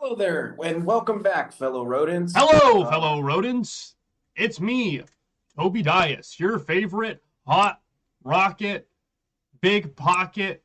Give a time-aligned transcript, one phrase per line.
[0.00, 2.32] Hello there, and welcome back, fellow rodents.
[2.34, 3.94] Hello, Uh, fellow rodents.
[4.36, 5.02] It's me,
[5.54, 7.82] Toby Dias, your favorite hot
[8.24, 8.88] rocket,
[9.60, 10.64] big pocket,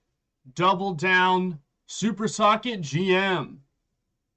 [0.55, 3.59] double down, super socket GM.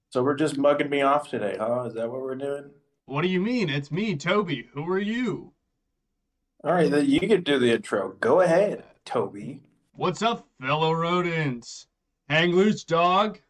[0.08, 1.84] So we're just mugging me off today, huh?
[1.84, 2.72] Is that what we're doing?
[3.04, 3.68] What do you mean?
[3.68, 4.70] It's me, Toby.
[4.72, 5.52] Who are you?
[6.64, 8.16] All right, then you can do the intro.
[8.18, 9.62] Go ahead, Toby.
[9.92, 11.86] What's up, fellow rodents?
[12.28, 13.40] Hang loose, dog.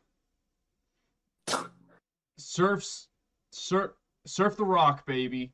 [2.54, 3.06] Surfs,
[3.52, 3.92] surf,
[4.27, 5.52] surf the rock, baby.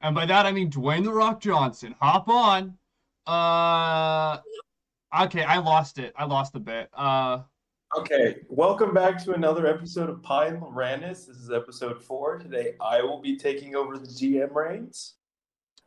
[0.00, 1.94] And by that I mean Dwayne the Rock Johnson.
[2.00, 2.78] Hop on.
[3.26, 4.38] Uh,
[5.24, 6.14] okay, I lost it.
[6.16, 6.88] I lost the bit.
[6.96, 7.40] Uh,
[7.98, 11.26] Okay, welcome back to another episode of Pye and Loranes.
[11.26, 12.38] This is episode four.
[12.38, 15.16] Today I will be taking over the GM reins.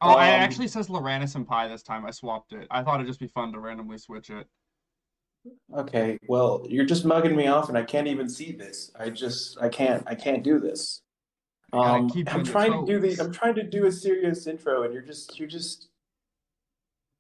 [0.02, 2.06] oh, it Um, actually says Loranes and Pye this time.
[2.06, 2.68] I swapped it.
[2.70, 4.46] I thought it'd just be fun to randomly switch it.
[5.76, 8.92] Okay, well, you're just mugging me off, and I can't even see this.
[8.98, 11.02] I just, I can't, I can't do this.
[11.74, 13.22] Um, keep I'm trying to do the.
[13.22, 15.90] I'm trying to do a serious intro, and you're just, you're just,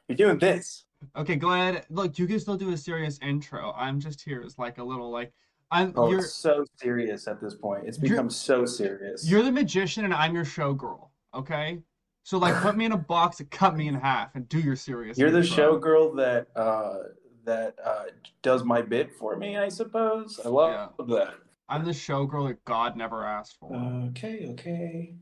[0.08, 0.86] you're doing this.
[1.16, 1.86] Okay, go ahead.
[1.90, 3.74] Look, you can still do a serious intro.
[3.78, 5.34] I'm just here as like a little like
[5.72, 5.94] I'm.
[5.96, 7.84] Oh, you're so serious at this point.
[7.86, 9.30] It's become so serious.
[9.30, 11.10] you're the magician and I'm your showgirl.
[11.34, 11.80] Okay,
[12.24, 14.76] so like put me in a box and cut me in half and do your
[14.76, 15.18] serious.
[15.18, 17.10] You're the showgirl that uh
[17.46, 18.06] that uh
[18.42, 20.40] does my bit for me, I suppose.
[20.44, 21.36] I love that.
[21.70, 23.76] I'm the showgirl that God never asked for.
[24.10, 25.16] Okay, okay.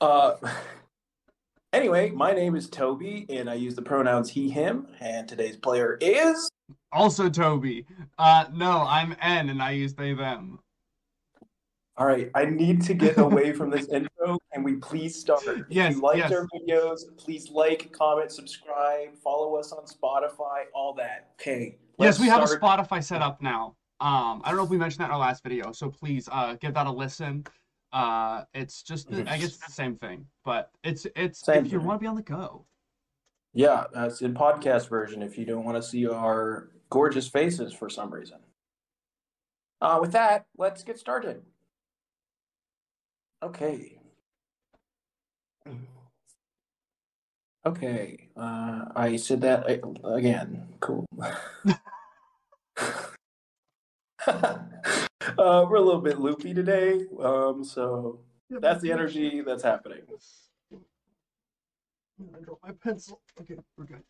[0.00, 0.36] Uh
[1.72, 5.98] anyway, my name is Toby and I use the pronouns he him and today's player
[6.00, 6.48] is
[6.92, 7.86] Also, Toby.
[8.18, 10.60] Uh, no, I'm N and I use they them.
[11.96, 14.38] All right, I need to get away from this intro.
[14.52, 15.42] Can we please start?
[15.46, 16.32] If Yes, you liked yes.
[16.32, 21.30] our videos, please like, comment, subscribe, follow us on Spotify, all that.
[21.40, 21.78] Okay.
[21.98, 22.60] Yes, we have start.
[22.60, 23.76] a Spotify set up now.
[24.00, 26.54] Um, I don't know if we mentioned that in our last video, so please uh
[26.60, 27.44] give that a listen.
[27.92, 31.78] Uh, it's just I guess it's the same thing, but it's it's Same if you
[31.78, 32.66] want to be on the go.
[33.52, 37.88] Yeah, that's in podcast version if you don't want to see our gorgeous faces for
[37.88, 38.38] some reason.
[39.80, 41.42] Uh, with that, let's get started.
[43.42, 43.98] Okay.
[47.66, 49.64] Okay, uh, I said that
[50.04, 50.68] again.
[50.80, 51.06] Cool.
[54.26, 54.58] uh,
[55.38, 60.02] we're a little bit loopy today, um, so that's the energy that's happening.
[60.72, 63.22] I dropped my pencil.
[63.40, 64.02] Okay, we're good.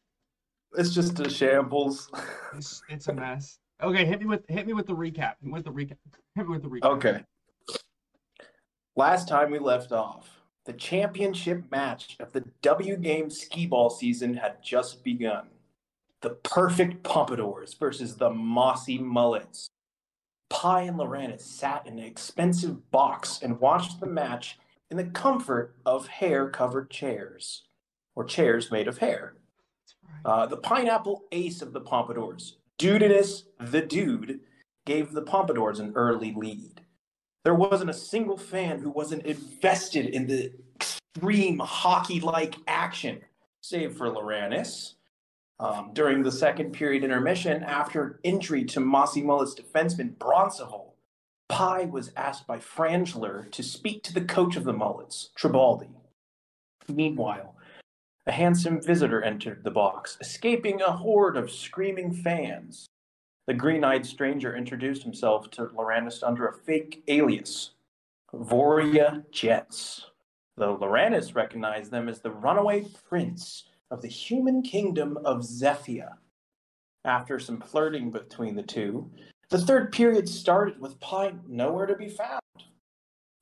[0.76, 2.10] It's just a shambles.
[2.56, 3.58] It's, it's a mess.
[3.82, 5.34] Okay, hit me with hit me with the recap.
[5.40, 5.96] Hit me with the recap.
[6.36, 6.84] Hit me with the recap.
[6.84, 7.20] Okay.
[8.96, 14.34] Last time we left off, the championship match of the W Game skee ball season
[14.34, 15.48] had just begun.
[16.20, 19.68] The perfect pompadours versus the mossy mullets.
[20.48, 24.60] Pye and Loranes sat in an expensive box and watched the match
[24.92, 27.64] in the comfort of hair covered chairs,
[28.14, 29.34] or chairs made of hair.
[30.24, 34.38] Uh, the pineapple ace of the Pompadours, Dudinus the Dude,
[34.86, 36.80] gave the Pompadours an early lead.
[37.44, 43.20] There wasn't a single fan who wasn't invested in the extreme hockey like action,
[43.62, 44.94] save for Loranes.
[45.60, 50.94] Um, during the second period intermission, after injury to Mossy Mullet's defenseman Bronzeval,
[51.48, 55.90] Pye was asked by Frangler to speak to the coach of the Mullets, Tribaldi.
[56.88, 57.54] Meanwhile,
[58.26, 62.86] a handsome visitor entered the box, escaping a horde of screaming fans.
[63.46, 67.72] The green eyed stranger introduced himself to Loranes under a fake alias,
[68.32, 70.06] Voria Jets,
[70.56, 76.14] though Loranes recognized them as the runaway prince of the human kingdom of Zephia.
[77.04, 79.10] After some flirting between the two,
[79.50, 82.40] the third period started with Pye nowhere to be found.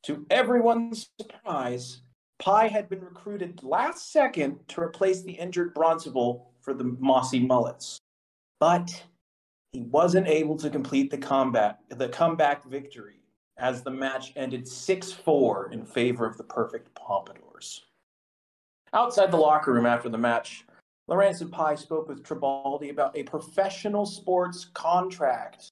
[0.07, 2.01] To everyone's surprise,
[2.41, 7.99] Pye had been recruited last second to replace the injured Bronzeval for the Mossy Mullets.
[8.59, 9.05] But
[9.73, 13.21] he wasn't able to complete the combat the comeback victory
[13.57, 17.83] as the match ended 6-4 in favor of the perfect Pompadours.
[18.93, 20.65] Outside the locker room after the match,
[21.09, 25.71] Loranes and Pye spoke with Tribaldi about a professional sports contract,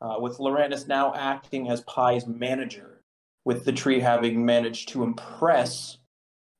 [0.00, 3.00] uh, with Loranes now acting as Pye's manager,
[3.44, 5.98] with the tree having managed to impress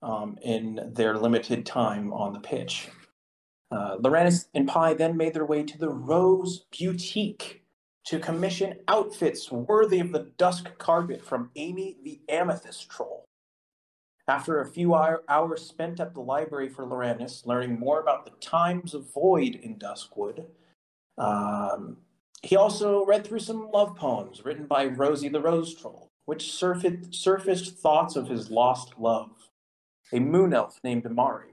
[0.02, 2.88] um, in their limited time on the pitch.
[3.70, 7.62] Uh, Loranes and Pye then made their way to the Rose Boutique
[8.06, 13.24] to commission outfits worthy of the dusk carpet from Amy the Amethyst Troll.
[14.26, 18.94] After a few hours spent at the library for Loranes, learning more about the times
[18.94, 20.46] of void in Duskwood,
[21.18, 21.96] um,
[22.42, 27.14] he also read through some love poems written by Rosie the Rose Troll, which surfaced,
[27.14, 29.30] surfaced thoughts of his lost love,
[30.12, 31.49] a moon elf named Amari,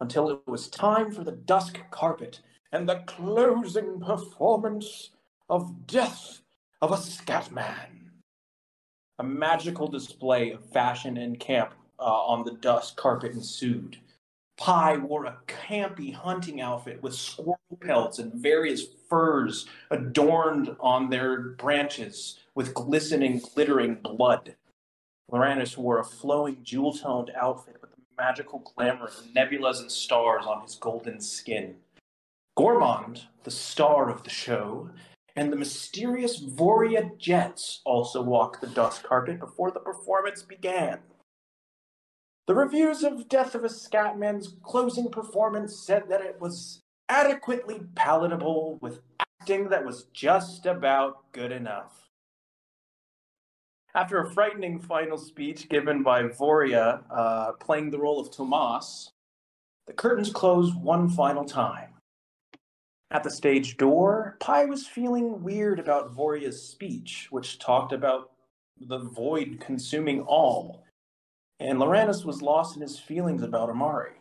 [0.00, 2.40] until it was time for the dusk carpet
[2.72, 5.10] and the closing performance
[5.48, 6.42] of Death
[6.80, 8.10] of a Scatman.
[9.18, 13.98] A magical display of fashion and camp uh, on the dusk carpet ensued.
[14.56, 21.40] Pye wore a campy hunting outfit with squirrel pelts and various furs adorned on their
[21.40, 24.56] branches with glistening, glittering blood.
[25.30, 27.77] Loranes wore a flowing, jewel toned outfit
[28.18, 31.76] magical glamour of nebulas and stars on his golden skin.
[32.58, 34.90] Gormond, the star of the show,
[35.36, 40.98] and the mysterious Voria Jets also walked the dust carpet before the performance began.
[42.48, 48.78] The reviews of Death of a Scatman's closing performance said that it was adequately palatable
[48.80, 49.00] with
[49.40, 52.07] acting that was just about good enough.
[53.98, 59.10] After a frightening final speech given by Voria, uh, playing the role of Tomas,
[59.88, 61.94] the curtains closed one final time.
[63.10, 68.30] At the stage door, Pye was feeling weird about Voria's speech, which talked about
[68.80, 70.84] the void consuming all
[71.58, 74.12] and Loranes was lost in his feelings about Amari.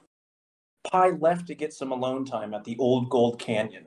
[0.92, 3.86] Pye left to get some alone time at the old gold canyon.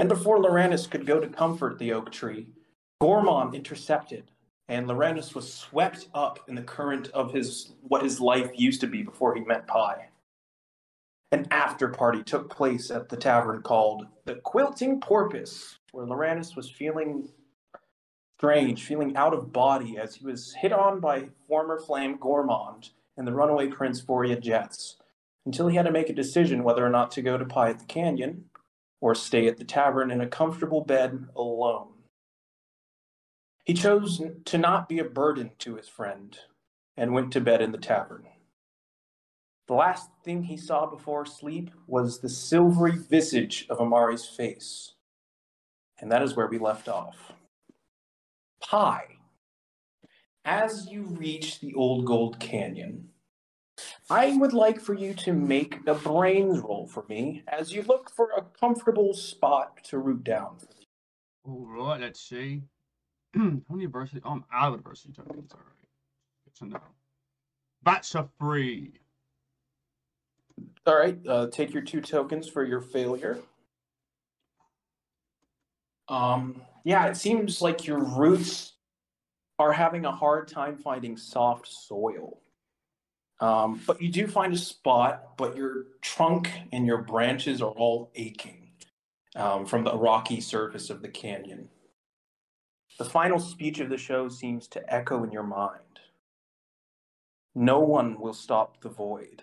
[0.00, 2.48] And before Loranes could go to comfort the oak tree,
[3.00, 4.32] Gormond intercepted,
[4.70, 8.86] and Loranes was swept up in the current of his what his life used to
[8.86, 10.06] be before he met Pye.
[11.32, 16.70] An after party took place at the tavern called the Quilting Porpoise, where Loranes was
[16.70, 17.28] feeling
[18.38, 23.26] strange, feeling out of body as he was hit on by former Flame Gormond and
[23.26, 24.96] the runaway Prince Voria Jets,
[25.46, 27.80] until he had to make a decision whether or not to go to Pye at
[27.80, 28.44] the Canyon
[29.00, 31.88] or stay at the tavern in a comfortable bed alone.
[33.70, 36.36] He chose to not be a burden to his friend
[36.96, 38.26] and went to bed in the tavern.
[39.68, 44.94] The last thing he saw before sleep was the silvery visage of Amari's face.
[46.00, 47.30] And that is where we left off.
[48.60, 49.18] Pye,
[50.44, 53.10] as you reach the old gold canyon,
[54.10, 58.10] I would like for you to make a brains roll for me as you look
[58.10, 60.56] for a comfortable spot to root down.
[61.44, 62.64] All right, let's see.
[63.36, 64.20] How many adversity?
[64.24, 65.52] Oh, I'm out of adversity tokens.
[65.52, 65.88] All right.
[66.44, 66.80] Good to know.
[68.14, 68.92] A free.
[70.86, 73.38] All right, uh, take your two tokens for your failure.
[76.08, 78.72] Um, yeah, it seems like your roots
[79.58, 82.40] are having a hard time finding soft soil.
[83.40, 88.10] Um, but you do find a spot, but your trunk and your branches are all
[88.14, 88.70] aching
[89.36, 91.68] um, from the rocky surface of the canyon.
[93.00, 96.00] The final speech of the show seems to echo in your mind.
[97.54, 99.42] No one will stop the void,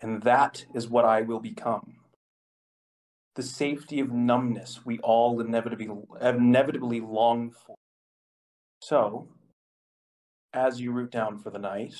[0.00, 1.98] and that is what I will become
[3.36, 7.76] the safety of numbness we all inevitably, inevitably long for.
[8.82, 9.28] So,
[10.52, 11.94] as you root down for the night,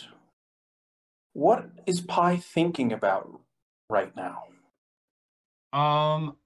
[1.32, 3.40] what is Pye thinking about
[3.88, 4.46] right now?
[5.72, 6.38] Um,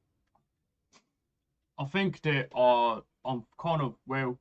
[1.78, 4.38] I think that uh, I'm kind of well.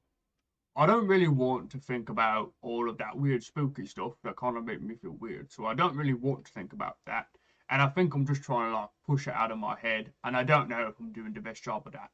[0.76, 4.58] I don't really want to think about all of that weird spooky stuff that kind
[4.58, 5.52] of make me feel weird.
[5.52, 7.28] So I don't really want to think about that.
[7.70, 10.12] And I think I'm just trying to like push it out of my head.
[10.24, 12.10] And I don't know if I'm doing the best job of that.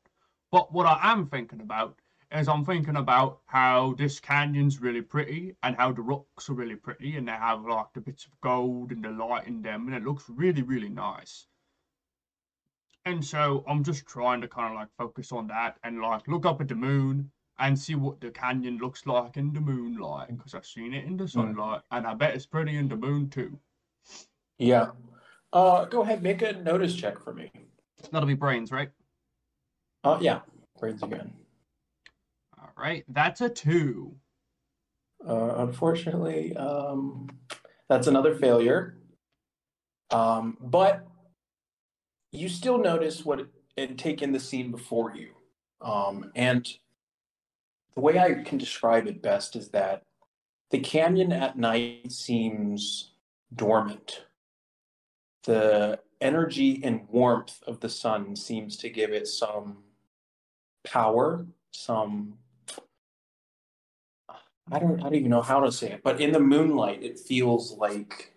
[0.51, 1.99] But what I am thinking about
[2.31, 6.75] is I'm thinking about how this canyon's really pretty and how the rocks are really
[6.75, 9.95] pretty and they have like the bits of gold and the light in them and
[9.95, 11.47] it looks really, really nice.
[13.09, 16.45] And so I'm just trying to kind of like focus on that and like look
[16.45, 20.53] up at the moon and see what the canyon looks like in the moonlight because
[20.53, 21.29] I've seen it in the hmm.
[21.29, 23.57] sunlight and I bet it's pretty in the moon too.
[24.59, 24.91] Yeah,
[25.53, 27.49] uh, go ahead, make a notice check for me.
[28.11, 28.91] That'll be brains, right?
[30.03, 30.41] Uh, yeah,
[30.77, 31.33] brains again.
[32.61, 34.13] All right, that's a two.
[35.27, 37.27] Uh, unfortunately, um,
[37.87, 38.99] that's another failure.
[40.11, 41.08] Um, but
[42.31, 45.29] you still notice what and take in the scene before you.
[45.81, 46.67] Um, and
[47.95, 50.03] the way I can describe it best is that
[50.71, 53.11] the canyon at night seems
[53.55, 54.25] dormant
[55.43, 59.77] the energy and warmth of the sun seems to give it some
[60.85, 62.35] power, some
[64.71, 67.19] I don't I don't even know how to say it, but in the moonlight it
[67.19, 68.33] feels like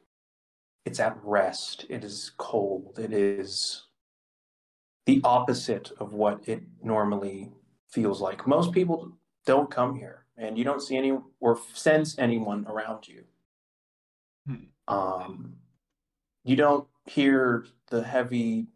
[0.84, 1.86] it's at rest.
[1.88, 2.98] It is cold.
[2.98, 3.84] It is
[5.06, 7.52] the opposite of what it normally
[7.88, 8.46] feels like.
[8.46, 9.12] Most people
[9.46, 13.24] don't come here, and you don't see any or sense anyone around you.
[14.46, 14.54] Hmm.
[14.88, 15.56] Um,
[16.44, 18.66] you don't hear the heavy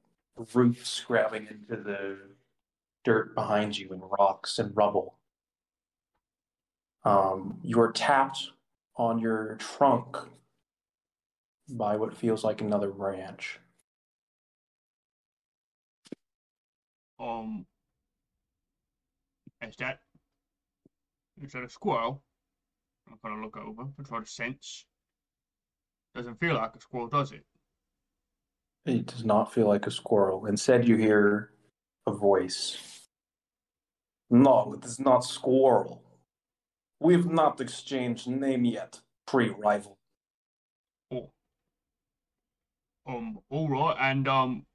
[0.54, 2.18] roots grabbing into the
[3.04, 5.18] dirt behind you and rocks and rubble.
[7.04, 8.50] Um, you are tapped
[8.96, 10.16] on your trunk
[11.68, 13.58] by what feels like another branch.
[17.18, 17.66] Um,
[19.62, 20.00] is that
[21.42, 22.22] is that a squirrel?
[23.08, 24.84] I'm gonna look over and try to sense.
[26.14, 27.44] Doesn't feel like a squirrel, does it?
[28.86, 30.46] It does not feel like a squirrel.
[30.46, 31.50] Instead, you hear
[32.06, 32.78] a voice.
[34.30, 36.02] No, it is not squirrel.
[37.00, 39.98] We've not exchanged name yet, pre-rival.
[41.12, 41.30] Oh.
[43.06, 44.66] Um, all right, and um,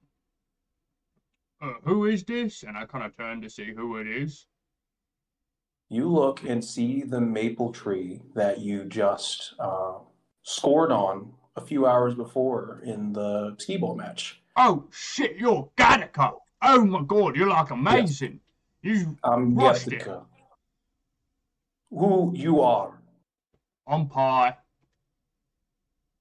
[1.62, 2.64] uh, who is this?
[2.64, 4.46] And I kind of turn to see who it is.
[5.90, 9.96] You look and see the maple tree that you just uh,
[10.44, 14.42] scored on a few hours before in the skee ball match.
[14.56, 16.36] Oh shit, you're Gattica!
[16.62, 18.40] Oh my god, you're like amazing.
[18.82, 20.02] You, I'm Crushed it.
[20.04, 20.26] Gattica.
[21.92, 23.02] Who you are?
[23.86, 24.56] I'm Pye.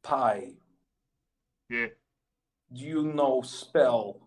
[0.02, 0.54] Pye.
[1.68, 1.86] Yeah.
[2.72, 4.20] Do you know spell?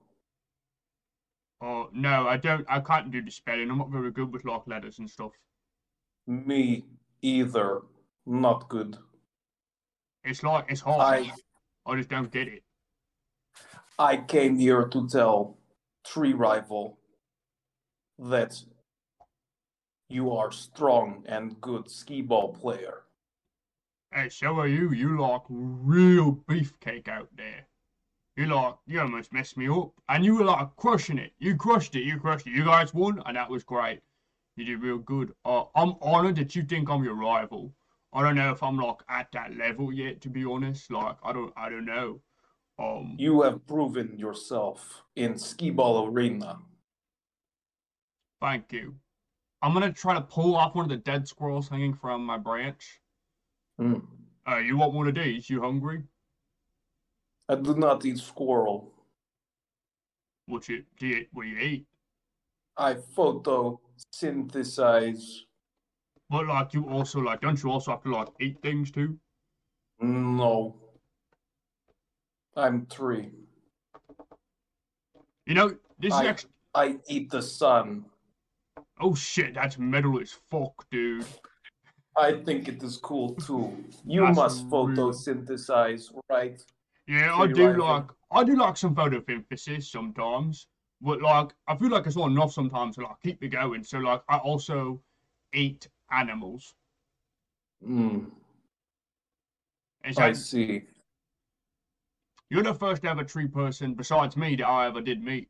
[1.62, 2.66] Oh no, I don't.
[2.70, 3.72] I can't do the spelling.
[3.72, 5.32] I'm not very good with like letters and stuff.
[6.28, 6.84] Me
[7.22, 7.82] either.
[8.26, 8.98] Not good.
[10.24, 11.00] It's like it's hard.
[11.02, 11.32] I
[11.86, 12.64] I just don't get it.
[13.98, 15.58] I came here to tell
[16.06, 16.98] Tree Rival
[18.20, 18.62] that
[20.10, 23.04] you are strong and good skee ball player.
[24.14, 24.92] Hey, so are you.
[24.92, 27.68] You like real beefcake out there.
[28.36, 31.34] You like you almost messed me up, and you were like crushing it.
[31.40, 32.04] You crushed it.
[32.04, 32.54] You crushed it.
[32.54, 34.02] You guys won, and that was great.
[34.56, 35.34] You did real good.
[35.46, 37.74] Uh, I'm honored that you think I'm your rival.
[38.12, 40.92] I don't know if I'm like at that level yet, to be honest.
[40.92, 42.22] Like I don't, I don't know.
[42.80, 46.58] Um, You have proven yourself in skee ball arena.
[48.42, 48.96] thank you.
[49.62, 53.00] I'm gonna try to pull off one of the dead squirrels hanging from my branch.
[53.80, 54.00] Hmm.
[54.48, 55.50] Uh, you want one of these?
[55.50, 56.04] You hungry?
[57.50, 58.94] I do not eat squirrel.
[60.48, 61.08] What you do?
[61.08, 61.28] You, eat?
[61.34, 61.86] what you eat?
[62.78, 65.42] I photosynthesize.
[66.30, 69.18] But like you also like, don't you also have to like eat things too?
[70.00, 70.76] No.
[72.56, 73.30] I'm three.
[75.46, 76.50] You know, this is I- actually.
[76.76, 78.06] I eat the sun.
[79.00, 81.24] Oh shit, that's metal as fuck, dude.
[82.18, 83.72] I think it is cool too.
[84.06, 84.72] You That's must real.
[84.88, 86.60] photosynthesize, right?
[87.08, 90.68] Yeah, I do like I do like some photosynthesis sometimes,
[91.02, 93.84] but like I feel like it's not enough sometimes to like keep me going.
[93.84, 95.02] So like I also
[95.54, 96.76] eat animals.
[100.06, 100.84] Is I see.
[102.50, 105.50] you're the first ever tree person besides me that I ever did meet.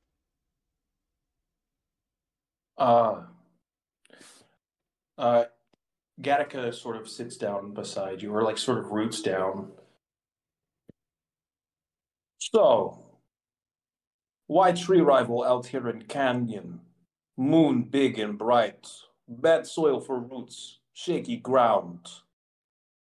[2.77, 3.21] Uh,
[5.17, 5.45] uh,
[6.21, 9.71] Gattica sort of sits down beside you, or like sort of roots down.
[12.55, 12.99] So,
[14.45, 16.81] why tree rival out here in Canyon?
[17.35, 18.87] Moon big and bright,
[19.27, 22.07] bad soil for roots, shaky ground.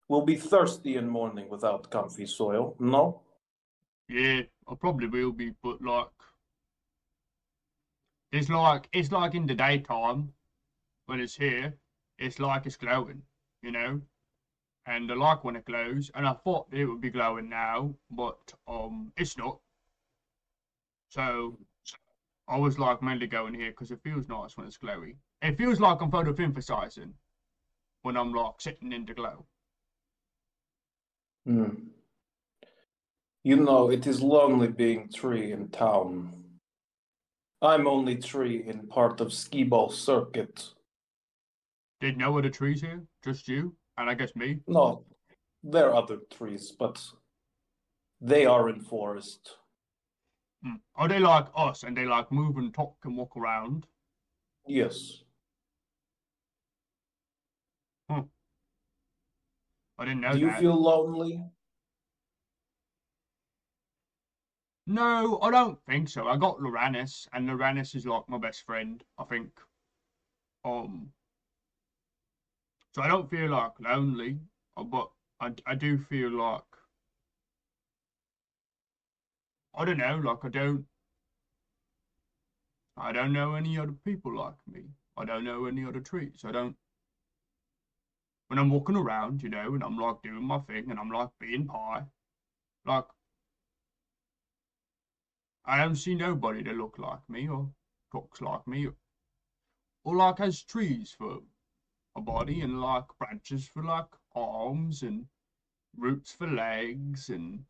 [0.07, 3.23] We'll be thirsty in morning without comfy soil, no?
[4.07, 6.07] Yeah, I probably will be, but like
[8.31, 10.31] it's like it's like in the daytime
[11.07, 11.77] when it's here,
[12.17, 13.21] it's like it's glowing,
[13.61, 14.01] you know?
[14.85, 18.53] And I like when it glows, and I thought it would be glowing now, but
[18.67, 19.59] um it's not.
[21.09, 21.57] So
[22.47, 25.15] I was like mainly going here because it feels nice when it's glowy.
[25.41, 27.11] It feels like I'm photosynthesizing
[28.01, 29.45] when I'm like sitting in the glow.
[31.45, 31.69] Hmm.
[33.43, 36.43] You know, it is lonely being tree in town.
[37.61, 40.69] I'm only tree in part of skee ball circuit.
[41.99, 43.03] Did no other trees here?
[43.23, 43.75] Just you?
[44.01, 44.59] And I guess me?
[44.67, 45.05] No,
[45.63, 46.99] there are other trees, but
[48.19, 49.57] they are in forest.
[50.65, 50.79] Mm.
[50.95, 53.85] Are they like us and they like move and talk and walk around?
[54.65, 55.23] Yes.
[58.09, 60.59] I didn't know Do you that.
[60.59, 61.43] feel lonely?
[64.87, 66.27] No, I don't think so.
[66.27, 69.51] I got Loranes, and Loranes is like my best friend, I think.
[70.65, 71.11] Um,
[72.93, 74.39] so I don't feel like lonely,
[74.77, 76.63] uh, but I, I do feel like
[79.73, 80.85] I don't know, like I don't
[82.97, 84.83] I don't know any other people like me.
[85.17, 86.43] I don't know any other trees.
[86.45, 86.77] I don't.
[88.47, 91.29] When I'm walking around, you know, and I'm like doing my thing, and I'm like
[91.39, 92.05] being Pye,
[92.85, 93.07] like
[95.65, 97.73] I don't see nobody that look like me or
[98.11, 98.89] talks like me,
[100.03, 101.41] or like has trees for
[102.15, 105.25] a body and like branches for like arms and
[105.97, 107.63] roots for legs and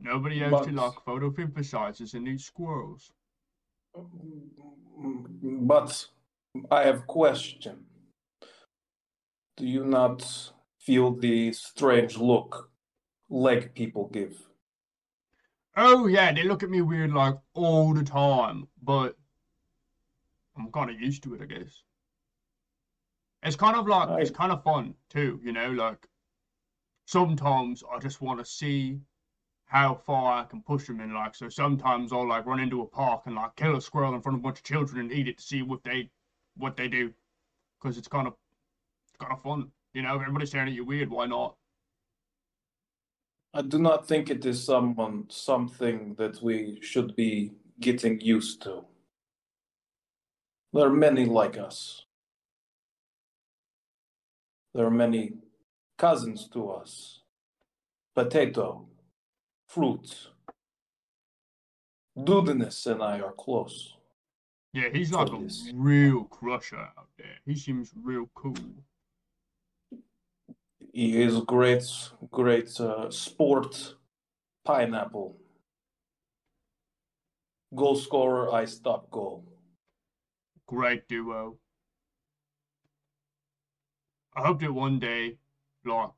[0.00, 3.12] nobody else But- like photosynthesizes and eats squirrels.
[4.96, 6.06] But
[6.70, 7.86] I have a question.
[9.56, 12.70] Do you not feel the strange look
[13.28, 14.48] leg people give?
[15.76, 19.16] Oh yeah, they look at me weird like all the time, but
[20.56, 21.82] I'm kind of used to it, I guess.
[23.44, 25.70] It's kind of like it's kind of fun too, you know.
[25.70, 26.08] Like
[27.06, 29.00] sometimes I just want to see
[29.66, 31.12] how far I can push them in.
[31.12, 34.22] Like so, sometimes I'll like run into a park and like kill a squirrel in
[34.22, 36.10] front of a bunch of children and eat it to see what they
[36.56, 37.12] what they do,
[37.78, 38.34] because it's kind of
[39.08, 40.14] it's kind of fun, you know.
[40.14, 41.56] If everybody's staring at you weird, why not?
[43.52, 48.84] I do not think it is someone something that we should be getting used to.
[50.72, 52.06] There are many like us.
[54.74, 55.34] There are many
[55.96, 57.20] cousins to us.
[58.14, 58.86] Potato,
[59.68, 60.30] fruit.
[62.18, 63.94] Dudinus and I are close.
[64.72, 67.36] Yeah, he's like a this- real crusher out there.
[67.46, 68.56] He seems real cool.
[70.92, 71.84] He is great,
[72.30, 73.94] great uh, sport
[74.64, 75.36] pineapple.
[77.74, 79.44] Goal scorer, I stop goal.
[80.66, 81.58] great duo.
[84.36, 85.36] I hope that one day,
[85.84, 86.10] like,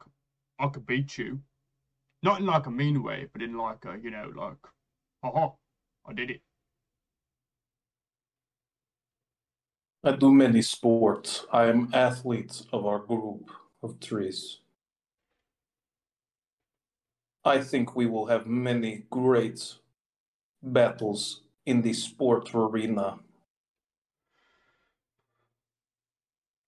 [0.58, 1.40] I could beat you.
[2.22, 4.56] Not in like a mean way, but in like a, you know, like,
[5.22, 5.50] haha,
[6.06, 6.40] I did it.
[10.02, 11.46] I do many sports.
[11.52, 13.50] I am athlete of our group
[13.82, 14.60] of trees.
[17.44, 19.74] I think we will have many great
[20.62, 23.18] battles in the sport arena.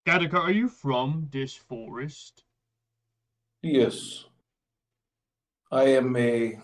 [0.09, 2.43] Gattica, are you from this forest?
[3.61, 4.25] Yes.
[5.71, 6.59] I am a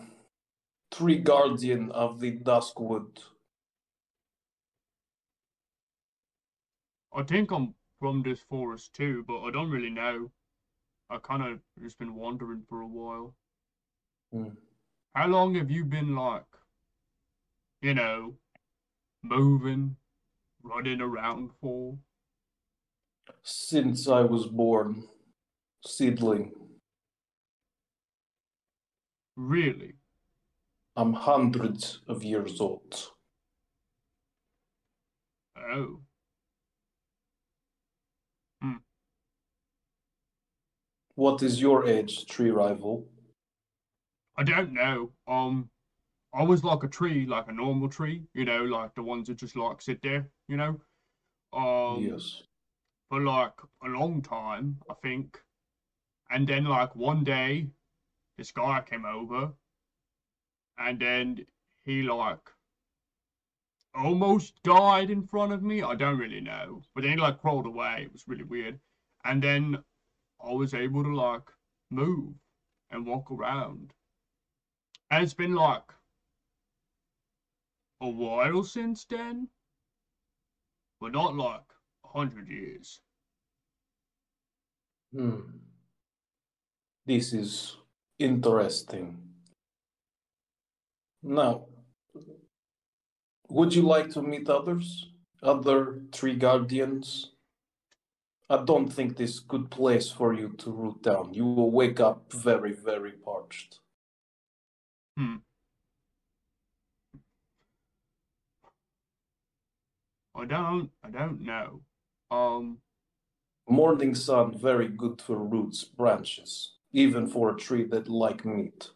[0.91, 3.19] tree guardian of the Duskwood.
[7.15, 10.31] I think I'm from this forest too, but I don't really know.
[11.11, 13.35] I kind of just been wandering for a while.
[14.33, 14.55] Hmm.
[15.15, 16.47] How long have you been like,
[17.83, 18.37] you know,
[19.23, 19.97] moving,
[20.63, 21.99] running around for?
[23.45, 25.05] Since I was born,
[25.87, 26.53] seedling,
[29.37, 29.95] Really?
[30.97, 33.11] I'm hundreds of years old.
[35.59, 36.01] Oh.
[41.17, 43.07] What is your age, tree rival?
[44.37, 45.13] I don't know.
[45.29, 45.71] Um,
[46.33, 49.37] I was like a tree, like a normal tree, you know, like the ones that
[49.37, 50.81] just like sit there, you know.
[51.53, 52.43] Um, yes.
[53.09, 55.41] For like a long time, I think.
[56.31, 57.69] And then like one day,
[58.37, 59.53] this guy came over,
[60.79, 61.47] and then
[61.85, 62.51] he like
[63.95, 65.83] almost died in front of me.
[65.83, 68.03] I don't really know, but then he like crawled away.
[68.05, 68.81] It was really weird.
[69.25, 69.79] And then
[70.45, 71.49] I was able to like
[71.91, 72.35] move
[72.91, 73.93] and walk around.
[75.11, 75.93] And it's been like
[78.01, 79.49] a while since then,
[81.01, 81.74] but not like
[82.15, 83.01] hundred years.
[85.13, 85.41] Hmm.
[87.07, 87.77] This is
[88.19, 89.19] interesting.
[91.23, 91.67] Now,
[93.49, 95.09] would you like to meet others?
[95.43, 97.33] Other tree guardians?
[98.49, 101.35] I don't think this is good place for you to root down.
[101.35, 103.81] You will wake up very, very parched.
[105.17, 105.37] Hmm.
[110.35, 111.81] I don't I don't know.
[112.31, 112.79] Um
[113.69, 118.91] Morning sun, very good for roots, branches, even for a tree that like meat.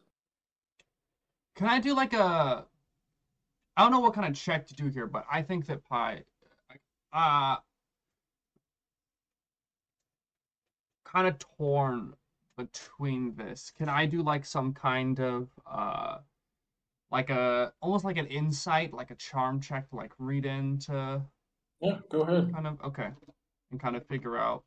[1.57, 2.67] can I do like a
[3.77, 6.25] I don't know what kind of check to do here, but I think that Pye
[7.13, 7.57] uh
[11.05, 12.15] kind of torn
[12.57, 13.73] between this.
[13.77, 16.19] Can I do like some kind of uh
[17.11, 21.23] like a almost like an insight, like a charm check to like read into
[21.81, 22.53] Yeah, go ahead.
[22.53, 23.09] kind of okay
[23.71, 24.65] and kind of figure out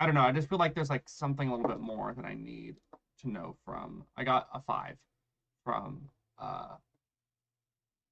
[0.00, 2.24] i don't know i just feel like there's like something a little bit more that
[2.24, 2.74] i need
[3.20, 4.96] to know from i got a five
[5.64, 6.00] from
[6.38, 6.74] uh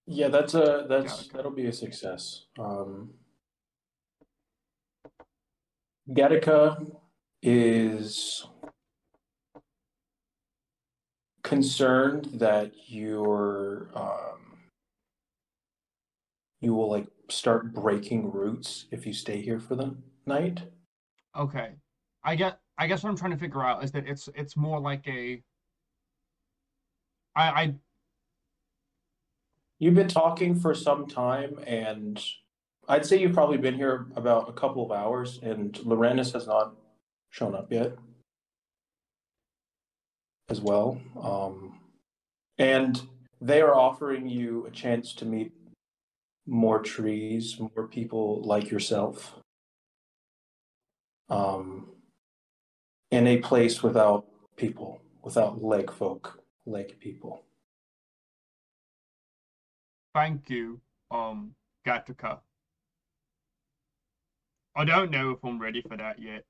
[0.06, 1.32] Yeah, that's a that's Gattica.
[1.32, 2.46] that'll be a success.
[2.58, 3.10] Um,
[6.10, 6.96] Gattica
[7.42, 8.46] is
[11.42, 14.41] concerned that you're um,
[16.62, 19.94] you will like start breaking roots if you stay here for the
[20.24, 20.62] night.
[21.36, 21.72] Okay.
[22.24, 24.80] I get I guess what I'm trying to figure out is that it's it's more
[24.80, 25.42] like a
[27.36, 27.74] I I
[29.78, 32.24] You've been talking for some time, and
[32.86, 36.76] I'd say you've probably been here about a couple of hours, and Loranes has not
[37.30, 37.96] shown up yet
[40.50, 41.00] as well.
[41.20, 41.80] Um,
[42.58, 43.02] and
[43.40, 45.50] they are offering you a chance to meet
[46.46, 49.34] more trees, more people like yourself,
[51.28, 51.88] um,
[53.10, 54.26] in a place without
[54.56, 57.44] people, without leg folk, leg people.
[60.14, 61.54] thank you, um,
[61.86, 62.40] Gattica.
[64.74, 66.44] I don't know if I'm ready for that yet.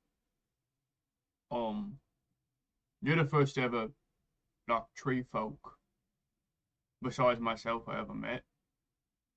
[1.51, 1.99] Um,
[3.03, 3.89] you're the first ever
[4.69, 5.77] like tree folk
[7.03, 8.43] besides myself I ever met.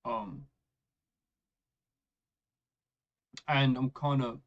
[0.05, 0.45] Um,
[3.47, 4.39] and I'm kind of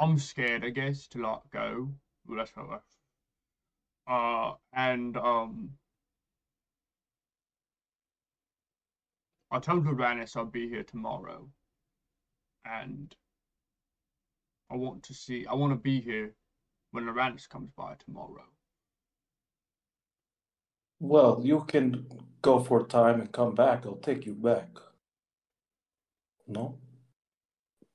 [0.00, 1.88] I'm scared, I guess, to like go.
[2.26, 2.80] Well, that's I.
[4.06, 5.70] Uh, and um,
[9.50, 11.48] I told Loranes I'd be here tomorrow,
[12.64, 13.14] and
[14.70, 15.46] I want to see.
[15.46, 16.34] I want to be here
[16.92, 18.44] when Loranes comes by tomorrow.
[21.00, 22.06] Well, you can
[22.42, 23.86] go for time and come back.
[23.86, 24.68] I'll take you back.
[26.46, 26.76] No?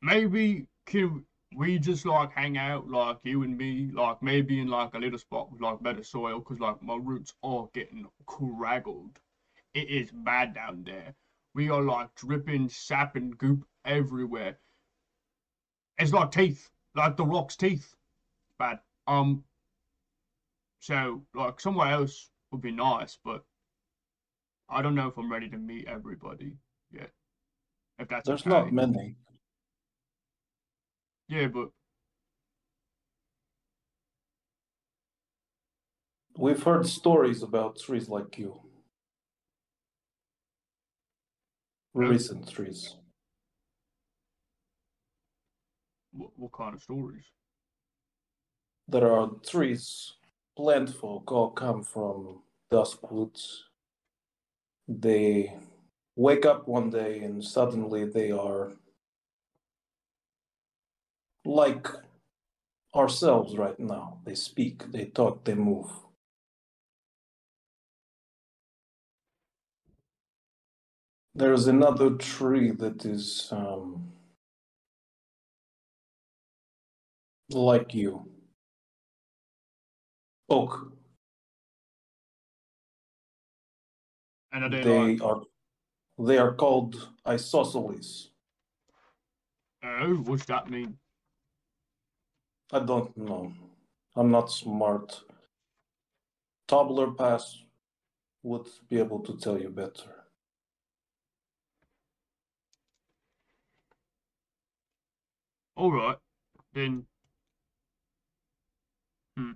[0.02, 4.94] Maybe can we just like hang out, like you and me, like maybe in like
[4.94, 9.20] a little spot with like better soil, because like my roots are getting craggled.
[9.74, 11.14] It is bad down there.
[11.56, 14.58] We are like dripping sap and goop everywhere.
[15.98, 17.96] It's like teeth, like the rock's teeth.
[18.58, 18.80] Bad.
[19.08, 19.44] Um.
[20.80, 23.44] So like somewhere else would be nice, but
[24.70, 26.54] I don't know if I'm ready to meet everybody
[26.92, 27.10] yet.
[28.00, 28.50] If that's There's okay.
[28.50, 29.18] not many.
[31.28, 31.70] Yeah, but
[36.36, 38.60] We've heard stories about trees like you.
[41.94, 42.96] Recent trees.
[46.14, 47.26] what, what kind of stories?
[48.88, 50.14] There are trees,
[50.58, 53.66] plant folk all come from dusk woods.
[54.88, 55.56] They
[56.16, 58.74] wake up one day and suddenly they are
[61.46, 61.88] like
[62.96, 64.20] ourselves right now.
[64.26, 65.92] They speak, they talk, they move.
[71.36, 74.14] There's another tree that is um,
[77.50, 78.33] like you.
[84.52, 85.42] And are they, They like, are
[86.20, 88.30] they are called isosceles.
[89.84, 90.98] oh, what's that mean?
[92.72, 93.52] I don't know.
[94.16, 95.24] I'm not smart.
[96.68, 97.64] Tabler Pass
[98.44, 100.10] would be able to tell you better.
[105.76, 106.18] All right,
[106.74, 107.08] then.
[109.36, 109.54] Hmm.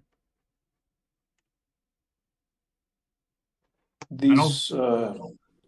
[4.09, 5.17] These uh,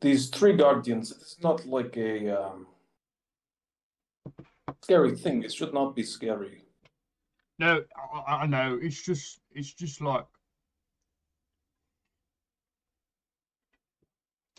[0.02, 1.12] these three guardians.
[1.12, 2.67] It's not like a um,
[4.82, 5.43] scary thing.
[5.43, 6.63] It should not be scary.
[7.60, 7.84] No,
[8.25, 8.80] I, I know.
[8.82, 10.25] It's just, it's just like,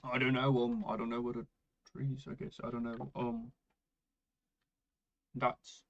[0.05, 0.64] I don't know.
[0.64, 1.47] Um, I don't know what a
[1.90, 2.27] trees.
[2.31, 3.11] I guess I don't know.
[3.16, 3.53] Um,
[5.35, 5.83] that's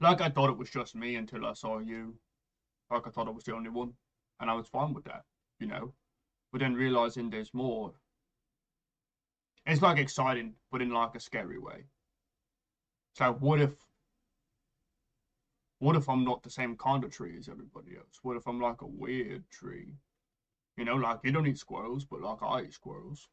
[0.00, 2.14] like I thought it was just me until I saw you.
[2.90, 3.92] Like I thought I was the only one,
[4.40, 5.24] and I was fine with that,
[5.58, 5.92] you know.
[6.52, 7.92] But then realizing there's more,
[9.66, 11.84] it's like exciting, but in like a scary way.
[13.14, 13.70] So what if
[15.80, 18.18] what if I'm not the same kind of tree as everybody else?
[18.22, 19.94] What if I'm like a weird tree?
[20.76, 23.28] You know, like you don't eat squirrels, but like I eat squirrels.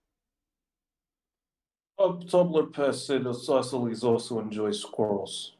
[1.98, 5.54] Tabler Pass said isosceles also enjoy squirrels.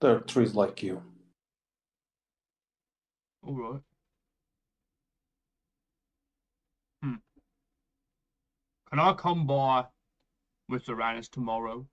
[0.00, 1.02] They're trees like you.
[3.46, 3.80] All right.
[8.94, 9.86] and I'll come by
[10.68, 11.84] with Loranes tomorrow.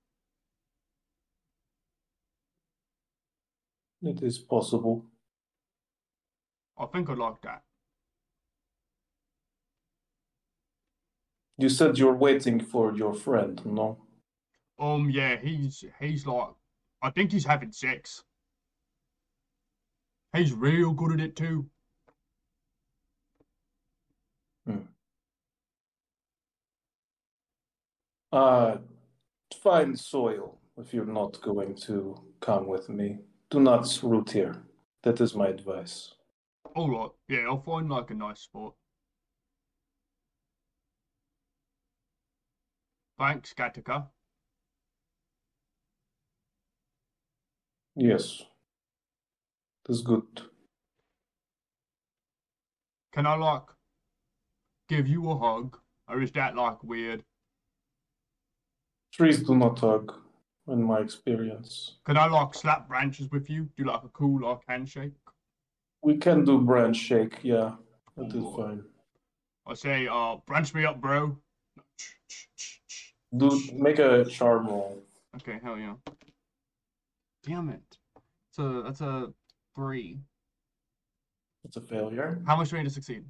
[4.03, 5.07] It is possible.
[6.77, 7.63] I think I'd like that.
[11.57, 13.97] You said you're waiting for your friend, no?
[14.77, 16.49] Um, yeah, he's he's like,
[17.01, 18.23] I think he's having sex.
[20.37, 21.65] He's real good at it too.
[28.31, 28.77] Uh,
[29.61, 33.19] find soil if you're not going to come with me.
[33.49, 34.63] Do not root here.
[35.03, 36.13] That is my advice.
[36.75, 38.73] All right, yeah, I'll find like a nice spot.
[43.19, 44.07] Thanks, Gattica.
[47.95, 48.43] Yes.
[49.85, 50.23] That's good.
[53.11, 53.63] Can I like
[54.87, 57.23] give you a hug, or is that like weird?
[59.21, 60.11] Trees do not hug,
[60.67, 61.97] in my experience.
[62.05, 63.69] Can I like slap branches with you?
[63.77, 65.13] Do like a cool like handshake?
[66.01, 67.73] We can do branch shake, yeah.
[68.17, 68.55] That is Ooh.
[68.57, 68.83] fine.
[69.67, 71.37] I say, uh, branch me up, bro.
[73.37, 75.03] Do make a charm roll.
[75.35, 75.93] Okay, hell yeah.
[77.43, 77.97] Damn it.
[78.49, 79.31] So that's a
[79.75, 80.17] three.
[81.63, 82.41] It's a failure.
[82.47, 83.23] How much do I need to succeed?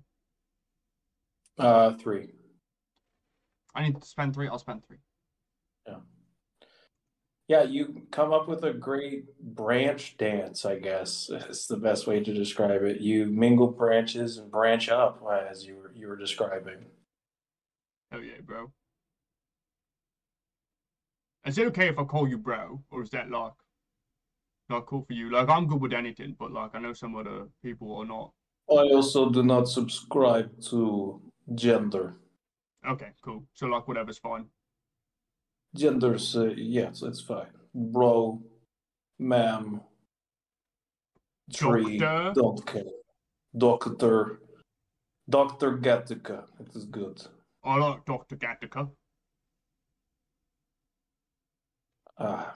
[1.57, 2.29] Uh, three.
[3.75, 4.47] I need to spend three.
[4.47, 4.99] I'll spend three.
[7.51, 11.29] Yeah, you come up with a great branch dance, I guess.
[11.29, 13.01] It's the best way to describe it.
[13.01, 16.85] You mingle branches and branch up as you were you were describing.
[18.09, 18.71] Hell yeah, bro.
[21.45, 23.51] Is it okay if I call you bro, or is that like
[24.69, 25.29] not cool for you?
[25.29, 28.31] Like I'm good with anything, but like I know some other people are not.
[28.69, 31.21] I also do not subscribe to
[31.53, 32.15] gender.
[32.87, 33.43] Okay, cool.
[33.55, 34.45] So like whatever's fine.
[35.75, 37.47] Genders, uh, yes, it's fine.
[37.73, 38.41] Bro,
[39.19, 39.81] ma'am,
[41.53, 42.41] tree, Doctor?
[42.41, 42.83] don't care.
[43.57, 44.41] Doctor,
[45.29, 47.21] Doctor Gattica, it is good.
[47.63, 48.35] I like Dr.
[48.35, 48.89] Gattica.
[52.17, 52.55] Ah,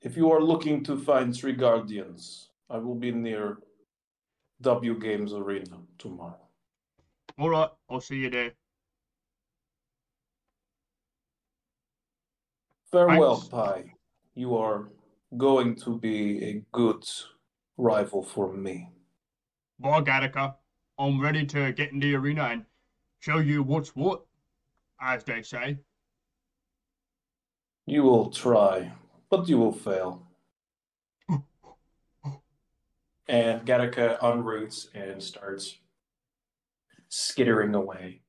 [0.00, 3.58] if you are looking to find three guardians, I will be near
[4.62, 6.38] W Games Arena tomorrow.
[7.38, 8.52] All right, I'll see you there.
[12.92, 13.48] Farewell, Thanks.
[13.48, 13.84] Pye.
[14.34, 14.90] You are
[15.38, 17.04] going to be a good
[17.78, 18.90] rival for me.
[19.80, 20.54] Bye, Gattica.
[20.98, 22.64] I'm ready to get in the arena and
[23.18, 24.26] show you what's what,
[25.00, 25.78] as they say.
[27.86, 28.92] You will try,
[29.30, 30.26] but you will fail.
[33.28, 35.78] And Gattica unroots and starts
[37.08, 38.20] skittering away.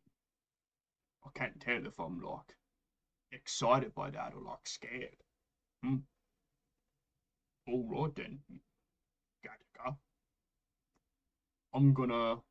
[1.26, 2.56] I can't tell if I'm like
[3.34, 5.18] excited by that or like scared.
[5.84, 5.98] Hmm.
[7.68, 8.40] All right then,
[9.46, 9.98] Gattica.
[11.74, 12.42] I'm gonna.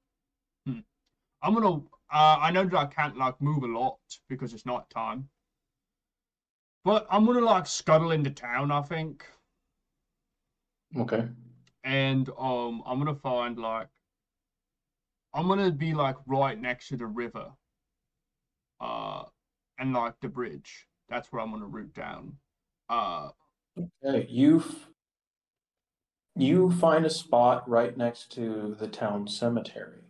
[0.66, 0.80] Hmm.
[1.42, 1.76] I'm gonna.
[2.12, 5.28] Uh, I know that I can't like move a lot because it's night time.
[6.84, 9.26] But I'm gonna like scuttle into town, I think,
[10.96, 11.28] Okay.
[11.84, 13.88] and um, I'm gonna find like.
[15.34, 17.52] I'm gonna be like right next to the river.
[18.80, 19.24] Uh,
[19.82, 20.86] and like the bridge.
[21.08, 22.38] That's where I'm gonna root down.
[22.88, 23.30] Uh,
[24.04, 24.26] Okay.
[24.28, 24.90] You f-
[26.36, 30.04] you find a spot right next to the town cemetery.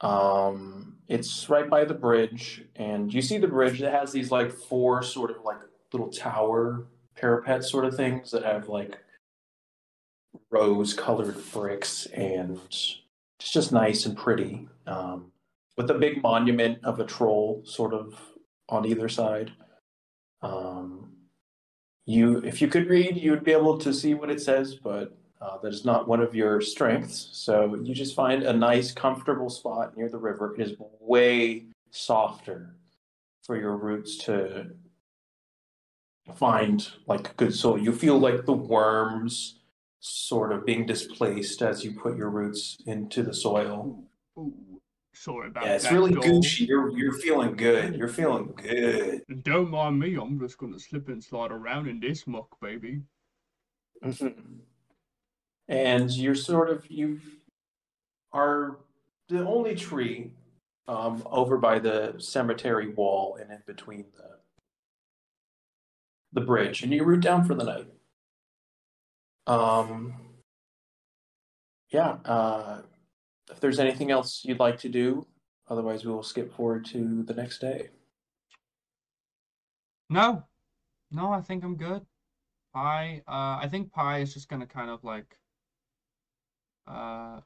[0.00, 4.52] Um, it's right by the bridge, and you see the bridge that has these like
[4.52, 5.58] four sort of like
[5.92, 8.98] little tower parapet sort of things that have like
[10.50, 12.60] rose colored bricks and
[13.38, 14.68] it's just nice and pretty.
[14.86, 15.32] Um,
[15.76, 18.20] with a big monument of a troll sort of
[18.68, 19.52] on either side.
[20.42, 21.12] Um,
[22.04, 25.16] you, if you could read, you would be able to see what it says, but
[25.40, 27.28] uh, that is not one of your strengths.
[27.32, 30.54] So you just find a nice, comfortable spot near the river.
[30.54, 32.74] It is way softer
[33.44, 34.70] for your roots to
[36.34, 37.78] find like good soil.
[37.78, 39.57] You feel like the worms
[40.00, 44.04] sort of being displaced as you put your roots into the soil.
[44.38, 44.54] ooh,
[45.12, 45.68] sorry about that.
[45.68, 46.24] Yeah, it's that, really dog.
[46.24, 46.66] Gucci.
[46.66, 47.96] You're you're feeling good.
[47.96, 49.22] You're feeling good.
[49.42, 53.02] Don't mind me, I'm just gonna slip and slide around in this muck, baby.
[55.68, 57.20] and you're sort of you
[58.32, 58.78] are
[59.28, 60.32] the only tree
[60.86, 64.38] um, over by the cemetery wall and in between the
[66.32, 67.86] the bridge, and you root down for the night.
[69.48, 70.14] Um,
[71.90, 72.18] yeah.
[72.24, 72.82] Uh,
[73.50, 75.26] if there's anything else you'd like to do,
[75.68, 77.88] otherwise we will skip forward to the next day.
[80.10, 80.44] No,
[81.10, 82.04] no, I think I'm good.
[82.74, 85.38] Pye, uh, I think Pye is just gonna kind of like,
[86.86, 87.40] uh,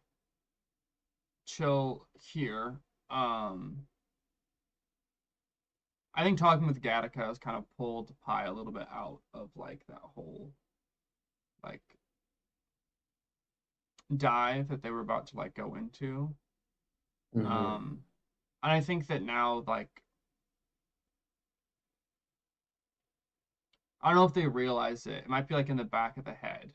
[1.47, 2.81] chill here.
[3.11, 3.87] Um,
[6.15, 9.51] I think talking with Gattica has kind of pulled Pye a little bit out of
[9.57, 10.53] like that whole
[11.65, 11.83] like
[14.17, 16.37] dive that they were about to like go into.
[17.35, 17.47] Mhm.
[17.47, 18.05] Um,
[18.63, 20.05] and I think that now like
[24.01, 25.25] I don't know if they realize it.
[25.25, 26.75] It might be like in the back of the head,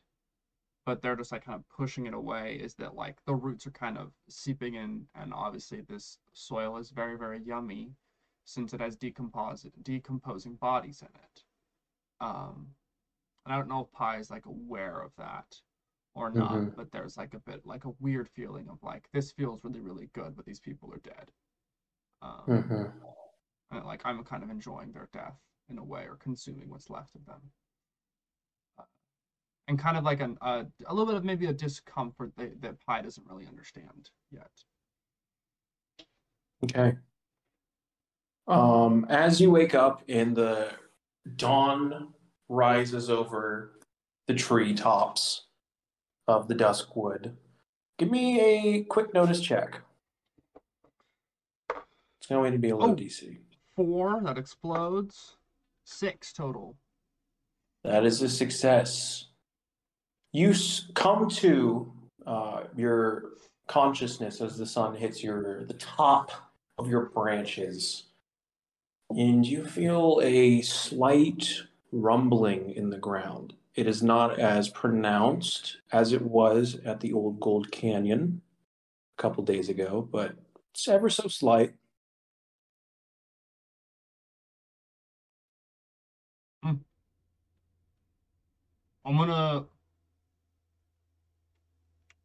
[0.84, 2.56] but they're just like kind of pushing it away.
[2.56, 6.90] Is that like the roots are kind of seeping in, and obviously this soil is
[6.90, 7.96] very very yummy
[8.44, 11.44] since it has decomposite decomposing bodies in it.
[12.20, 12.76] Um,
[13.48, 15.58] and I don't know if Pye is like aware of that
[16.14, 16.76] or not, Mhm.
[16.76, 20.10] but there's like a bit like a weird feeling of like this feels really really
[20.12, 21.32] good, but these people are dead.
[22.20, 22.92] Um, Mhm.
[23.70, 27.14] and, like I'm kind of enjoying their death in a way, or consuming what's left
[27.14, 27.40] of them,
[28.78, 28.84] uh,
[29.66, 32.84] and kind of like an uh, a little bit of maybe a discomfort that, that
[32.84, 34.50] Pye doesn't really understand yet.
[36.64, 36.98] Okay.
[38.46, 40.74] Um, as you wake up in the
[41.36, 42.14] dawn
[42.48, 43.72] rises over
[44.26, 45.46] the treetops
[46.26, 47.32] of the Duskwood,
[47.98, 49.80] give me a quick notice check.
[52.20, 52.94] It's going to be a low Oh.
[52.96, 53.38] DC.
[53.76, 55.36] Four that explodes,
[55.84, 56.76] six total.
[57.84, 59.26] That is a success.
[60.32, 61.92] You s- come to
[62.26, 63.30] uh, your
[63.68, 66.32] consciousness as the sun hits your the top
[66.76, 68.04] of your branches,
[69.10, 71.48] and you feel a slight
[71.92, 73.54] rumbling in the ground.
[73.74, 78.40] It is not as pronounced as it was at the old Gold Canyon
[79.16, 80.34] a couple days ago, but
[80.72, 81.74] it's ever so slight.
[86.62, 86.74] Hmm.
[89.04, 89.64] I'm gonna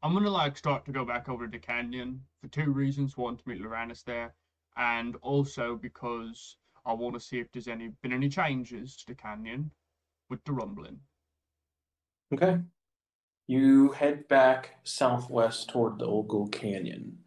[0.01, 3.15] I'm gonna like start to go back over to the canyon for two reasons.
[3.15, 4.33] One, to meet Loranes there,
[4.75, 9.15] and also because I want to see if there's any been any changes to the
[9.15, 9.71] canyon
[10.29, 10.99] with the rumbling.
[12.33, 12.59] Okay.
[13.47, 17.17] You head back southwest toward the Old Canyon.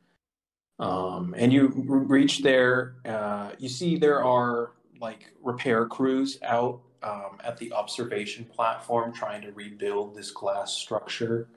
[0.78, 2.96] Um, and you reach there.
[3.04, 9.42] Uh, you see there are like repair crews out um, at the observation platform trying
[9.42, 11.48] to rebuild this glass structure.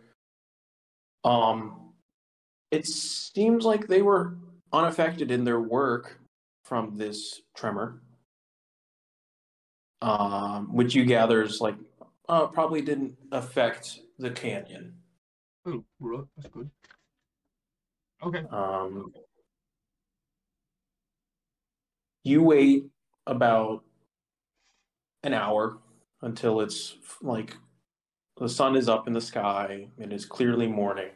[1.23, 1.91] Um,
[2.71, 4.37] it seems like they were
[4.71, 6.18] unaffected in their work
[6.69, 8.03] from this tremor,
[10.03, 11.75] um, which you gather is like
[12.29, 14.93] uh, probably didn't affect the canyon.
[15.65, 15.83] Oh,
[16.37, 16.69] that's good.
[18.23, 18.43] Okay.
[18.51, 19.11] Um,
[22.23, 22.85] you wait
[23.25, 23.83] about
[25.23, 25.79] an hour
[26.21, 27.57] until it's like
[28.37, 29.87] the sun is up in the sky.
[29.97, 31.09] And It is clearly morning.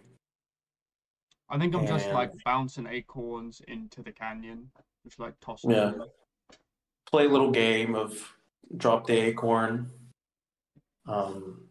[1.50, 4.72] I think I'm just like bouncing acorns into the canyon,
[5.04, 5.92] just like tossing Yeah.
[5.92, 6.10] them.
[7.06, 8.36] Play a little game of
[8.78, 9.92] drop the acorn.
[11.06, 11.70] Um,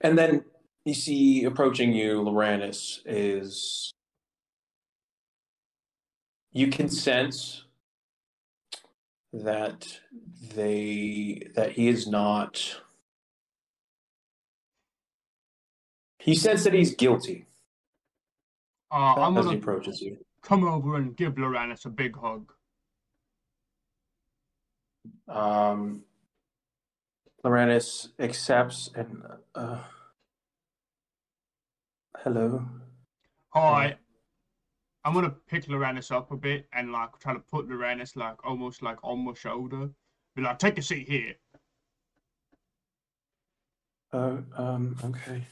[0.00, 0.44] and then
[0.84, 3.92] you see approaching you, Loranes is.
[6.52, 7.64] You can sense
[9.32, 10.00] that
[10.54, 12.80] they that he is not.
[16.18, 17.46] He says that he's guilty
[18.90, 20.18] Uh, as he gonna approaches you.
[20.42, 22.52] Come over and give Loranes a big hug.
[25.28, 26.02] Um,
[27.44, 29.22] Loranes accepts and
[29.54, 29.78] uh,
[32.18, 32.64] hello.
[33.50, 33.96] Hi.
[35.04, 38.82] I'm gonna pick Loranes up a bit and like try to put Loranes like almost
[38.82, 39.90] like on my shoulder.
[40.36, 41.34] Be like, take a seat here.
[44.12, 45.42] Uh, um, okay.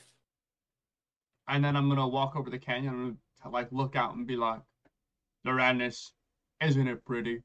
[1.49, 4.61] And then I'm gonna walk over the canyon and like look out and be like,
[5.49, 6.13] Loranes,
[6.61, 7.43] isn't it pretty?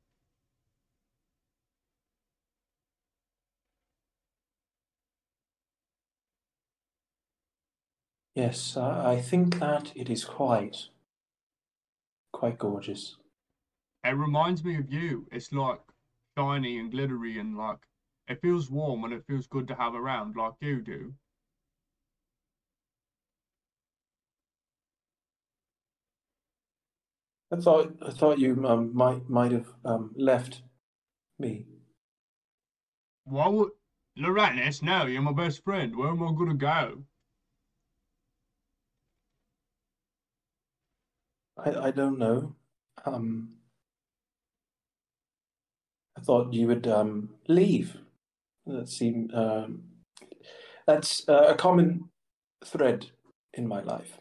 [8.35, 10.89] Yes, I think that it is quite,
[12.33, 13.15] quite gorgeous.
[14.03, 15.27] It reminds me of you.
[15.31, 15.81] It's like
[16.37, 17.87] shiny and glittery and like
[18.27, 21.15] it feels warm and it feels good to have around like you do.
[27.53, 30.63] I thought I thought you um, might might have um, left
[31.37, 31.67] me.
[33.25, 33.69] Why would
[34.17, 34.81] Loranes?
[34.81, 35.95] No, you're my best friend.
[35.95, 37.03] Where am I gonna go?
[41.63, 42.55] I, I don't know.
[43.05, 43.49] Um,
[46.17, 47.97] I thought you would um, leave.
[48.65, 49.83] That seemed um,
[50.87, 52.09] that's uh, a common
[52.65, 53.11] thread
[53.53, 54.17] in my life.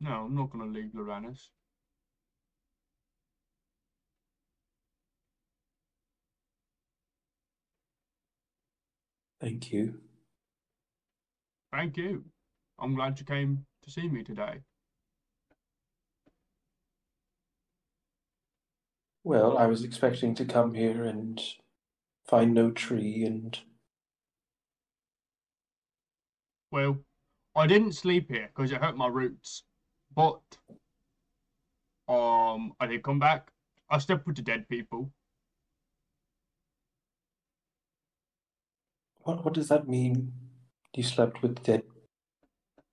[0.00, 1.48] No, I'm not gonna leave Loranes.
[9.40, 10.00] Thank you.
[11.72, 12.24] Thank you.
[12.78, 14.60] I'm glad you came to see me today.
[19.24, 21.40] Well, I was expecting to come here and
[22.26, 23.58] find no tree and
[26.70, 26.98] Well,
[27.56, 29.64] I didn't sleep here because it hurt my roots,
[30.20, 30.40] but
[32.14, 33.50] um, I did come back.
[33.88, 35.10] I slept with the dead people.
[39.22, 40.32] what what does that mean?
[40.96, 41.82] You slept with dead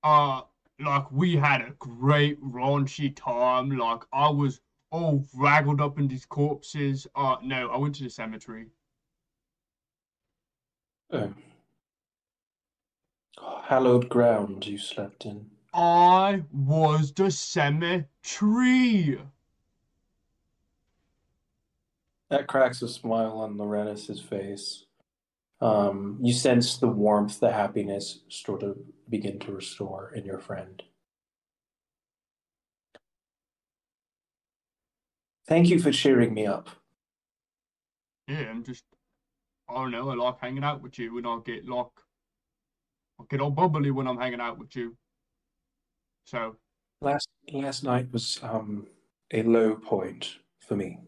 [0.04, 0.42] Uh,
[0.80, 3.72] like we had a great raunchy time.
[3.72, 4.62] Like I was
[4.92, 7.08] all wraggled up in these corpses.
[7.16, 8.68] Uh, no, I went to the cemetery.
[11.12, 11.34] oh,
[13.64, 15.57] hallowed ground you slept in.
[15.78, 19.22] I was the cemetery.
[22.32, 24.86] That cracks a smile on Loranes's face.
[25.62, 30.82] Um, you sense the warmth, the happiness sort of begin to restore in your friend.
[35.48, 36.70] Thank you for cheering me up.
[38.28, 38.84] Yeah, I'm just,
[39.70, 40.10] I don't know.
[40.10, 41.86] I like hanging out with you, and I get like,
[43.22, 44.98] I get all bubbly when I'm hanging out with you.
[46.28, 46.58] So
[47.00, 48.88] Last last night was um,
[49.32, 51.00] a low point for me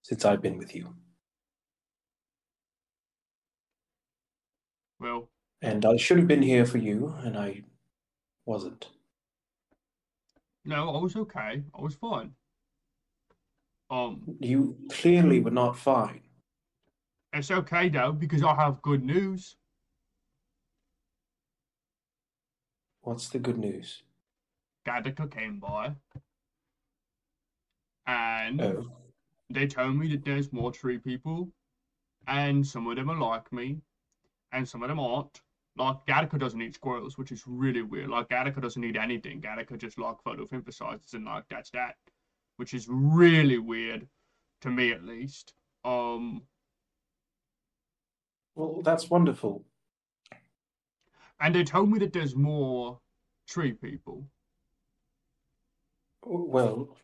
[0.00, 0.94] since I've been with you,
[4.98, 5.28] well,
[5.60, 7.64] and I should have been here for you, and I
[8.46, 8.88] wasn't.
[10.64, 11.62] no, I was okay.
[11.74, 12.34] I was fine.
[13.90, 16.22] Um, You clearly were not fine.
[17.34, 19.56] it's okay though because I have good news.
[23.02, 24.02] What's the good news?
[24.86, 25.94] Gattica came by,
[28.06, 28.86] and Oh,
[29.50, 31.52] they told me that there's more tree people,
[32.26, 33.80] and some of them are like me,
[34.52, 35.40] and some of them aren't.
[35.76, 38.10] Like Gattica doesn't eat squirrels, which is really weird.
[38.10, 39.40] Like Gattica doesn't eat anything.
[39.40, 41.94] Gattica just like photosynthesizes and like that's that,
[42.56, 44.06] which is really weird
[44.60, 45.54] to me at least.
[45.84, 46.42] Um,
[48.54, 49.64] well, that's wonderful.
[51.40, 53.00] and they told me that there's more
[53.48, 54.26] tree people.
[56.24, 56.96] Well,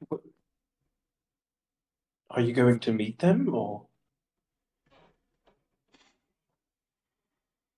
[2.30, 3.86] are you going to meet them or?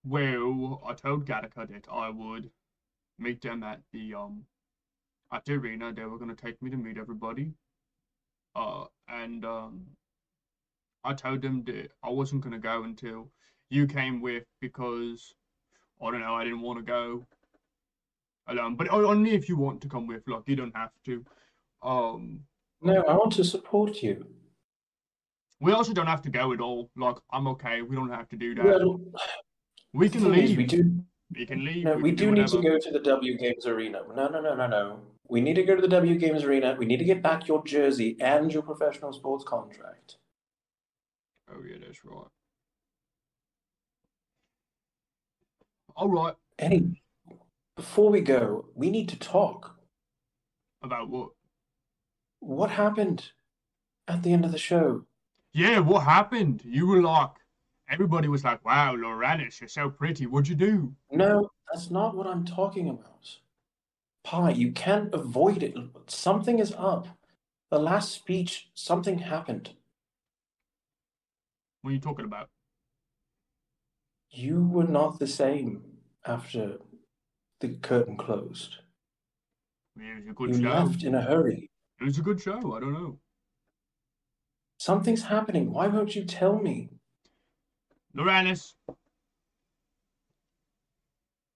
[0.05, 2.51] Well, I told Gattica that I would
[3.19, 4.47] meet them at the um
[5.33, 5.93] at the arena.
[5.93, 7.55] They were gonna take me to meet everybody.
[8.55, 9.87] Uh, and um,
[11.05, 13.31] I told them that I wasn't gonna go until
[13.71, 15.35] you came with because
[16.03, 17.27] I don't know, I didn't want to go
[18.51, 18.77] alone.
[18.77, 21.25] But only if you want to come with, like you don't have to.
[21.83, 22.41] Um,
[22.83, 24.27] No, I want to support you.
[25.61, 26.91] we also don't have to go at all.
[26.97, 27.83] Like I'm okay.
[27.83, 28.65] We don't have to do that.
[28.65, 29.01] Well,
[29.93, 30.57] we can leave.
[30.57, 31.03] we do.
[31.35, 31.85] We can leave.
[31.85, 34.03] No, we we can do need to go to the W Games Arena.
[34.15, 35.01] No, no, no, no, no.
[35.29, 36.75] We need to go to the W Games Arena.
[36.79, 40.17] We need to get back your jersey and your professional sports contract.
[41.49, 42.27] Oh yeah, that's right.
[45.97, 46.35] All right.
[46.59, 47.00] Any,
[47.81, 49.75] before we go, we need to talk.
[50.83, 51.31] About what?
[52.41, 53.33] What happened
[54.07, 55.07] at the end of the show?
[55.55, 56.61] Yeah, what happened?
[56.63, 57.31] You were like,
[57.89, 60.27] everybody was like, "Wow, Loranes, you're so pretty.
[60.27, 63.39] What'd you do?" No, that's not what I'm talking about.
[64.25, 65.75] Pye, you can't avoid it.
[66.07, 67.09] Something is up.
[67.71, 69.71] The last speech, something happened.
[71.81, 72.51] What are you talking about?
[74.29, 75.83] You were not the same
[76.27, 76.79] after
[77.61, 78.77] the curtain closed.
[79.97, 80.69] It was a good You show.
[80.69, 81.71] left in a hurry.
[82.01, 82.75] It was a good show.
[82.75, 83.19] I don't know.
[84.79, 85.71] Something's happening.
[85.73, 86.89] Why won't you tell me?
[88.17, 88.75] Loranes.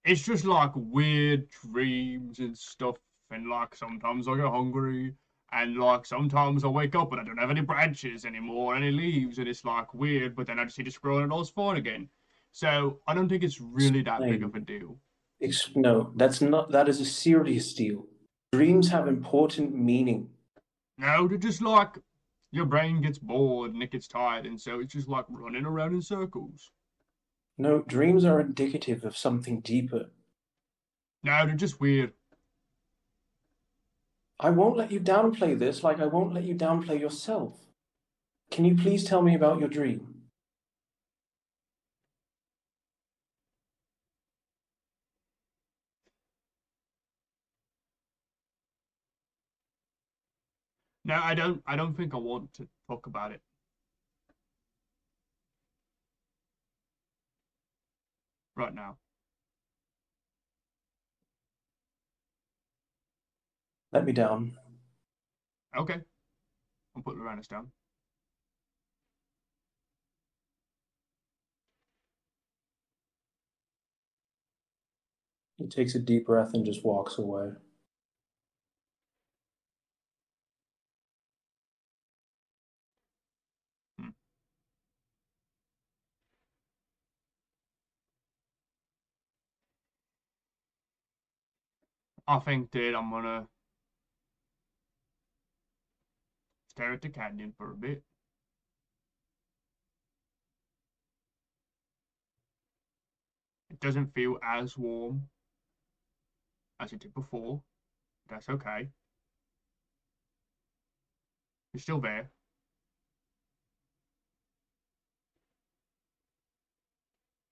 [0.04, 2.96] It's just like weird dreams and stuff,
[3.30, 5.14] and like sometimes I get hungry,
[5.52, 9.38] and like sometimes I wake up and I don't have any branches anymore, any leaves,
[9.38, 11.78] and it's like weird, but then I just see the squirrel and it all's fine
[11.78, 12.10] again.
[12.52, 14.98] So I don't think it's really that big of a deal.
[15.74, 16.70] No, that's not.
[16.70, 18.06] That is a serious deal.
[18.52, 20.30] Dreams have important meaning.
[20.98, 21.98] No, they're just like
[22.52, 25.94] your brain gets bored and it gets tired, and so it's just like running around
[25.94, 26.70] in circles.
[27.58, 30.10] No, dreams are indicative of something deeper.
[31.22, 32.12] No, they're just weird.
[34.38, 37.54] I won't let you downplay this like I won't let you downplay yourself.
[38.50, 40.13] Can you please tell me about your dream?
[51.14, 51.62] No, I don't.
[51.64, 53.40] I don't think I want to talk about it.
[58.56, 58.96] Right now.
[63.92, 64.56] Let me down.
[65.78, 66.00] Okay.
[66.96, 67.70] I'll put Loranes down.
[75.58, 77.50] He takes a deep breath and just walks away.
[92.26, 93.48] I think, dude, I'm gonna
[96.68, 98.04] stare at the canyon for a bit.
[103.68, 105.28] It doesn't feel as warm
[106.80, 107.62] as it did before.
[108.28, 108.90] That's okay.
[111.74, 112.30] It's still there.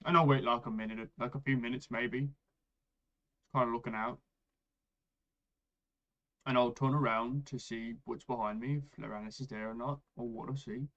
[0.04, 2.20] And I'll wait like a minute, like a few minutes maybe.
[2.26, 4.21] Just kind of looking out
[6.46, 10.00] and I'll turn around to see what's behind me, if Loranes is there or not,
[10.16, 10.88] or what I see.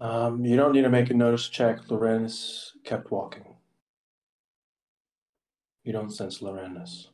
[0.00, 1.88] Um, you don't need to make a notice check.
[1.88, 3.44] Loranes kept walking.
[5.84, 7.08] You don't sense Loranes.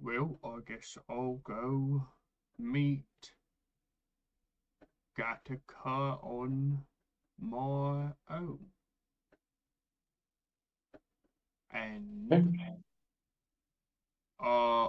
[0.00, 2.08] Well, I guess I'll go
[2.58, 3.04] meet
[5.18, 6.82] Gattica on
[7.40, 8.58] my own.
[11.72, 12.30] And
[14.42, 14.88] uh,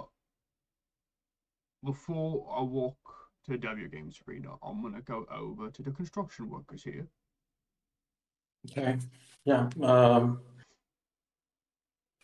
[1.82, 2.96] before I walk
[3.48, 7.06] to W Games Arena, I'm gonna go over to the construction workers here.
[8.70, 8.98] Okay.
[9.44, 9.68] Yeah.
[9.82, 10.40] Um,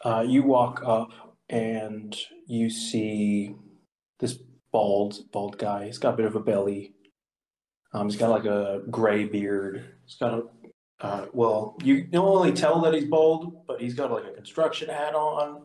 [0.05, 2.17] uh, you walk up and
[2.47, 3.55] you see
[4.19, 4.39] this
[4.73, 5.87] bald, bald guy.
[5.87, 6.95] He's got a bit of a belly.
[7.93, 9.85] Um, he's got like a gray beard.
[10.07, 10.43] He's got a
[11.01, 14.89] uh, well, you don't only tell that he's bald, but he's got like a construction
[14.89, 15.63] hat on,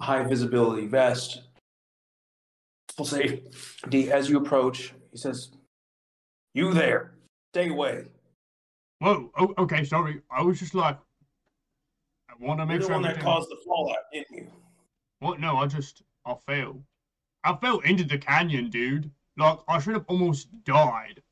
[0.00, 1.42] a high visibility vest.
[2.98, 3.42] We'll say,
[4.10, 5.50] as you approach, he says,
[6.54, 7.14] "You there?
[7.52, 8.04] Stay away."
[8.98, 9.30] Whoa.
[9.38, 9.84] Oh, okay.
[9.84, 10.20] Sorry.
[10.30, 10.98] I was just like,
[12.30, 12.96] I want to make You're sure.
[12.96, 14.50] the one that caused the fallout, didn't you?
[15.20, 15.40] What?
[15.40, 16.82] No, I just I fell.
[17.44, 19.10] I fell into the canyon, dude.
[19.38, 21.22] Like I should have almost died.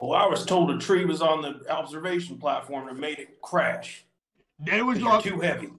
[0.00, 4.04] Well, I was told a tree was on the observation platform and made it crash.
[4.58, 5.70] There was like too heavy.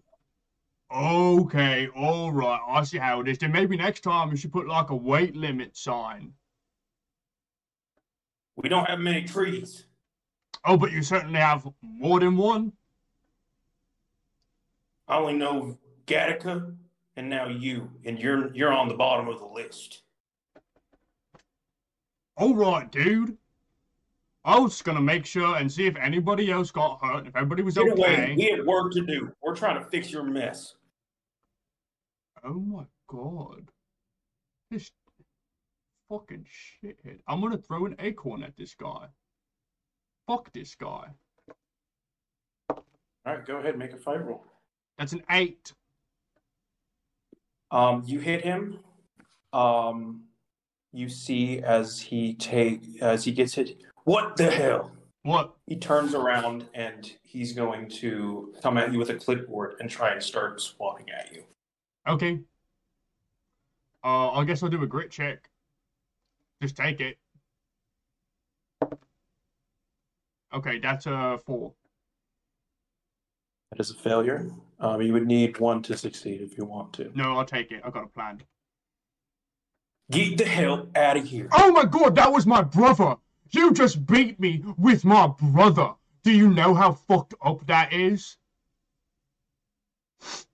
[0.93, 2.59] Okay, all right.
[2.67, 3.37] I see how it is.
[3.37, 6.33] Then maybe next time you should put like a weight limit sign.
[8.55, 9.85] We don't have many trees.
[10.65, 12.73] Oh, but you certainly have more than one.
[15.07, 16.75] I only know Gattica
[17.17, 20.01] and now you, and you're you're on the bottom of the list.
[22.37, 23.37] All right, dude.
[24.47, 27.27] I was gonna make sure and see if anybody else got hurt.
[27.27, 28.33] If everybody was okay.
[28.37, 29.29] We have work to do.
[29.43, 30.75] We're trying to fix your mess.
[32.45, 33.69] Oh my god.
[34.71, 34.89] This
[36.09, 37.19] fucking shithead.
[37.27, 39.07] I'm gonna throw an acorn at this guy.
[40.27, 41.09] Fuck this guy.
[42.69, 42.83] All
[43.25, 44.45] right, go ahead, make a fight roll.
[44.97, 45.73] That's an eight.
[47.69, 48.79] Um, you hit him.
[49.51, 50.23] Um,
[50.93, 53.81] you see as he take as he gets hit.
[54.07, 54.93] What the hell?
[55.23, 55.55] What?
[55.65, 60.13] He turns around and he's going to come at you with a clipboard and try
[60.13, 61.43] and start swatting at you.
[62.07, 62.39] Okay.
[64.05, 65.49] Uh, I guess I'll do a grit check.
[66.61, 67.17] Just take it.
[70.53, 71.73] Okay, that's a four.
[73.71, 74.49] That is a failure.
[74.79, 77.11] Um, you would need one to succeed if you want to.
[77.13, 77.81] No, I'll take it.
[77.83, 78.41] I've got a plan.
[80.09, 81.49] Get the hell out of here.
[81.51, 83.17] Oh my god, that was my brother!
[83.51, 85.93] You just beat me with my brother!
[86.23, 88.37] Do you know how fucked up that is?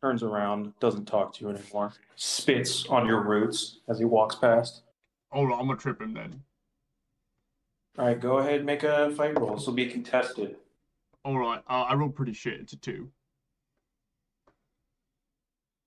[0.01, 1.93] Turns around, doesn't talk to you anymore.
[2.15, 4.83] Spits on your roots as he walks past.
[5.31, 6.43] Hold on, I'm gonna trip him then.
[7.97, 9.55] All right, go ahead, make a fight roll.
[9.55, 10.57] This will be contested.
[11.25, 12.59] Alright, uh, I rolled pretty shit.
[12.59, 13.09] It's a two.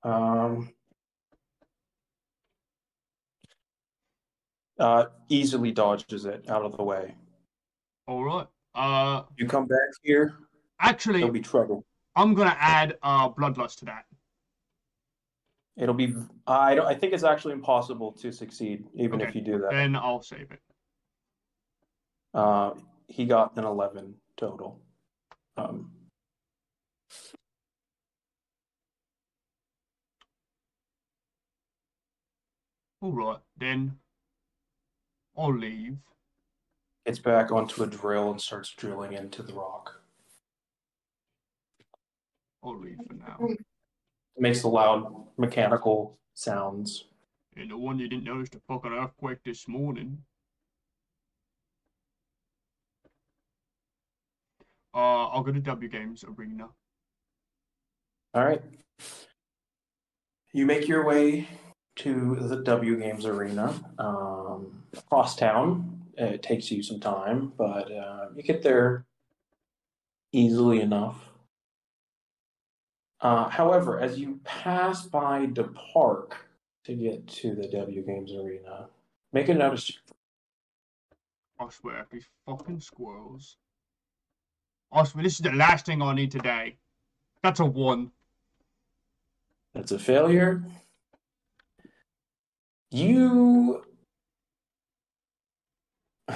[0.03, 0.73] Um,
[4.79, 7.15] uh, easily dodges it out of the way.
[8.07, 8.47] All right.
[8.75, 10.35] Uh, you come back here.
[10.81, 11.85] Actually, it'll be trouble.
[12.15, 14.05] I'm gonna add uh, bloodlust to that.
[15.77, 16.15] It'll be.
[16.47, 19.29] I don't, I think it's actually impossible to succeed, even okay.
[19.29, 19.71] if you do that.
[19.71, 20.61] Then I'll save it.
[22.33, 22.73] Uh,
[23.09, 24.81] he got an 11 total.
[25.57, 25.91] Um,
[33.01, 33.97] all right, then
[35.37, 35.97] I'll leave.
[37.05, 40.01] Gets back onto a drill and starts drilling into the rock.
[42.65, 43.49] I'll leave for now.
[44.39, 47.05] makes the loud mechanical sounds.
[47.57, 50.19] And the one you didn't notice the fucking earthquake this morning.
[54.95, 56.69] Uh, I'll go to W Games Arena.
[58.35, 58.63] All right.
[60.53, 61.49] You make your way
[61.97, 66.03] to the W Games Arena um, across town.
[66.17, 69.05] It takes you some time, but uh, you get there
[70.33, 71.17] easily enough.
[73.21, 76.37] Uh, however, as you pass by the park
[76.85, 78.87] to get to the W Games Arena,
[79.33, 79.91] make a notice.
[81.59, 83.57] I swear, these fucking squirrels.
[84.93, 86.77] I swear, this is the last thing I need today.
[87.43, 88.11] That's a one.
[89.75, 90.63] That's a failure.
[92.91, 93.83] You.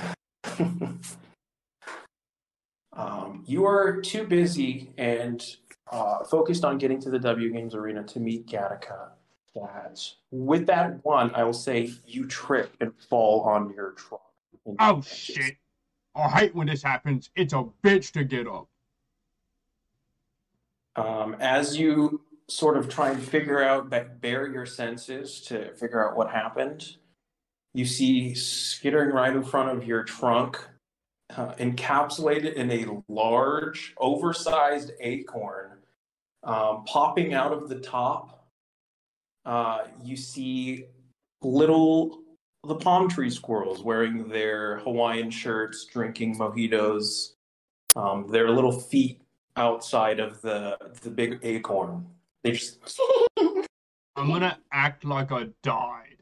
[2.92, 5.44] um, you are too busy and
[5.90, 9.10] uh, focused on getting to the W Games Arena to meet Gattica.
[9.54, 14.22] That with that one, I will say you trip and fall on your truck.
[14.78, 15.56] Oh shit!
[16.14, 17.30] I hate when this happens.
[17.34, 18.68] It's a bitch to get up.
[20.94, 22.20] Um, as you
[22.50, 23.90] sort of try and figure out,
[24.20, 26.96] bear your senses to figure out what happened,
[27.74, 30.58] you see skittering right in front of your trunk,
[31.36, 35.78] uh, encapsulated in a large, oversized acorn,
[36.42, 38.48] um, popping out of the top.
[39.44, 40.86] Uh, you see
[41.42, 42.18] little
[42.66, 47.32] the palm tree squirrels wearing their Hawaiian shirts, drinking mojitos,
[47.96, 49.22] um, their little feet
[49.56, 52.06] outside of the the big acorn.
[52.42, 52.78] They just.
[54.16, 56.16] I'm gonna act like I died.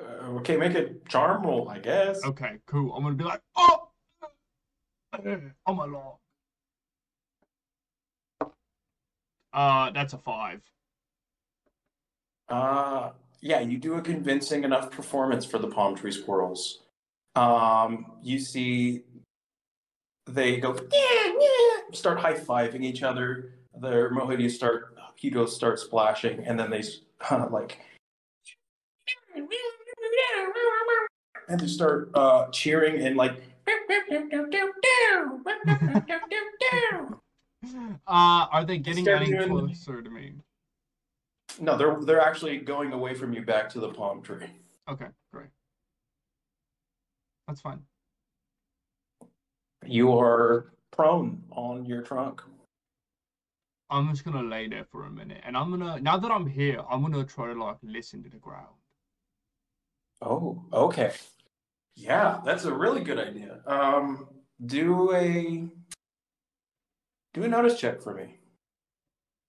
[0.00, 2.24] Uh, okay, make a charm roll, I guess.
[2.24, 2.92] Okay, cool.
[2.94, 3.88] I'm gonna be like, oh,
[5.12, 6.14] I'm alive.
[9.52, 10.62] Uh, that's a five.
[12.48, 16.80] Uh, yeah, you do a convincing enough performance for the palm tree squirrels.
[17.36, 19.02] Um, you see
[20.26, 21.53] they go yeah, yeah,
[21.96, 23.54] start high fiving each other.
[23.80, 26.82] Their mojitos start mojitos start splashing, and then they
[27.30, 27.80] uh, like
[31.48, 33.42] and they start uh, cheering and like.
[38.06, 40.32] uh, are they getting any closer to me?
[41.60, 44.46] No, they're they're actually going away from you back to the palm tree.
[44.88, 45.48] Okay, great.
[47.48, 47.80] That's fine.
[49.86, 52.42] You are prone on your trunk.
[53.90, 56.80] I'm just gonna lay there for a minute, and I'm gonna now that I'm here,
[56.90, 58.74] I'm gonna try to like listen to the ground.
[60.22, 61.12] Oh, okay.
[61.96, 63.60] Yeah, that's a really good idea.
[63.66, 64.28] Um,
[64.64, 65.68] do a
[67.34, 68.38] do a notice check for me.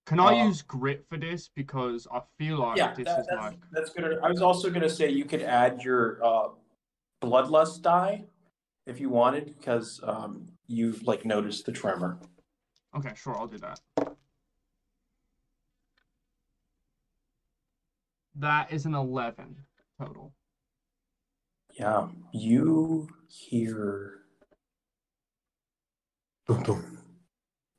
[0.06, 3.28] Can I uh, use grit for this because I feel like yeah, this that, is
[3.28, 4.20] that's, like that's good.
[4.22, 6.50] I was also gonna say you could add your uh,
[7.24, 8.26] bloodlust die
[8.86, 12.20] if you wanted because um, you like noticed the tremor.
[12.96, 13.80] Okay, sure, I'll do that.
[18.36, 19.56] That is an eleven
[20.00, 20.34] total.
[21.78, 24.20] Yeah, you hear.
[26.48, 27.00] Dum, dum,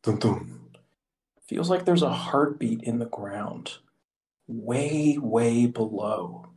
[0.03, 0.71] dum, dum.
[1.47, 3.79] Feels like there's a heartbeat in the ground,
[4.49, 6.49] way, way below.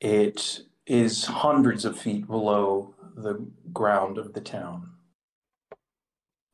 [0.00, 4.90] It is hundreds of feet below the ground of the town.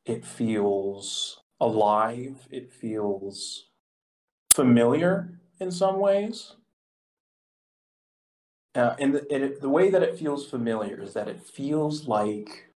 [0.05, 3.69] It feels alive, it feels
[4.53, 6.53] familiar in some ways.
[8.75, 12.75] Uh, and the, it, the way that it feels familiar is that it feels like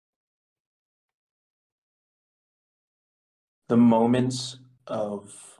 [3.69, 4.57] the moments
[4.87, 5.59] of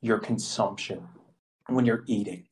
[0.00, 1.06] your consumption
[1.66, 2.46] when you're eating.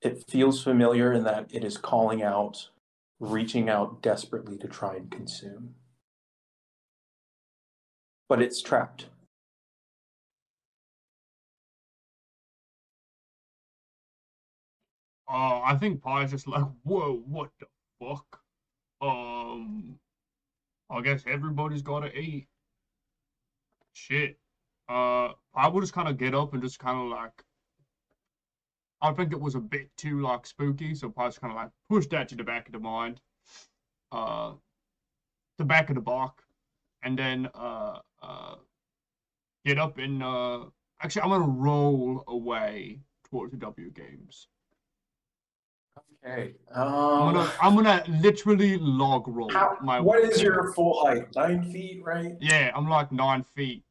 [0.00, 2.68] It feels familiar in that it is calling out,
[3.18, 5.74] reaching out desperately to try and consume.
[8.28, 9.06] But it's trapped.
[15.28, 17.66] Uh, I think Pye's just like, whoa, what the
[18.00, 18.40] fuck?
[19.00, 19.98] Um,
[20.90, 22.48] I guess everybody's gotta eat.
[23.92, 24.38] Shit.
[24.88, 27.44] Uh, I would just kind of get up and just kind of like,
[29.00, 31.70] I think it was a bit too like spooky, so I just kind of like
[31.88, 33.20] pushed that to the back of the mind,
[34.12, 34.52] uh,
[35.58, 36.42] the back of the block,
[37.02, 38.54] and then uh, uh,
[39.64, 40.64] get up and uh
[41.02, 44.48] actually I'm gonna roll away towards the W games.
[46.24, 46.54] Okay.
[46.74, 51.06] I'm Um, gonna I'm gonna literally log roll how, my what way is your full
[51.06, 51.28] height?
[51.36, 52.32] Nine feet, right?
[52.40, 53.84] Yeah, I'm like nine feet.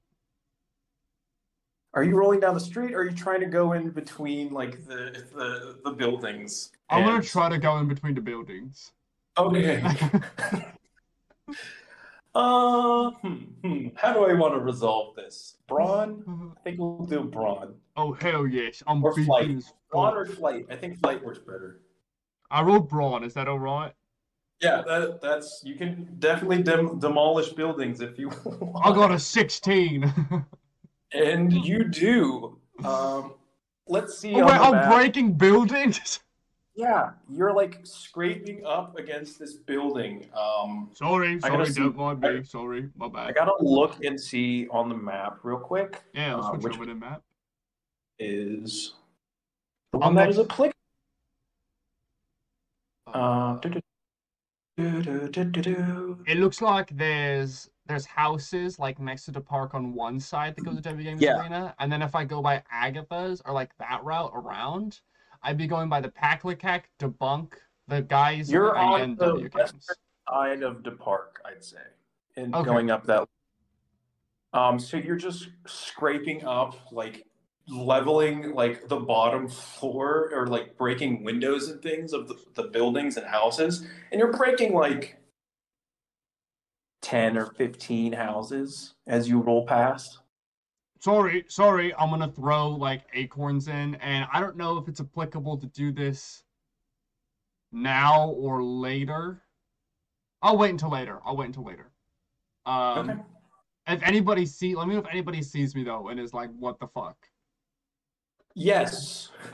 [1.98, 4.86] Are you rolling down the street or are you trying to go in between like
[4.86, 6.70] the the, the buildings?
[6.92, 8.92] I'm gonna try to go in between the buildings.
[9.36, 9.82] Okay.
[12.36, 13.34] uh, hmm,
[13.64, 13.88] hmm.
[13.96, 15.58] How do I want to resolve this?
[15.68, 16.54] Brawn?
[16.56, 17.74] I think we'll do brawn.
[17.96, 19.64] Oh hell yes, I'm Or flight.
[19.90, 20.68] Brawn or flight?
[20.70, 21.82] I think flight works better.
[22.52, 23.24] I rolled brawn.
[23.24, 23.92] Is that all right?
[24.62, 28.76] Yeah, that, that's you can definitely dem- demolish buildings if you want.
[28.86, 30.14] I got a 16.
[31.14, 32.58] and you do.
[32.84, 33.34] Um,
[33.88, 34.34] let's see.
[34.36, 34.94] oh wait, I'm map.
[34.94, 36.20] breaking buildings.
[36.80, 40.30] Yeah, you're like scraping up against this building.
[40.40, 42.44] Um, Sorry, sorry, see- don't mind me.
[42.44, 43.30] Sorry, my bad.
[43.30, 46.04] I gotta look and see on the map real quick.
[46.14, 47.24] Yeah, I'll uh, switch over the map.
[48.20, 48.94] is
[49.92, 50.36] the I'm one that next.
[50.38, 50.74] is applicable.
[53.08, 53.82] Uh, do, do, do, do, do, do.
[54.78, 60.64] It looks like there's there's houses like next to the park on one side that
[60.66, 61.40] goes to W Games Yeah.
[61.40, 65.00] Arena, and then if I go by Agatha's or like that route around,
[65.42, 67.54] I'd be going by the Paklikak, Debunk,
[67.88, 69.90] the guys, You're on the W Games.
[70.30, 71.78] side of the park, I'd say,
[72.36, 72.66] and Okay.
[72.66, 73.28] going up that.
[74.54, 77.27] Um, so you're just scraping up, like
[77.70, 83.18] leveling, like the bottom floor, or like breaking windows and things of the, the buildings
[83.18, 85.18] and houses, and you're breaking like
[87.02, 90.20] ten or fifteen houses as you roll past.
[91.00, 95.58] Sorry, sorry, I'm gonna throw like acorns in, and I don't know if it's applicable
[95.58, 96.44] to do this
[97.72, 99.44] now or later.
[100.42, 101.20] I'll wait until later.
[101.26, 101.92] I'll wait until later.
[102.66, 103.20] Um, Okay.
[103.88, 106.80] if anybody see, let me know if anybody sees me though, and is like, "What
[106.80, 107.16] the fuck."
[108.58, 109.30] Yes.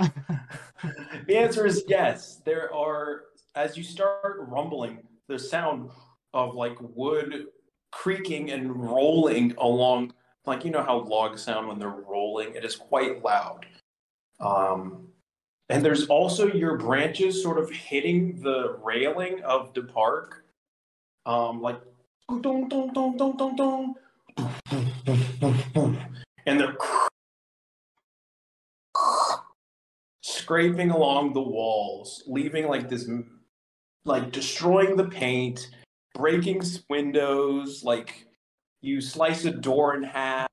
[1.27, 2.41] the answer is yes.
[2.45, 5.89] There are, as you start rumbling, the sound
[6.33, 7.47] of like wood
[7.91, 10.13] creaking and rolling along,
[10.45, 12.55] like you know how logs sound when they're rolling.
[12.55, 13.65] It is quite loud.
[14.39, 15.09] Um,
[15.67, 20.45] and there's also your branches sort of hitting the railing of the park,
[21.25, 21.81] um, like
[22.41, 23.95] dong dong dong dong dong dong,
[26.45, 26.77] and they're
[30.43, 33.09] scraping along the walls, leaving like this,
[34.03, 35.69] like destroying the paint,
[36.13, 37.83] breaking windows.
[37.83, 38.27] Like
[38.81, 40.49] you slice a door in half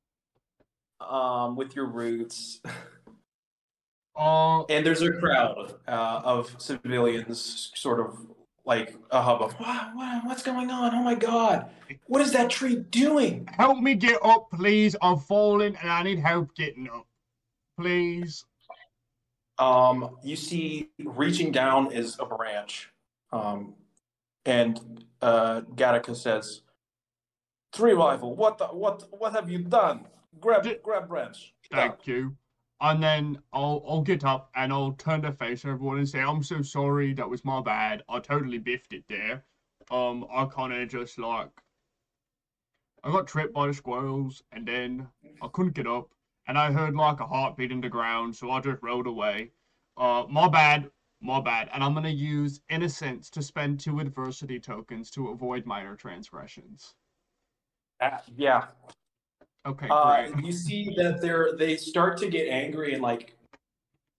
[1.01, 2.61] um, with your roots,
[4.20, 8.18] Uh, and there's a crowd uh, of civilians, sort of
[8.66, 9.53] like a hubbub.
[9.53, 10.95] What, what, what's going on?
[10.95, 11.70] Oh my god!
[12.07, 13.49] What is that tree doing?
[13.53, 14.95] help me get up, please.
[15.01, 17.07] I'm falling, and I need help getting up,
[17.78, 18.45] please.
[19.61, 22.88] Um, you see, reaching down is a branch,
[23.30, 23.74] um,
[24.46, 26.62] and uh, Gattica says,
[27.72, 30.06] Three rival, what the, what what have you done?
[30.40, 31.54] Grab J- grab branch.
[31.70, 32.34] Thank you.
[32.80, 36.42] And then I'll I'll get up and I'll turn to face everyone and say, I'm
[36.42, 38.02] so sorry, that was my bad.
[38.08, 39.44] I totally biffed it there.
[39.90, 41.50] Um, I kinda just like
[43.04, 45.06] I got tripped by the squirrels and then
[45.42, 46.11] I couldn't get up
[46.51, 49.53] and I heard like a heartbeat in the ground, so I just rode away.
[49.96, 50.90] Uh my bad,
[51.22, 51.70] my bad.
[51.72, 56.94] And I'm gonna use innocence to spend two adversity tokens to avoid minor transgressions.
[58.01, 58.64] Uh, yeah.
[59.64, 63.36] Okay, Uh, you see that they're they start to get angry and like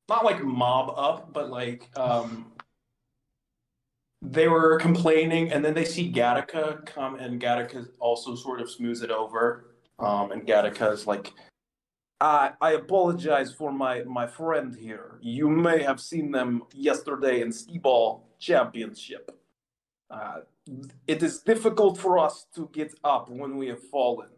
[0.08, 2.54] not like mob up, but like um
[4.22, 9.02] they were complaining and then they see Gattica come and Gattica also sort of smooths
[9.02, 9.76] it over.
[10.00, 11.34] Um and Gattica is like
[12.22, 15.18] I I apologize for my my friend here.
[15.22, 19.32] You may have seen them yesterday in Skee-Ball Championship.
[20.10, 20.42] Uh,
[21.08, 24.30] it is difficult for us to get up when we have fallen.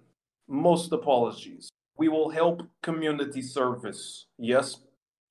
[0.48, 1.70] Most apologies.
[1.98, 4.28] We will help community service.
[4.38, 4.78] Yes,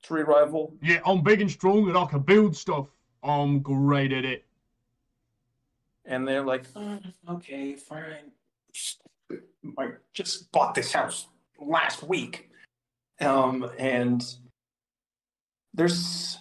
[0.03, 0.75] tree rival.
[0.83, 2.87] Yeah, I'm big and strong and I can build stuff.
[3.23, 4.45] I'm great at it.
[6.05, 6.99] And they're like, "Uh,
[7.29, 8.33] okay, fine.
[9.79, 11.29] I just bought this house
[11.67, 12.49] last week.
[13.21, 14.25] Um, and
[15.75, 16.39] there's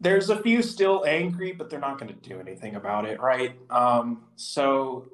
[0.00, 3.56] there's a few still angry, but they're not going to do anything about it, right?
[3.70, 5.06] Um, so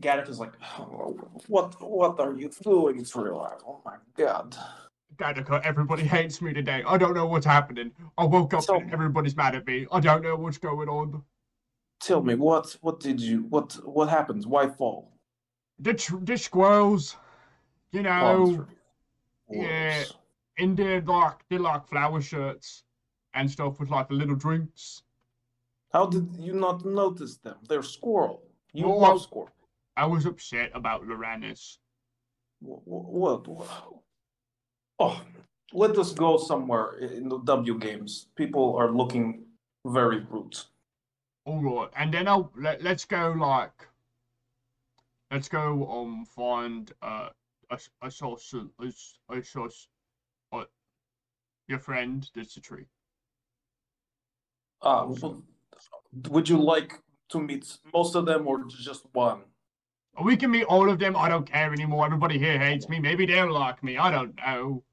[0.00, 1.16] Gattica is like, "Oh,
[1.48, 3.58] what what are you doing, rival?
[3.66, 4.56] Oh my god.
[5.16, 6.82] Gattica, everybody hates me today.
[6.86, 7.92] I don't know what's happening.
[8.18, 9.86] I woke up So- and everybody's mad at me.
[9.92, 11.22] I don't know what's going on.
[12.00, 14.46] Tell me what what did you what what happens?
[14.46, 15.12] Why fall?
[15.78, 17.16] The, tr- the squirrels,
[17.92, 18.66] you know.
[19.50, 20.04] Yeah.
[20.56, 22.84] in there like they like flower shirts
[23.34, 25.02] and stuff with like the little drinks.
[25.92, 27.56] How did you not notice them?
[27.68, 28.42] They're squirrel.
[28.72, 29.50] You Well, love squirrel.
[29.96, 31.78] I was upset about Loranes.
[32.60, 33.46] What?
[33.46, 33.68] what?
[34.98, 35.20] Oh,
[35.72, 38.26] let us go somewhere in the W games.
[38.36, 39.44] People are looking
[39.86, 40.56] very rude.
[41.46, 43.86] All right, and then I'll let, let's go like
[45.30, 47.28] let's go um find uh
[48.02, 49.88] a saw source a, s- a source
[50.52, 50.64] uh,
[51.68, 52.86] your friend that's a tree.
[54.82, 55.06] Uh,
[56.28, 57.00] would you like
[57.30, 59.42] to meet most of them or just one?
[60.22, 61.16] We can meet all of them.
[61.16, 62.06] I don't care anymore.
[62.06, 63.00] Everybody here hates me.
[63.00, 63.98] Maybe they'll like me.
[63.98, 64.84] I don't know.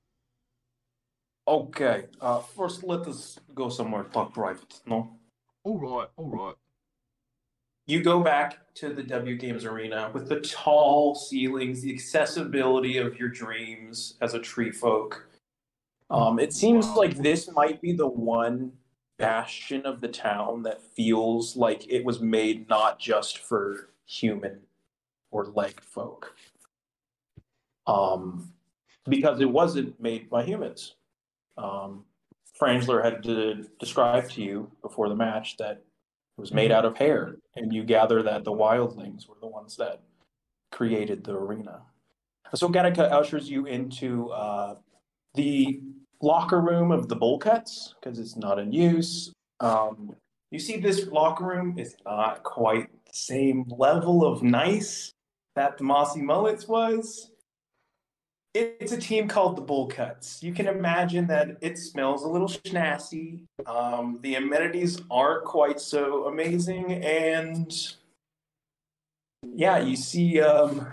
[1.47, 2.05] Okay.
[2.19, 4.79] Uh, first, let us go somewhere talk private.
[4.85, 5.17] No.
[5.63, 6.55] All right, all right.
[7.87, 13.19] You go back to the W Games arena with the tall ceilings, the accessibility of
[13.19, 15.27] your dreams as a tree folk.
[16.09, 18.73] Um, it seems like this might be the one
[19.17, 24.59] bastion of the town that feels like it was made not just for human
[25.31, 26.35] or leg folk.
[27.87, 28.51] Um,
[29.07, 30.95] because it wasn't made by humans.
[31.57, 32.05] Um,
[32.59, 35.81] Frangler had to describe to you before the match that
[36.41, 40.01] was made out of hair, and you gather that the wildlings were the ones that
[40.71, 41.83] created the arena.
[42.53, 44.75] So Gattica ushers you into uh,
[45.35, 45.79] the
[46.21, 49.31] locker room of the Bullcuts because it's not in use.
[49.59, 50.15] Um,
[50.49, 55.13] you see, this locker room is not quite the same level of nice
[55.55, 57.30] that the Mossy Mullets was.
[58.53, 60.43] It's a team called the Bullcuts.
[60.43, 63.45] You can imagine that it smells a little schnasty.
[63.65, 67.71] Um, the amenities aren't quite so amazing, and
[69.43, 70.85] yeah, you see um,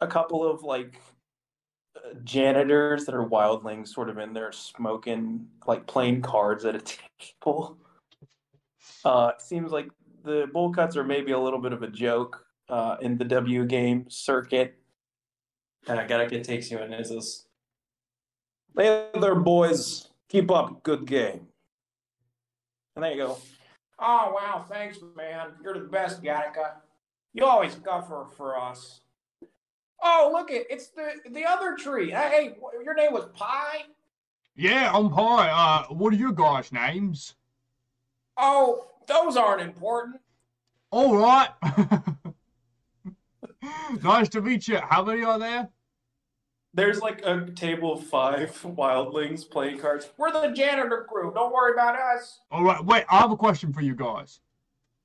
[0.00, 1.00] a couple of like
[2.24, 6.80] janitors that are wildlings, sort of in there smoking, like playing cards at a
[7.42, 7.78] table.
[9.04, 9.88] Uh, it seems like
[10.24, 14.06] the Bullcuts are maybe a little bit of a joke uh, in the W game
[14.08, 14.78] circuit.
[15.88, 17.46] And uh, Gattica takes you in and says,
[18.76, 20.08] Hey there, boys.
[20.28, 20.82] Keep up.
[20.82, 21.48] Good game.
[22.96, 23.38] And there you go.
[23.98, 24.64] Oh, wow.
[24.68, 25.48] Thanks, man.
[25.62, 26.72] You're the best, Gattica.
[27.34, 29.00] You always cover for us.
[30.02, 30.66] Oh, look it.
[30.68, 32.10] It's the the other tree.
[32.10, 33.82] Hey, your name was Pye?
[34.56, 35.48] Yeah, I'm Pye.
[35.48, 37.34] Uh, what are your guys' names?
[38.36, 40.20] Oh, those aren't important.
[40.90, 41.50] All right.
[44.02, 44.78] nice to meet you.
[44.78, 45.68] How many are there?
[46.74, 50.08] There's like a table of five wildlings playing cards.
[50.16, 51.30] We're the janitor crew.
[51.34, 52.40] Don't worry about us.
[52.50, 52.82] All right.
[52.82, 54.40] Wait, I have a question for you guys.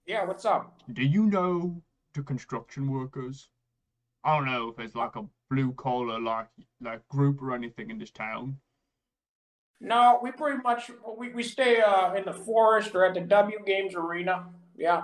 [0.05, 0.79] Yeah, what's up?
[0.93, 1.81] Do you know
[2.13, 3.49] the construction workers?
[4.23, 6.47] I don't know if there's like a blue collar like
[6.81, 8.57] like group or anything in this town.
[9.79, 13.59] No, we pretty much we, we stay uh, in the forest or at the W
[13.65, 14.45] Games arena.
[14.77, 15.03] Yeah.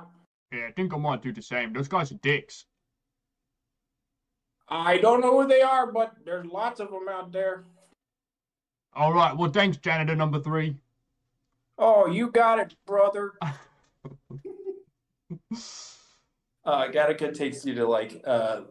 [0.52, 1.74] Yeah, I think I might do the same.
[1.74, 2.66] Those guys are dicks.
[4.68, 7.64] I don't know who they are, but there's lots of them out there.
[8.96, 9.36] All right.
[9.36, 10.76] Well, thanks, janitor number three.
[11.78, 13.34] Oh, you got it, brother.
[13.42, 13.58] uh,
[16.66, 18.62] Gattica takes you to like uh,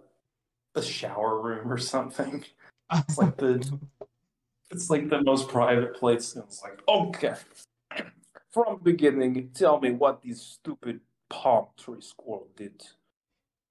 [0.74, 2.44] a shower room or something.
[2.92, 3.78] It's like the
[4.70, 6.34] it's like the most private place.
[6.34, 7.34] And it's like, okay,
[8.50, 12.82] from beginning, tell me what these stupid palm tree squirrel did.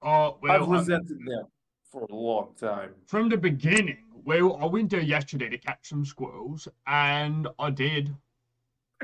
[0.01, 1.47] Oh, I've well, uh, resented them
[1.91, 2.91] for a long time.
[3.05, 8.15] from the beginning, well, I went there yesterday to catch some squirrels, and I did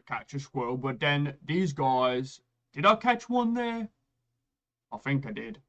[0.05, 2.39] catch a squirrel, but then these guys,
[2.73, 3.89] did I catch one there?
[4.91, 5.59] I think I did.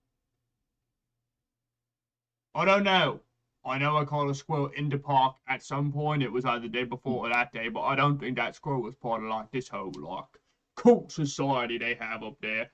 [2.54, 3.20] I don't know.
[3.64, 6.22] I know I caught a squirrel in the park at some point.
[6.22, 8.82] It was either the day before or that day, but I don't think that squirrel
[8.82, 10.24] was part of like this whole like
[10.76, 12.70] cult society they have up there.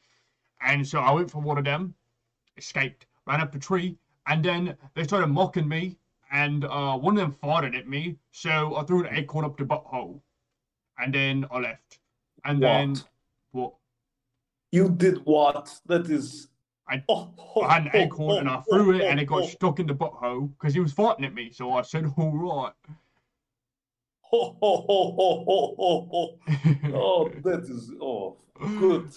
[0.61, 1.95] And so I went for one of them,
[2.57, 5.99] escaped, ran up a tree, and then they started mocking me,
[6.33, 9.65] and uh, one of them farted at me, so I threw an acorn up the
[9.65, 10.21] butthole,
[10.99, 11.99] and then I left.
[12.45, 13.05] And then What?
[13.53, 13.75] what?
[14.73, 15.79] You did what?
[15.87, 16.49] That is.
[16.89, 19.19] I- Oh, oh, I had an oh, acorn and I oh, threw oh, it, and
[19.19, 21.51] it got oh, stuck in the butthole because he was farting at me.
[21.53, 22.73] So I said, "All right."
[24.33, 26.39] oh, oh, oh, oh, oh, oh, oh.
[26.93, 28.37] Oh, that is oh
[28.79, 29.11] good.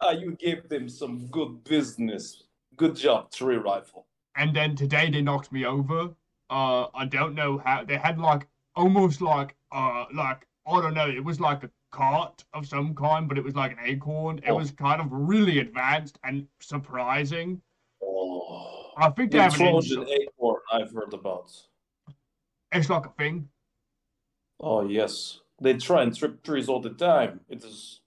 [0.00, 2.44] Ah, you gave them some good business.
[2.76, 4.06] Good job, tree rifle.
[4.36, 6.10] And then today they knocked me over.
[6.50, 7.84] Uh, I don't know how.
[7.84, 11.08] They had like almost like uh like I don't know.
[11.08, 14.38] It was like a cart of some kind, but it was like an acorn.
[14.38, 14.56] It Oh.
[14.56, 17.60] was kind of really advanced and surprising.
[18.02, 20.60] Oh, I think they the have an acorn.
[20.72, 21.50] I've heard about.
[22.72, 23.48] It's like a thing.
[24.60, 27.40] Oh yes, they try and trip trees all the time.
[27.48, 28.00] It is.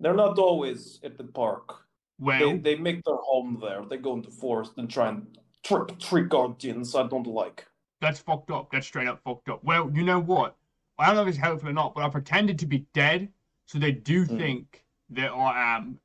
[0.00, 1.81] They're not always at the park.
[2.22, 3.84] Well, They they make their home there.
[3.84, 5.26] They go into forest and try and
[5.64, 6.94] trip tree guardians.
[6.94, 7.66] I don't like.
[8.00, 8.70] that's fucked up.
[8.72, 9.62] That's straight up fucked up.
[9.64, 10.56] Well, you know what?
[10.98, 13.28] I don't know if it's helpful or not, but I pretended to be dead,
[13.66, 14.38] so they do Hmm.
[14.38, 15.98] think that I am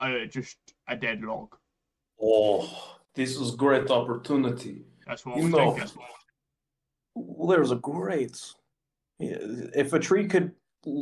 [0.00, 0.56] uh, just
[0.88, 1.54] a dead log.
[2.22, 4.84] Oh, this is great opportunity.
[5.06, 6.02] That's what You I was know, thinking.
[7.14, 8.40] Well, there's a great.
[9.18, 10.52] If a tree could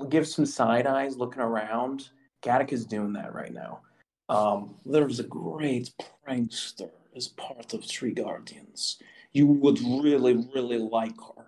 [0.09, 2.09] give some side eyes looking around,
[2.43, 3.81] Gattica's doing that right now.
[4.29, 5.93] Um, there's a great
[6.27, 8.99] prankster as part of Tree Guardians.
[9.33, 11.47] You would really, really like her.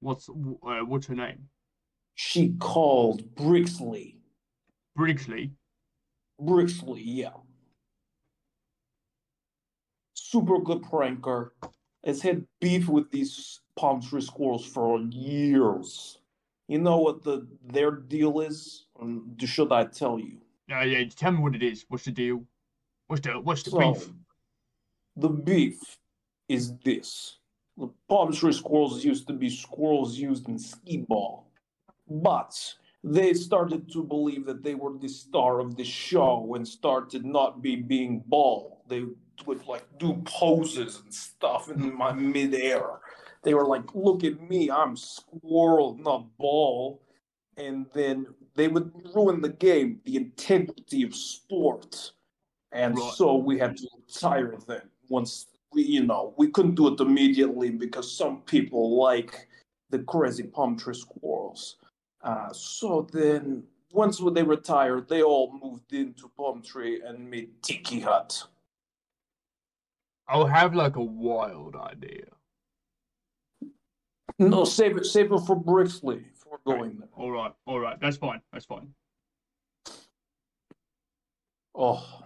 [0.00, 1.48] What's uh, what's her name?
[2.14, 4.16] She called Brixley.
[4.98, 5.52] Brigsley.
[6.40, 7.36] Brixley, yeah.
[10.14, 11.50] Super good pranker.
[12.04, 16.18] Has had beef with these palm tree squirrels for years.
[16.68, 18.86] You know what the their deal is?
[19.44, 20.38] Should I tell you?
[20.70, 21.84] Uh, yeah, tell me what it is.
[21.88, 22.44] What's the deal?
[23.06, 24.10] What's the what's the So, beef?
[25.16, 25.80] the beef
[26.48, 27.38] is this.
[27.78, 31.50] The palm tree squirrels used to be squirrels used in skee ball.
[32.08, 37.24] But they started to believe that they were the star of the show and started
[37.24, 38.82] not be being ball.
[38.88, 39.04] They
[39.46, 43.00] would like do poses and stuff in my midair.
[43.42, 47.00] They were like, look at me, I'm squirrel, not ball.
[47.58, 52.12] And then they would ruin the game, the integrity of sport.
[52.72, 53.14] And Right.
[53.14, 57.70] so we had to retire them once we, you know, we couldn't do it immediately
[57.70, 59.48] because some people like
[59.90, 61.76] the crazy palm tree squirrels.
[62.22, 68.00] Uh, so then, once they retired, they all moved into palm tree and made tiki
[68.00, 68.42] hut.
[70.26, 72.26] I'll have like a wild idea.
[74.38, 76.24] No, save it, save it for Brixley.
[76.50, 77.08] We're going there.
[77.16, 78.40] All right, all right, that's fine.
[78.52, 78.94] That's fine.
[81.74, 82.22] Oh,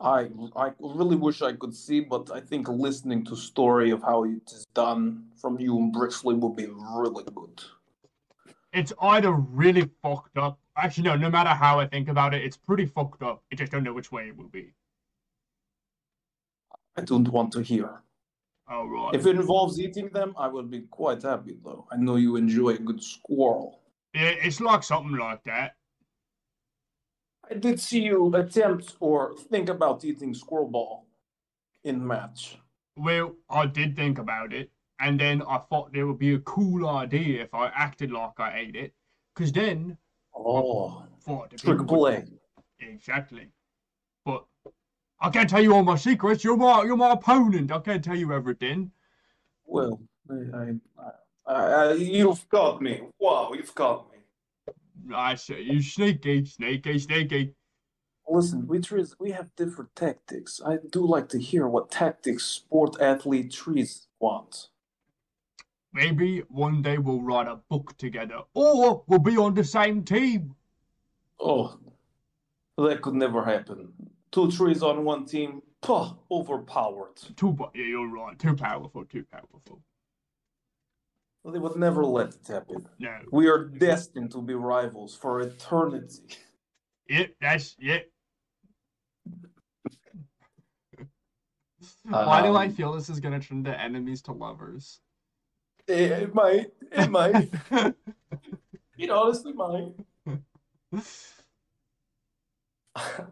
[0.00, 4.24] I I really wish I could see, but I think listening to story of how
[4.24, 7.62] it is done from you and Brixley would be really good.
[8.72, 10.58] It's either really fucked up.
[10.76, 11.16] Actually, no.
[11.16, 13.42] No matter how I think about it, it's pretty fucked up.
[13.52, 14.72] I just don't know which way it will be.
[16.96, 18.02] I don't want to hear.
[18.72, 19.14] All right.
[19.14, 21.86] If it involves eating them, I would be quite happy, though.
[21.92, 23.82] I know you enjoy a good squirrel.
[24.14, 25.76] Yeah, it's like something like that.
[27.50, 31.06] I did see you attempt or think about eating squirrel ball
[31.84, 32.56] in match.
[32.96, 34.70] Well, I did think about it,
[35.00, 38.58] and then I thought there would be a cool idea if I acted like I
[38.58, 38.94] ate it,
[39.34, 39.98] because then
[40.34, 41.04] Oh,
[41.56, 42.24] trick play.
[42.80, 43.48] Exactly.
[45.22, 46.42] I can't tell you all my secrets.
[46.42, 47.70] You're my you're my opponent.
[47.70, 48.90] I can't tell you everything.
[49.64, 50.74] Well, I,
[51.46, 53.02] I, I, you've got me.
[53.20, 54.18] Wow, you've got me.
[55.14, 57.54] I say you sneaky, sneaky, sneaky.
[58.28, 60.60] Listen, we trees, we have different tactics.
[60.64, 64.68] I do like to hear what tactics sport athlete trees want.
[65.92, 70.54] Maybe one day we'll write a book together, or we'll be on the same team.
[71.38, 71.78] Oh,
[72.78, 73.92] that could never happen.
[74.32, 77.16] Two trees on one team, puh, overpowered.
[77.36, 78.38] Too, bu- yeah, you're right.
[78.38, 79.04] Too powerful.
[79.04, 79.82] Too powerful.
[81.44, 82.86] They would never let it happen.
[82.98, 83.18] No.
[83.30, 86.22] We are destined to be rivals for eternity.
[87.08, 87.34] Yep.
[87.40, 88.08] That's yep.
[92.08, 95.00] Why do I Um, feel this is gonna turn to enemies to lovers?
[95.88, 97.50] It, it might, it might.
[98.96, 99.92] it honestly might.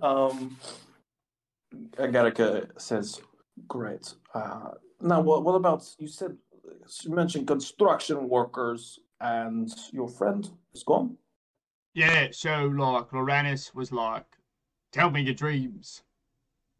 [0.00, 0.56] Um,
[1.98, 3.20] Agatica says,
[3.68, 4.14] "Great.
[4.34, 4.70] Uh,
[5.00, 6.36] now, what, what about you said
[7.02, 11.16] you mentioned construction workers and your friend is gone?
[11.94, 14.26] Yeah, so like Loranes was like,
[14.92, 16.02] Tell me your dreams.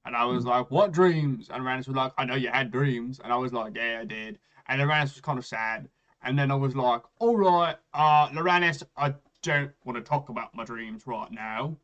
[0.04, 1.48] And I was like, What dreams?
[1.50, 3.20] And Loranes was like, I know you had dreams.
[3.22, 4.38] And I was like, Yeah, I did.
[4.68, 5.88] And Loranes was kind of sad.
[6.22, 10.54] And then I was like, All right, uh, Loranes, I don't want to talk about
[10.54, 11.76] my dreams right now.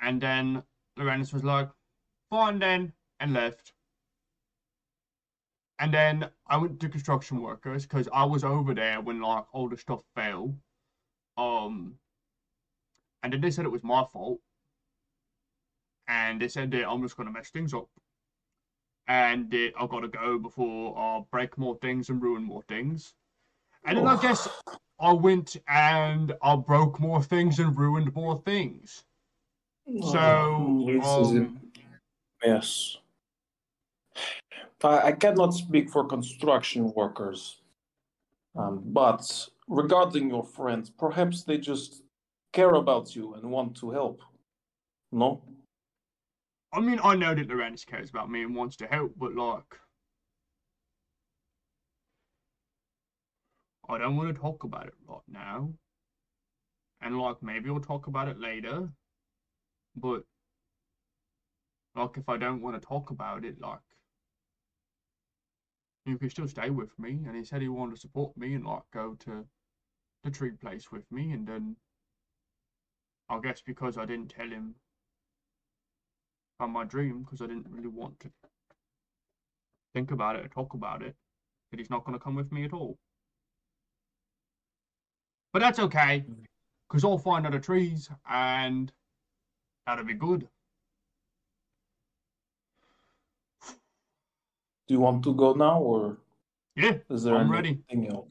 [0.00, 0.62] And then
[0.96, 1.68] Loranes was like,
[2.30, 3.72] Fine then, and left.
[5.78, 9.68] And then I went to construction workers because I was over there when like all
[9.68, 10.54] the stuff fell.
[11.36, 11.94] Um,
[13.22, 14.40] and then they said it was my fault.
[16.08, 17.88] And they said that I'm just gonna mess things up.
[19.06, 23.14] And that I've got to go before I break more things and ruin more things.
[23.84, 24.46] And then I guess
[25.00, 29.04] I went and I broke more things and ruined more things.
[30.12, 31.57] So, this is a um,
[34.82, 37.60] I, I cannot speak for construction workers,
[38.56, 42.02] um, but regarding your friends, perhaps they just
[42.52, 44.22] care about you and want to help.
[45.12, 45.42] No?
[46.72, 49.80] I mean, I know that Loranes cares about me and wants to help, but like,
[53.88, 55.70] I don't want to talk about it right now.
[57.00, 58.88] And like, maybe we'll talk about it later.
[59.96, 60.24] But
[61.98, 63.80] like, if I don't want to talk about it, like,
[66.06, 67.20] you can still stay with me.
[67.26, 69.44] And he said he wanted to support me and like go to
[70.24, 71.32] the tree place with me.
[71.32, 71.76] And then
[73.28, 74.74] I guess because I didn't tell him
[76.58, 78.30] about my dream, because I didn't really want to
[79.94, 81.14] think about it or talk about it,
[81.70, 82.96] that he's not going to come with me at all.
[85.52, 86.24] But that's okay,
[86.88, 88.90] because I'll find other trees and
[89.86, 90.48] that'll be good.
[94.88, 96.16] Do you want to go now or
[96.74, 97.78] Yeah, is there I'm ready.
[97.90, 98.28] anything else?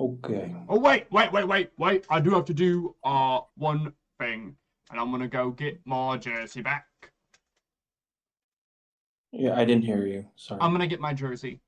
[0.00, 0.54] Okay.
[0.68, 2.06] Oh wait, wait, wait, wait, wait!
[2.08, 4.56] I do have to do uh one thing,
[4.90, 6.86] and I'm gonna go get my jersey back.
[9.32, 10.26] Yeah, I didn't hear you.
[10.36, 10.60] Sorry.
[10.60, 11.60] I'm gonna get my jersey.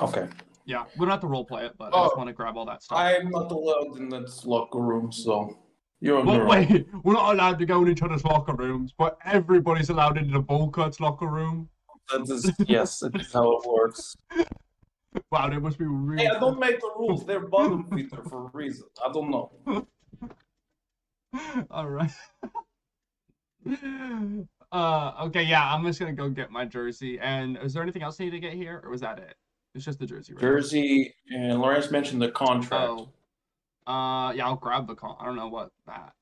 [0.00, 0.28] okay.
[0.64, 2.56] Yeah, we don't have to role play it, but I just Oh, want to grab
[2.56, 2.98] all that stuff.
[2.98, 5.58] I'm not allowed in that locker room, so
[6.00, 9.18] you're on But wait, we're not allowed to go in each other's locker rooms, but
[9.24, 11.68] everybody's allowed into the bowl cuts locker room.
[12.10, 14.16] That is, yes, that is how it works.
[15.30, 16.24] Wow, they must be really.
[16.24, 17.24] Hey, I don't make the rules.
[17.26, 18.86] They're bottom feeder for a reason.
[19.04, 19.86] I don't know.
[21.70, 22.10] All right.
[24.72, 27.18] uh, okay, yeah, I'm just gonna go get my jersey.
[27.20, 29.36] And is there anything else I need to get here, or was that it?
[29.74, 30.40] It's just the jersey, right?
[30.40, 32.90] Jersey and Loranes mentioned the contract.
[32.90, 33.08] Oh.
[33.86, 35.16] Uh, yeah, I'll grab the con.
[35.18, 36.12] I don't know what that.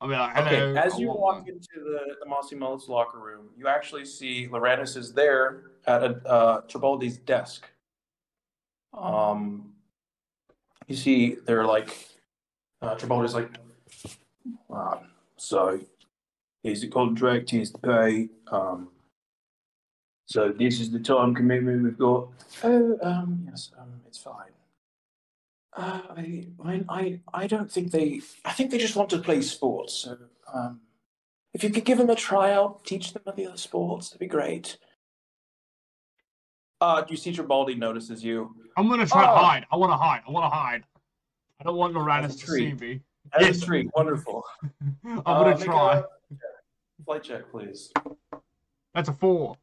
[0.00, 0.46] Like, hello.
[0.46, 1.48] Okay, as I you walk one.
[1.48, 6.08] into the, the Mossy Mullets locker room, you actually see Loranes is there at a,
[6.28, 7.66] uh, Tribaldi's desk.
[8.92, 9.72] Um,
[10.86, 12.08] you see, they're like,
[12.82, 13.50] uh, Tribaldi's like,
[14.72, 14.98] uh,
[15.36, 15.80] so
[16.62, 18.28] here's the contract, here's the pay.
[18.54, 18.88] Um,
[20.26, 22.28] so this is the time commitment we've got.
[22.64, 24.50] Oh, um, yes, um, it's fine.
[25.76, 28.20] Uh, I, I, I, I don't think they.
[28.44, 29.92] I think they just want to play sports.
[29.94, 30.16] So,
[30.52, 30.80] um,
[31.52, 34.78] if you could give them a tryout, teach them the other sports, that'd be great.
[36.80, 38.54] Uh, you see, Tribaldi notices you.
[38.76, 39.36] I'm gonna try to Oh.
[39.36, 39.66] hide.
[39.70, 40.22] I want to hide.
[40.26, 40.84] I want to hide.
[41.60, 42.78] I don't want Loranes That's a to treat.
[42.78, 43.00] see me.
[43.32, 43.62] As Yes.
[43.62, 44.44] a treat, wonderful.
[45.04, 45.98] I'm Uh, gonna make try.
[45.98, 46.04] a
[47.04, 47.92] flight check, please.
[48.94, 49.56] That's a four.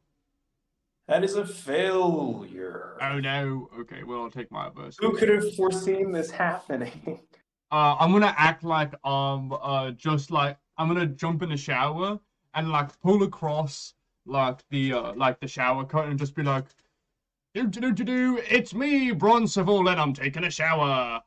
[1.06, 2.96] That is a failure.
[3.00, 3.68] Oh no.
[3.80, 5.06] Okay, well I'll take my adversity.
[5.06, 7.20] Who could have foreseen this happening?
[7.72, 12.20] Uh, I'm gonna act like um uh just like I'm gonna jump in the shower
[12.54, 13.94] and like pull across
[14.26, 16.66] like the uh like the shower curtain and just be like,
[17.52, 18.42] do do do do do.
[18.48, 21.20] It's me, Bronzeville, and I'm taking a shower.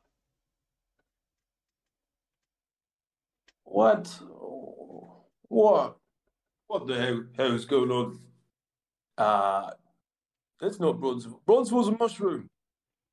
[3.64, 4.18] What?
[5.48, 5.98] What?
[6.68, 8.20] What the hell, hell is going on?
[9.18, 9.70] Uh,
[10.60, 11.40] that's not Bronzeville.
[11.46, 12.48] Bronzeville's a mushroom.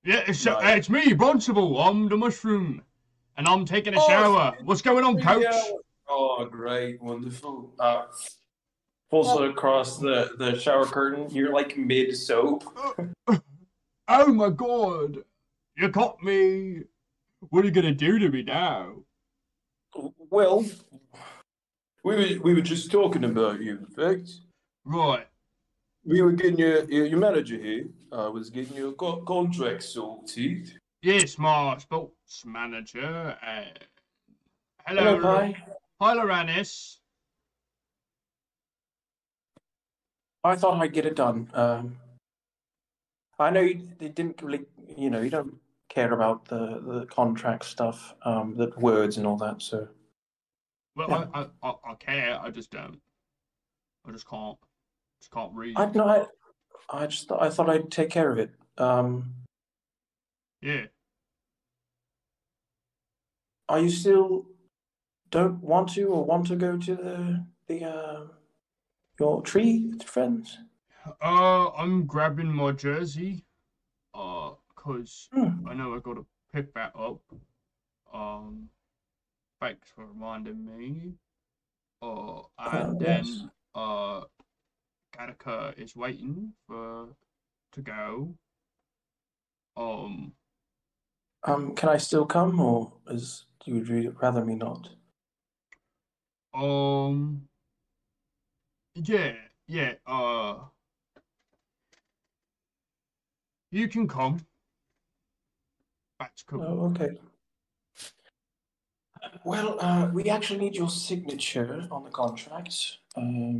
[0.03, 0.77] Yeah, it's Right.
[0.77, 1.83] it's me, Bronzeville.
[1.83, 2.83] I'm the mushroom,
[3.37, 4.53] and I'm taking a Oh, shower.
[4.63, 5.43] What's going on, coach?
[5.43, 5.63] Yeah.
[6.07, 7.73] Oh, great, wonderful.
[7.79, 8.05] Uh,
[9.09, 11.27] pulls it across the, the shower curtain.
[11.31, 12.63] You're like mid soap.
[14.07, 15.23] Oh my god,
[15.75, 16.83] you caught me.
[17.49, 18.97] What are you gonna do to me now?
[20.29, 20.63] Well,
[22.03, 24.29] we were, we were just talking about you, in fact.
[24.83, 25.25] Right.
[26.05, 30.71] We were getting your, your, your manager here, uh, was getting your co- contract sorted.
[31.01, 33.35] Yes, my sports manager.
[33.45, 33.63] Uh,
[34.85, 35.57] hello, Hello, Lo- Pye.
[35.99, 36.97] hi, Loranes.
[40.43, 41.49] I thought I'd get it done.
[41.55, 41.97] Um,
[43.39, 44.65] I know you, you didn't really,
[44.95, 45.55] you know, you don't
[45.89, 49.87] care about the, the contract stuff, um, the words and all that, so.
[50.95, 51.25] Well, Yeah.
[51.33, 52.39] I, I, I, I care.
[52.39, 52.99] I just don't.
[54.07, 54.57] I just can't.
[55.25, 55.75] Just can't read.
[55.75, 56.25] I no, I,
[56.87, 58.51] I just thought, I thought I'd take care of it.
[58.77, 59.33] Um,
[60.61, 60.85] Yeah.
[63.67, 64.45] are you still
[65.31, 68.27] don't want to or want to go to the the uh,
[69.19, 70.59] your tree friends?
[71.19, 73.45] Uh, I'm grabbing my jersey.
[74.13, 75.67] Uh, cause Hmm.
[75.67, 77.21] I know I gotta pick that up.
[78.13, 78.69] Um,
[79.59, 81.13] thanks for reminding me.
[82.03, 83.27] Uh, and Uh, yes.
[83.27, 84.21] then uh,
[85.17, 87.09] Gattica is waiting for
[87.73, 88.35] to go.
[89.77, 90.33] Um,
[91.43, 94.89] Um, can I still come, or is you would rather me not?
[96.53, 97.47] um,
[98.95, 99.33] yeah,
[99.67, 99.93] yeah.
[100.07, 100.55] Uh,
[103.71, 104.45] You can come.
[106.19, 106.63] That's cool.
[106.63, 107.17] Oh, okay.
[109.43, 112.99] Well, uh, we actually need your signature on the contract.
[113.17, 113.59] Um,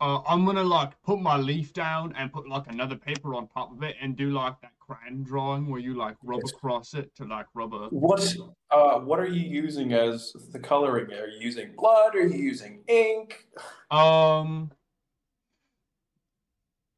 [0.00, 3.70] Uh, I'm gonna like put my leaf down and put like another paper on top
[3.70, 6.52] of it and do like that crayon drawing where you like rub Yes.
[6.52, 7.88] across it to like rub a.
[7.90, 8.34] what
[8.70, 11.12] uh, what are you using as the coloring?
[11.12, 12.14] Are you using blood?
[12.14, 13.46] Are you using ink?
[13.90, 14.70] Um.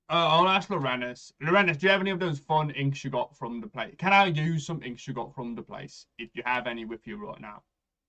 [0.09, 1.33] Uh, I'll ask Loranes.
[1.43, 3.95] Loranes, do you have any of those fun inks you got from the place?
[3.97, 7.07] Can I use some inks you got from the place if you have any with
[7.07, 7.63] you right now?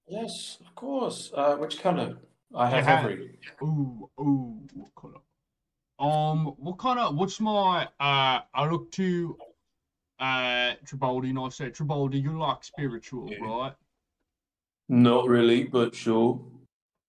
[0.07, 1.32] Yes, of course.
[1.34, 2.18] Uh, which color?
[2.56, 3.38] I have have- every.
[3.62, 5.20] Ooh, ooh, what color?
[6.00, 7.16] Um, what kind of?
[7.16, 7.86] What's my?
[8.00, 9.38] Uh, I look to.
[10.20, 13.40] Uh, Tribaldi, and I say, Tribaldi, you like spiritual, Yeah.
[13.40, 13.74] right?
[14.88, 16.40] Not really, but sure.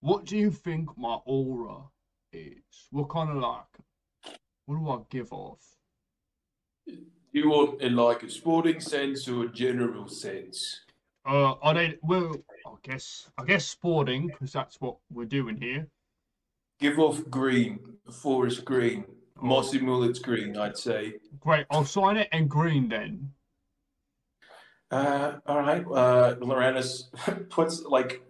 [0.01, 1.83] What do you think my aura
[2.33, 2.89] is?
[2.91, 4.37] What kind of like?
[4.67, 5.77] What do I give off?
[7.33, 10.81] You want in like a sporting sense or a general sense?
[11.27, 11.99] Uh, are they?
[12.03, 12.37] Well,
[12.67, 15.87] I guess I guess sporting because that's what we're doing here.
[16.81, 17.79] Give off green,
[18.13, 19.05] forest green,
[19.41, 21.15] mossy mullets green, I'd say.
[21.41, 23.33] Great, I'll sign it in green then.
[24.91, 25.85] Uh, all right.
[25.87, 27.05] Uh, Loranes
[27.49, 28.23] puts like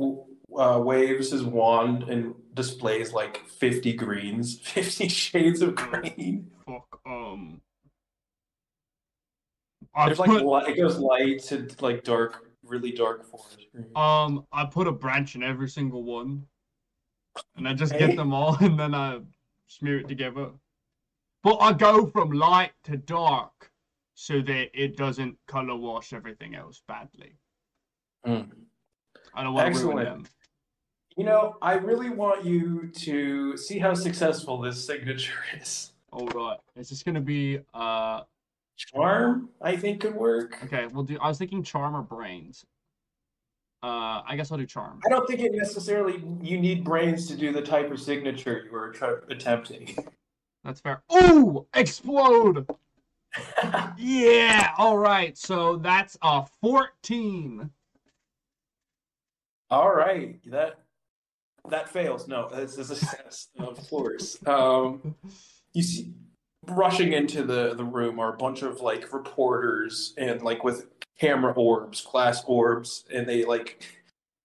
[0.00, 6.50] uh, waves his wand and displays like fifty greens, fifty shades of green.
[6.66, 7.00] Fuck.
[7.06, 7.60] Um.
[9.94, 13.86] I There's like put li- it goes light to like dark, really dark forest green.
[13.96, 16.46] um I put a branch in every single one,
[17.56, 18.06] and I just Okay.
[18.06, 19.20] get them all, and then I
[19.66, 20.50] smear it together.
[21.42, 23.70] But I go from light to dark,
[24.14, 27.34] so that it doesn't color wash everything else badly.
[28.26, 28.50] Mm.
[29.34, 30.24] I don't want to ruin Excellent.
[30.24, 30.32] them.
[31.16, 35.92] You know, I really want you to see how successful this signature is.
[36.12, 38.22] All right, is this gonna be uh?
[38.78, 40.58] Charm, I think, could work.
[40.64, 41.18] Okay, we'll do.
[41.20, 42.64] I was thinking charm or brains.
[43.82, 45.00] Uh, I guess I'll do charm.
[45.04, 48.70] I don't think it necessarily you need brains to do the type of signature you
[48.70, 48.94] were
[49.28, 49.96] attempting.
[50.64, 51.02] That's fair.
[51.12, 52.66] Ooh, explode!
[53.98, 54.72] Yeah.
[54.78, 55.36] All right.
[55.36, 57.70] So that's a fourteen.
[59.70, 60.80] All right, that
[61.68, 62.26] that fails.
[62.26, 64.38] No, this is a success, of course.
[64.46, 65.14] Um,
[65.74, 66.14] you see,
[66.66, 70.86] rushing into the the room are a bunch of like reporters and like with
[71.18, 73.82] camera orbs, glass orbs, and they like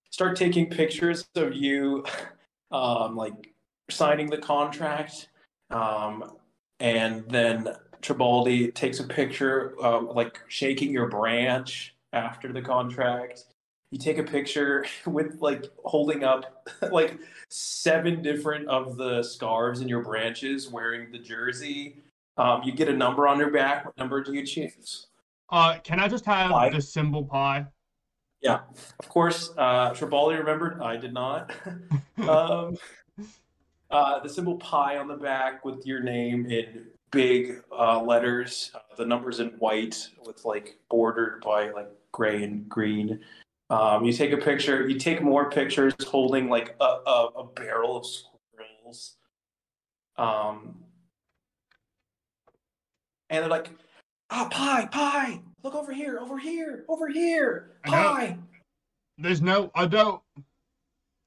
[0.10, 2.06] start taking pictures of you,
[2.72, 3.54] um, like
[3.90, 5.30] signing the contract,
[5.70, 6.34] um,
[6.80, 7.68] and then
[8.02, 13.46] Tribaldi takes a picture, uh, like shaking your branch after the contract.
[13.94, 19.88] You take a picture with like holding up like seven different of the scarves in
[19.88, 21.98] your branches wearing the jersey.
[22.36, 23.86] Um, you get a number on your back.
[23.86, 25.06] What number do you choose?
[25.52, 26.70] Uh, can I just have Pie.
[26.70, 27.68] the symbol pi?
[28.42, 28.62] Yeah.
[29.00, 30.82] Of course, uh, Tribaldi remembered.
[30.82, 31.54] I did not.
[32.28, 32.76] um,
[33.92, 38.72] uh, the symbol pi on the back with your name in big uh, letters.
[38.74, 43.20] Uh, the numbers in white with like bordered by like gray and green.
[43.74, 44.88] Um, you take a picture.
[44.88, 49.16] You take more pictures holding like a, a, a barrel of squirrels.
[50.16, 50.76] Um,
[53.32, 53.72] and they're like,
[54.30, 55.42] "Ah, Pye, Pye!
[55.64, 58.38] Look over here, over here, over here, Pye!"
[59.18, 59.72] There's no.
[59.74, 60.22] I don't.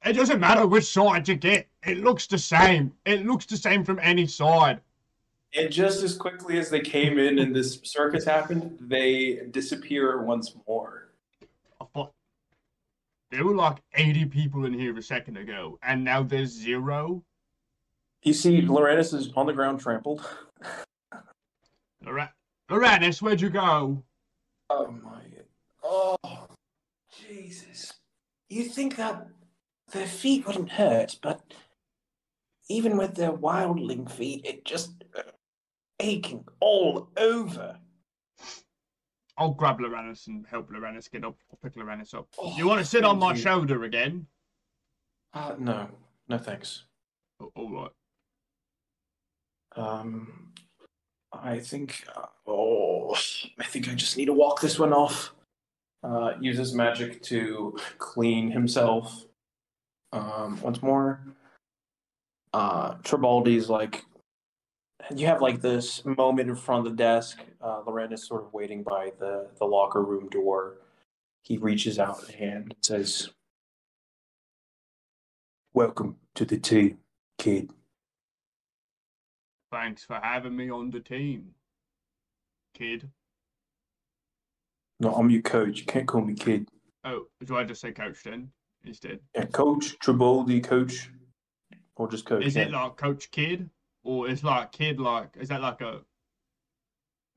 [0.05, 1.67] It doesn't matter which side you get.
[1.85, 2.93] It looks the same.
[3.07, 4.81] It looks the same from any side.
[5.57, 10.55] And just as quickly as they came in and this circus happened, they disappear once
[10.69, 11.06] more.
[13.33, 16.51] I thought there were like 80 people in here a second ago, and now there's
[16.51, 17.23] zero.
[18.23, 20.27] You see, Loranes is on the ground trampled.
[22.05, 22.33] Lora-
[22.71, 24.03] Loranes, where'd you go?
[24.71, 25.23] Oh my.
[25.83, 26.17] Oh,
[27.29, 27.93] Jesus.
[28.49, 29.27] You think that
[29.93, 31.41] their feet wouldn't hurt, but
[32.69, 35.23] even with their wildling feet, it just uh,
[36.01, 37.79] aching all over.
[39.39, 41.37] I'll grab Loranes and help Loranes get up.
[41.51, 42.27] I'll pick Loranes up.
[42.39, 43.39] Oh, You want to sit on my you.
[43.41, 44.27] shoulder again?
[45.35, 45.89] Uh, no,
[46.29, 46.85] no thanks.
[47.41, 47.91] Oh, all right.
[49.77, 50.53] Um,
[51.33, 52.05] I think.
[52.17, 53.15] Uh, oh,
[53.59, 55.33] I think I just need to walk this one off.
[56.03, 59.27] Uh, uses magic to clean himself.
[60.13, 61.21] Um, once more.
[62.55, 64.05] Uh, Tribaldi's like.
[65.15, 67.39] You have like this moment in front of the desk.
[67.61, 70.79] Uh, Loranes sort of waiting by the the locker room door.
[71.43, 73.31] He reaches out a hand and says,
[75.75, 76.99] "Welcome to the team,
[77.39, 77.71] kid."
[79.71, 81.55] Thanks for having me on the team.
[82.75, 83.09] kid.
[85.01, 85.81] No, I'm your coach.
[85.81, 86.69] You can't call me kid.
[87.05, 88.51] Oh, do I just say coach then
[88.85, 89.21] instead?
[89.35, 91.11] Yeah, coach Tribaldi, coach,
[91.97, 92.45] or just coach.
[92.45, 92.63] Is yeah.
[92.63, 93.69] it like coach kid,
[94.07, 95.37] or is like kid like?
[95.39, 96.01] Is that like a?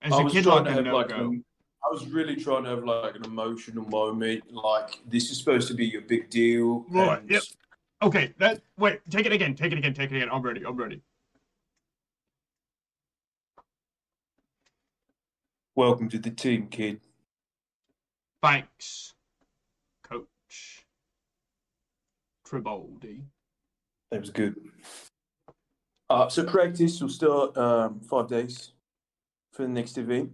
[0.05, 1.43] Is I a kid like a have like an,
[1.83, 4.43] I was really trying to have like an emotional moment.
[4.51, 6.85] Like this is supposed to be your big deal.
[6.89, 7.43] Right, and yep.
[8.01, 10.29] Okay, that wait, take it again, take it again, take it again.
[10.31, 10.65] I'm ready.
[10.65, 11.01] I'm ready.
[15.75, 17.01] Welcome to the team, kid.
[18.41, 19.13] Thanks,
[20.03, 20.85] coach
[22.47, 23.23] Tribaldi.
[24.11, 24.55] That was good.
[26.09, 28.71] Uh, so practice will start um, five days
[29.53, 30.31] for the next event.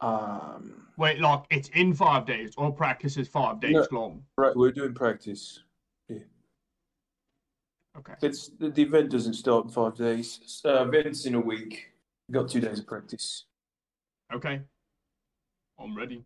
[0.00, 3.86] Um, Wait, like it's in five days, or practice is five days No.
[3.90, 4.24] long.
[4.36, 5.60] right, we're doing practice.
[6.08, 6.18] Yeah.
[7.98, 8.14] Okay.
[8.22, 10.62] It's the, the event doesn't start in five days.
[10.64, 11.92] Uh, events in a week.
[12.28, 13.44] We've got two days of practice.
[14.34, 14.60] Okay.
[15.78, 16.24] I'm ready.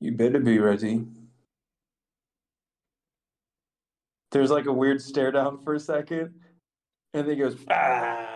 [0.00, 1.04] You better be ready.
[4.32, 6.34] There's like a weird stare down for a second,
[7.12, 8.34] and then he goes, ah.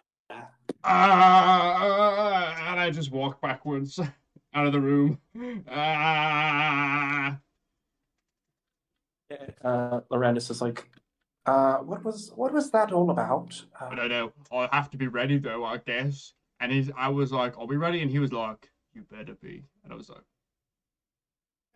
[0.84, 3.98] Ah, and I just walk backwards
[4.54, 5.18] out of the room.
[5.70, 7.38] Ah.
[9.64, 10.88] Uh, Loranes is like,
[11.46, 13.64] uh, what was what was that all about?
[13.80, 14.32] I Uh, don't know.
[14.52, 16.34] I'll have to be ready though, I guess.
[16.60, 19.64] And he's, I was like, I'll be ready, and he was like, you better be.
[19.82, 20.22] And I was like,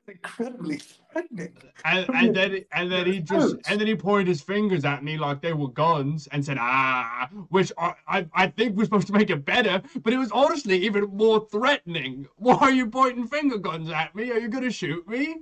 [0.08, 0.78] incredibly
[1.12, 1.56] threatening.
[1.84, 5.16] and, and then and then he just and then he pointed his fingers at me
[5.16, 9.12] like they were guns and said ah, which I, I I think was supposed to
[9.12, 12.26] make it better, but it was honestly even more threatening.
[12.36, 14.30] Why are you pointing finger guns at me?
[14.30, 15.36] Are you gonna shoot me?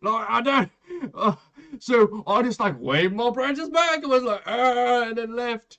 [0.00, 0.70] Like I don't.
[1.14, 1.34] Uh,
[1.78, 5.78] so I just like waved my branches back and was like ah, and then left.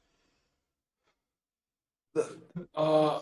[2.76, 3.20] Uh,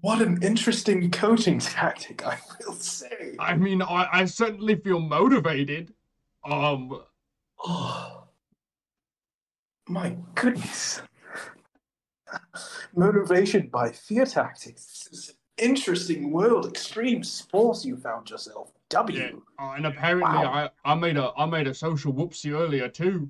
[0.00, 3.36] what an interesting coaching tactic, I will say.
[3.38, 5.92] I mean, I I certainly feel motivated.
[6.44, 7.00] Um,
[7.62, 8.24] Oh,
[9.88, 11.02] my goodness.
[12.96, 14.86] Motivation by fear tactics.
[15.10, 15.34] This is an
[15.70, 18.72] interesting world, extreme sports you found yourself.
[18.88, 19.18] W.
[19.18, 19.30] Yeah,
[19.64, 20.70] uh, and apparently Wow.
[20.84, 23.28] I, I made a I made a social whoopsie earlier too.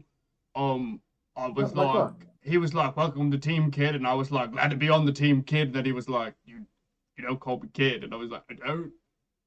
[0.55, 1.01] Um,
[1.37, 2.27] I was Like- like?
[2.43, 5.05] He was like, "Welcome to Team Kid," and I was like, "Glad to be on
[5.05, 6.67] the Team Kid." And then he was like, "You,
[7.17, 8.93] you don't call me Kid," and I was like, "I don't."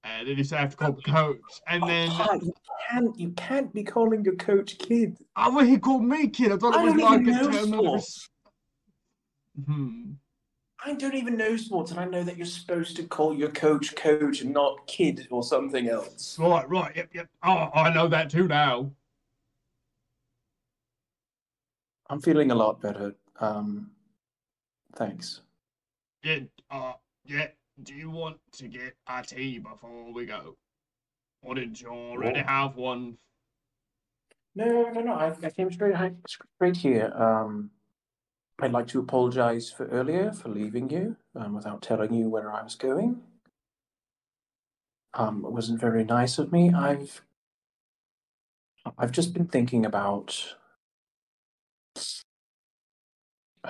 [0.04, 2.54] And then he said, "I have to call me Coach." And then, Oh, you
[2.90, 5.18] can't, you can't be calling your coach kid.
[5.36, 6.52] oh, well, he called me Kid.
[6.52, 8.30] I thought I it was don't like a know term of res-
[9.66, 10.12] Hmm.
[10.86, 13.96] I don't even know sports, and I know that you're supposed to call your coach
[13.96, 16.38] coach and not kid or something else.
[16.38, 17.30] Right, right, yep, yep.
[17.44, 18.92] Oh, I know that too now.
[22.14, 23.16] I'm feeling a lot better.
[23.40, 23.90] Um,
[24.96, 25.42] thanks.
[26.22, 26.94] Yeah, uh,
[27.26, 27.48] yeah.
[27.82, 30.56] Do you want to get a tea before we go?
[31.42, 32.44] Or did you already Oh.
[32.44, 33.18] have one?
[34.54, 35.14] No, no, no.
[35.14, 35.96] I, I came straight
[36.28, 37.12] straight here.
[37.16, 37.72] Um,
[38.60, 42.62] I'd like to apologize for earlier for leaving you um, without telling you where I
[42.62, 43.24] was going.
[45.16, 46.72] Um, it wasn't very nice of me.
[46.72, 47.24] I've
[49.00, 50.58] I've just been thinking about.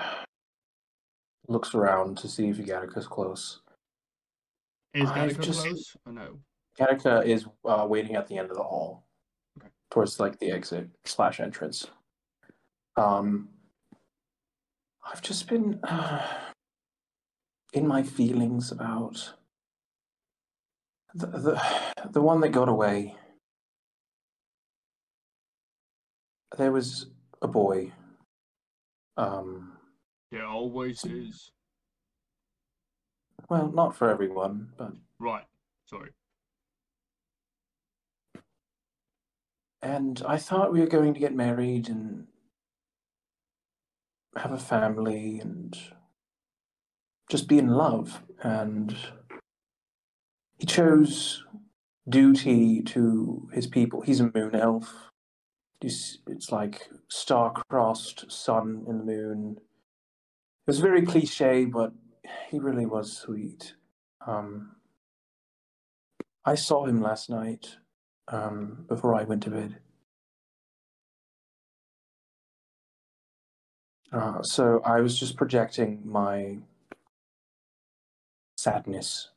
[1.48, 3.60] Looks around to see if Gattica's close.
[4.94, 5.96] Is I've Gattica just- close?
[6.06, 6.38] Or no?
[6.80, 9.04] Yatika is uh, waiting at the end of the hall,
[9.60, 9.68] Okay.
[9.90, 11.86] towards like the exit slash entrance.
[12.96, 13.50] Um,
[15.04, 16.26] I've just been uh,
[17.72, 19.34] in my feelings about
[21.14, 21.62] the, the
[22.10, 23.14] the one that got away.
[26.58, 27.06] There was
[27.40, 27.92] a boy.
[29.16, 29.78] Um,
[30.30, 31.52] There always is.
[33.48, 35.46] well, not for everyone, but Right.
[35.86, 36.10] Sorry.
[39.82, 42.26] And I thought we were going to get married and
[44.36, 45.76] have a family and
[47.30, 48.22] just be in love.
[48.42, 48.96] And
[50.58, 51.44] he chose
[52.08, 54.00] duty to his people.
[54.00, 55.10] He's a moon elf.
[55.80, 59.56] It's like star-crossed sun and moon.
[59.58, 59.62] It
[60.66, 61.92] was very cliche, but
[62.48, 63.74] he really was sweet.
[64.26, 64.76] Um,
[66.44, 67.76] I saw him last night
[68.28, 69.76] um, before I went to bed.
[74.12, 76.58] Uh, so I was just projecting my
[78.56, 79.30] sadness.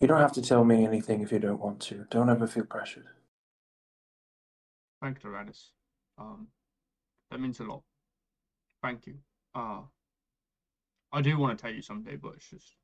[0.00, 2.06] You don't have to tell me anything if you don't want to.
[2.10, 3.06] Don't ever feel pressured.
[5.00, 5.70] Thank you, Doradus.
[6.18, 6.48] Um,
[7.30, 7.82] that means a lot.
[8.82, 9.14] Thank you.
[9.54, 9.80] Uh,
[11.12, 12.74] I do want to tell you someday, but it's just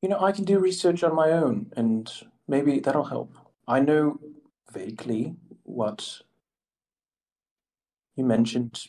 [0.00, 2.08] You know, I can do research on my own, and
[2.46, 3.36] maybe that'll help.
[3.66, 4.20] I know
[4.72, 5.34] vaguely
[5.64, 6.20] what
[8.14, 8.84] you mentioned.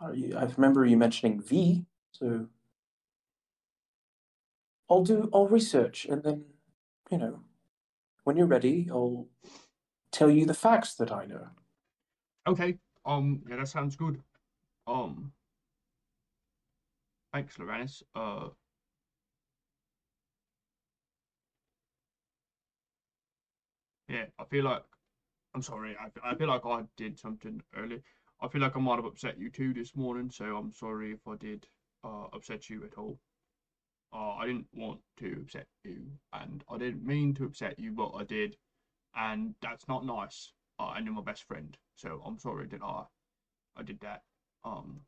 [0.00, 2.46] I remember you mentioning V, so
[4.90, 5.30] I'll do.
[5.32, 6.44] I'll research, and then,
[7.10, 7.40] you know,
[8.24, 9.26] when you're ready, I'll
[10.14, 11.48] tell you the facts that I know.
[12.46, 12.78] okay.
[13.06, 14.22] Um, yeah, that sounds good.
[14.86, 15.32] Um,
[17.32, 18.02] thanks, Loranes.
[18.14, 18.48] Uh,
[24.08, 24.82] yeah, I feel like
[25.54, 25.96] I'm sorry.
[26.00, 28.02] I, I feel like I did something early.
[28.40, 31.20] I feel like I might have upset you too this morning, so I'm sorry if
[31.28, 31.66] I did
[32.04, 33.18] uh, upset you at all.
[34.12, 38.10] Uh, I didn't want to upset you, and I didn't mean to upset you, but
[38.10, 38.56] I did,
[39.16, 40.52] and that's not nice.
[40.78, 43.04] Uh, and you're my best friend, so I'm sorry that I,
[43.76, 44.22] I did that.
[44.64, 45.00] Um,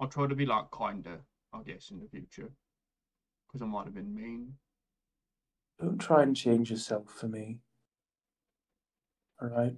[0.00, 1.20] I'll try to be like kinder,
[1.52, 2.50] I guess, in the future,
[3.46, 4.54] because I might have been mean.
[5.80, 7.58] Don't try and change yourself for me.
[9.40, 9.76] All right?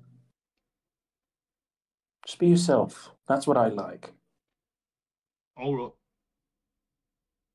[2.27, 3.11] Just be yourself.
[3.29, 4.13] That's what I like.
[5.57, 5.93] All right.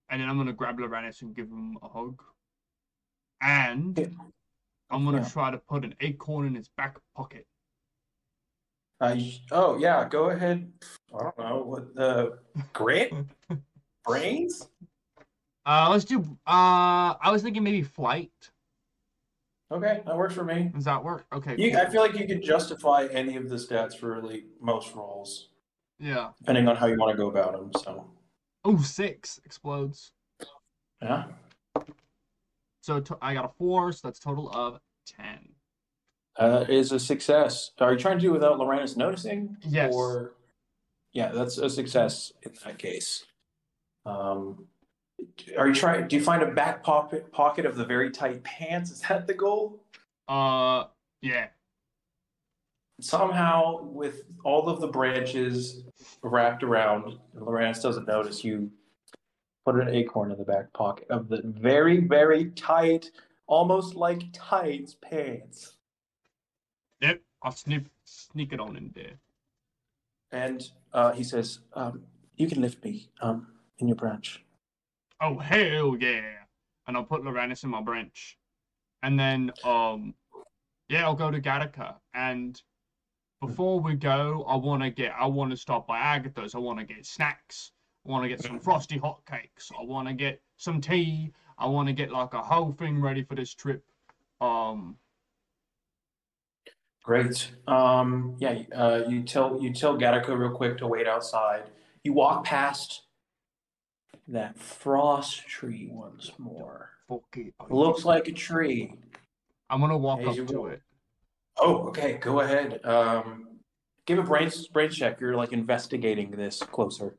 [0.09, 2.21] And then I'm gonna grab Loranes and give him a hug.
[3.41, 4.07] And Yeah.
[4.89, 5.29] I'm gonna Yeah.
[5.29, 7.45] try to put an acorn in his back pocket.
[8.99, 9.15] Uh,
[9.51, 10.71] oh yeah, go ahead.
[11.13, 12.39] I don't know what the
[12.73, 13.13] grit,
[14.05, 14.69] brains.
[15.65, 16.21] Uh, let's do.
[16.47, 18.31] Uh, I was thinking maybe flight.
[19.69, 20.71] Okay, that works for me.
[20.73, 21.25] Does that work?
[21.33, 21.55] Okay.
[21.57, 21.81] You, cool.
[21.81, 25.49] I feel like you could justify any of the stats for like most roles,
[25.99, 26.31] Yeah.
[26.39, 27.71] depending on how you want to go about them.
[27.83, 28.09] So
[28.63, 30.13] Oh, six explodes.
[31.01, 31.25] yeah,
[32.87, 35.49] So to- I got a four, so that's a total of ten.
[36.39, 37.71] uh, is a success.
[37.79, 39.57] Are you trying to do it without Loranes noticing?
[39.67, 39.93] Yes.
[39.93, 40.35] Or
[41.11, 43.25] yeah, that's a success in that case.
[44.05, 44.67] Um,
[45.57, 46.07] are you trying?
[46.07, 48.89] Do you find a back pocket pocket of the very tight pants?
[48.91, 49.83] Is that the goal?
[50.29, 50.85] Uh,
[51.21, 51.47] yeah.
[53.01, 55.83] somehow with all of the branches
[56.23, 58.71] wrapped around, Loranes doesn't notice you
[59.67, 63.11] put an acorn in the back pocket of the very, very tight,
[63.47, 65.75] almost like tights pants.
[67.01, 67.21] Yep.
[67.43, 69.19] I'll sneak sneak it on in there.
[70.31, 70.63] And
[70.93, 72.03] uh, he says, um,
[72.37, 73.47] "You can lift me um,
[73.79, 74.41] in your branch."
[75.21, 76.45] Oh hell yeah!
[76.87, 78.37] And I'll put Loranes in my branch,
[79.03, 80.13] and then um,
[80.87, 81.95] yeah, I'll go to Gattica.
[82.13, 82.61] And
[83.41, 86.55] before we go, I want to get, I want to stop by Agatha's.
[86.55, 87.73] I want to get snacks.
[88.07, 89.71] I want to get some frosty hotcakes.
[89.77, 91.33] I want to get some tea.
[91.57, 93.83] I want to get like a whole thing ready for this trip.
[94.39, 94.95] Um,
[97.03, 97.51] Great.
[97.67, 101.63] Um, yeah, uh, you tell you tell Gattica real quick to wait outside.
[102.03, 103.03] You walk past
[104.27, 106.91] that frost tree once more.
[107.69, 108.93] Looks like a tree.
[109.69, 110.67] I'm gonna walk As up to will.
[110.67, 110.81] it.
[111.57, 112.17] Oh, okay.
[112.17, 112.85] Go ahead.
[112.85, 113.47] Um,
[114.05, 115.19] give a brain brain check.
[115.19, 117.15] You're like investigating this closer.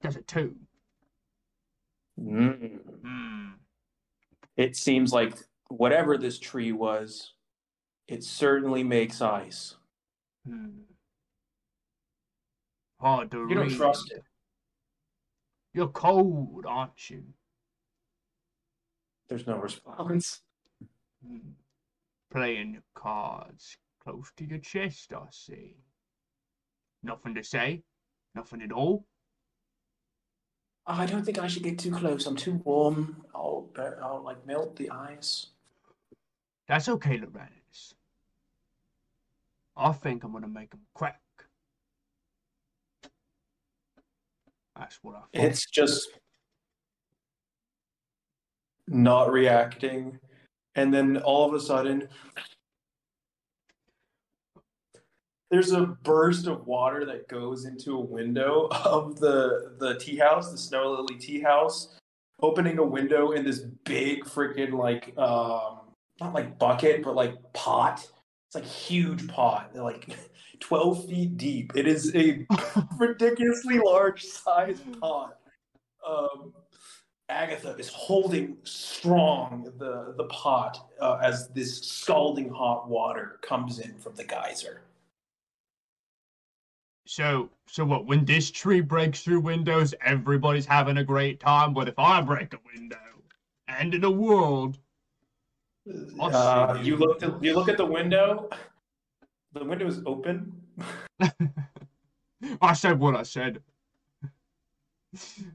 [0.00, 0.54] There's it too.
[2.20, 2.78] Mm.
[3.04, 3.46] Hmm.
[4.56, 5.36] It seems like
[5.68, 7.32] whatever this tree was,
[8.06, 9.76] it certainly makes ice.
[10.46, 10.82] Hmm.
[13.00, 14.22] Hard to You don't trust it.
[15.74, 17.22] You're cold, aren't you?
[19.28, 20.40] There's no response.
[21.24, 21.50] Hmm.
[22.30, 25.76] Playing your cards close to your chest, I see.
[27.02, 27.82] Nothing to say?
[28.34, 29.06] Nothing at all?
[30.90, 32.26] Oh, I don't think I should get too close.
[32.26, 33.22] I'm too warm.
[33.34, 33.68] I'll,
[34.02, 35.48] I'll like melt the ice.
[36.66, 37.92] That's okay, Loranes.
[39.76, 41.20] I think I'm gonna make 'em crack.
[44.76, 45.28] That's what I thought.
[45.34, 46.08] It's just
[48.86, 50.18] not reacting,
[50.74, 52.08] and then all of a sudden,
[55.50, 60.50] there's a burst of water that goes into a window of the the tea house,
[60.50, 61.96] the Snow Lily tea house,
[62.40, 65.80] opening a window in this big freaking like um
[66.20, 68.06] not like bucket, but like pot.
[68.46, 70.16] It's like huge pot, They're like
[70.60, 71.72] twelve feet deep.
[71.74, 72.46] It is a
[72.98, 75.38] ridiculously large size pot.
[76.06, 76.54] Um,
[77.28, 83.98] Agatha is holding strong the the pot uh, as this scalding hot water comes in
[83.98, 84.82] from the geyser.
[87.08, 88.04] So, so what?
[88.04, 91.72] When this tree breaks through windows, everybody's having a great time.
[91.72, 92.98] But if I break a window,
[93.66, 94.76] end of the world.
[96.20, 96.96] Uh, you you.
[96.98, 98.50] look at, you look at the window.
[99.54, 100.52] The window is open.
[102.60, 103.62] I said what I said.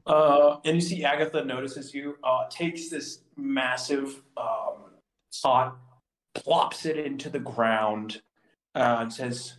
[0.06, 4.90] Uh, and you see Agatha notices you, uh, takes this massive um,
[5.40, 5.76] pot,
[6.34, 8.22] plops it into the ground,
[8.74, 9.54] uh, and says,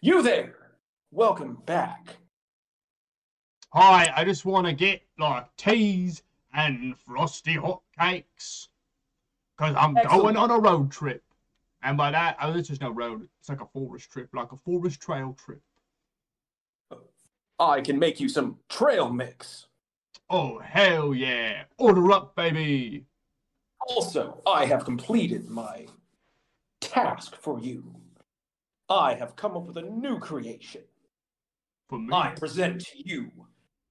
[0.00, 0.59] You there!
[1.12, 2.18] Welcome back.
[3.72, 6.22] Hi, I just want to get like teas
[6.54, 8.68] and frosty hot cakes.
[9.56, 10.22] Because I'm Excellent.
[10.22, 11.24] going on a road trip.
[11.82, 13.28] And by that, oh, this is no road.
[13.40, 15.60] It's like a forest trip, like a forest trail trip.
[17.58, 19.66] I can make you some trail mix.
[20.30, 21.64] Oh, hell yeah.
[21.76, 23.04] Order up, baby.
[23.88, 25.86] Also, I have completed my
[26.80, 27.96] task for you.
[28.88, 30.82] I have come up with a new creation.
[32.12, 33.30] I present to you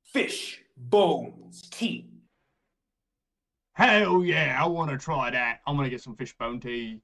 [0.03, 2.07] fish bones tea.
[3.73, 5.59] Hell yeah, I want to try that.
[5.65, 7.01] I'm going to get some fish bone tea.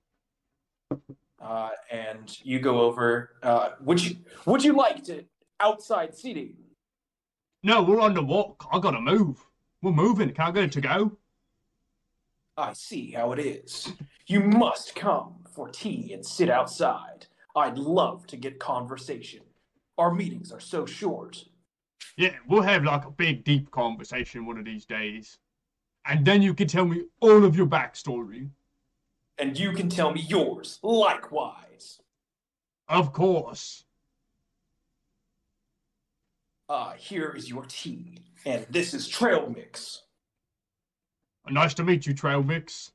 [1.39, 3.31] Uh, and you go over.
[3.43, 5.23] Uh, would you would you like to
[5.59, 6.55] outside seating?
[7.63, 8.67] No, we're on the walk.
[8.71, 9.45] I got to move.
[9.81, 10.31] We're moving.
[10.31, 11.17] Can I get it to go?
[12.57, 13.91] I see how it is.
[14.27, 17.27] You must come for tea and sit outside.
[17.55, 19.41] I'd love to get conversation.
[19.97, 21.43] Our meetings are so short.
[22.17, 25.37] Yeah, we'll have like a big, deep conversation one of these days.
[26.05, 28.49] And then you can tell me all of your backstory.
[29.37, 31.99] And you can tell me yours likewise.
[32.87, 33.83] Of course.
[36.67, 40.01] Uh, here is your tea, and this is trail mix.
[41.47, 42.91] Nice to meet you, Trail Mix.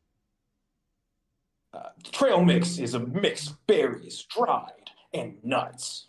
[1.73, 6.09] Uh, trail mix is a mix berries, dried, and nuts.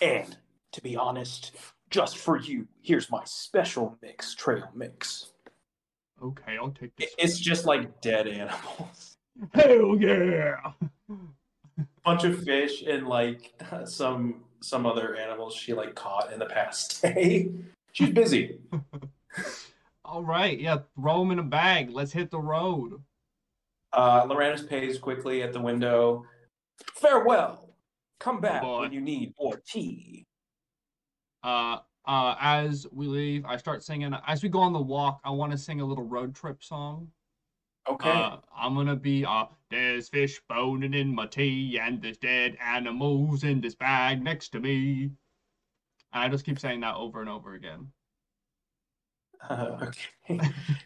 [0.00, 0.36] And
[0.72, 1.52] to be honest,
[1.90, 5.32] just for you, here's my special mix, trail mix.
[6.22, 7.14] Okay, I'll take this.
[7.18, 9.16] It's just like dead animals.
[9.54, 10.56] Hell yeah!
[12.04, 13.52] bunch of fish and like
[13.84, 17.50] some some other animals she like caught in the past day.
[17.92, 18.58] She's busy.
[20.04, 21.90] All right, yeah, throw them in a bag.
[21.90, 23.02] Let's hit the road.
[23.92, 26.24] Uh, Loranes pays quickly at the window.
[26.94, 27.67] Farewell.
[28.20, 30.26] Come back when you need more tea.
[31.42, 34.14] Uh, uh, as we leave, I start singing.
[34.26, 37.08] As we go on the walk, I want to sing a little road trip song.
[37.88, 38.10] Okay.
[38.10, 43.44] Uh, I'm gonna be uh, there's fish boning in my tea, and there's dead animals
[43.44, 45.10] in this bag next to me.
[46.12, 47.88] And I just keep saying that over and over again.
[49.50, 50.40] okay.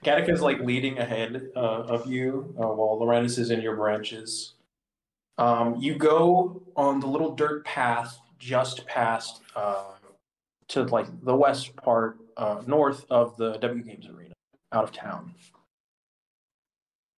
[0.04, 4.54] Gattica's like leading ahead uh, of you uh, while Loranes is in your branches.
[5.42, 9.94] Um, you go on the little dirt path just past uh,
[10.68, 14.34] to like the west part, uh, north of the W Games Arena,
[14.72, 15.34] out of town.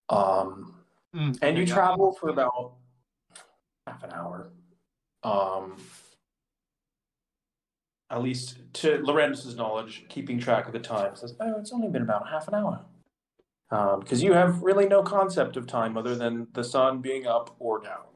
[0.08, 0.70] Um,
[1.14, 1.74] Mm, and you okay, got it.
[1.74, 2.72] travel for about
[3.86, 4.50] half an hour.
[5.22, 5.76] Um,
[8.10, 12.02] at least to Loranes's knowledge, keeping track of the time says, "Oh, it's only been
[12.02, 12.84] about half an hour,"
[14.00, 17.78] because you have really no concept of time other than the sun being up or
[17.80, 18.06] down.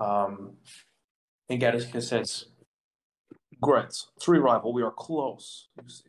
[0.00, 0.56] Um,
[1.48, 2.46] and Gattica says,
[3.60, 5.68] "Great, three rival, we are close.
[5.82, 6.04] You see."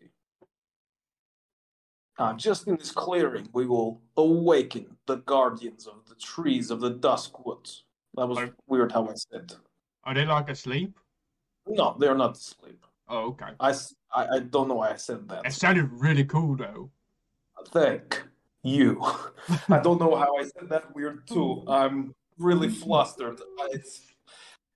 [2.18, 6.92] Uh, just in this clearing, we will awaken the guardians of the trees of the
[6.92, 7.86] dusk woods.
[8.16, 9.54] That was Are- weird how I said.
[10.04, 10.98] Are they like asleep?
[11.68, 12.86] No, they are not asleep.
[13.08, 13.52] Oh, okay.
[13.60, 15.46] I don't know why I said that.
[15.46, 16.92] It sounded really cool though.
[17.68, 18.24] Thank
[18.64, 19.02] you.
[19.70, 21.64] I don't know how I said that weird too.
[21.68, 23.40] I'm really flustered.
[23.72, 24.02] It's,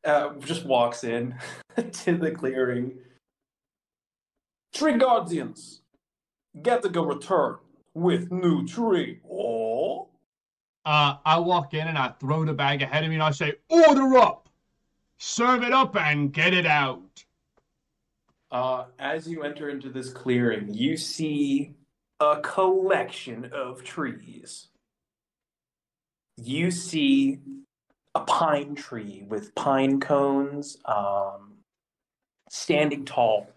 [0.04, 1.36] uh, just walks in
[1.92, 2.94] to the clearing.
[4.74, 5.82] Tree guardians,
[6.62, 7.58] get to go return
[7.94, 9.20] with new tree.
[9.30, 10.10] Oh.
[10.86, 13.54] Uh, I walk in and I throw the bag ahead of me and I say,
[13.70, 14.50] "Order up,
[15.18, 17.26] serve it up, and get it out."
[18.52, 21.74] Uh, as you enter into this clearing, you see
[22.20, 24.68] a collection of trees.
[26.38, 27.40] You see
[28.14, 31.56] a pine tree with pine cones um,
[32.50, 33.50] standing tall,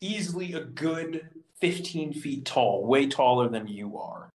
[0.00, 1.28] easily a good
[1.60, 4.30] 15 feet tall, way taller than you are.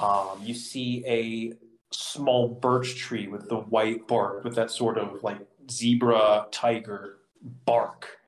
[0.00, 1.52] Um, you see a
[1.92, 5.38] small birch tree with the white bark, with that sort of like
[5.70, 7.18] zebra tiger
[7.64, 8.18] bark.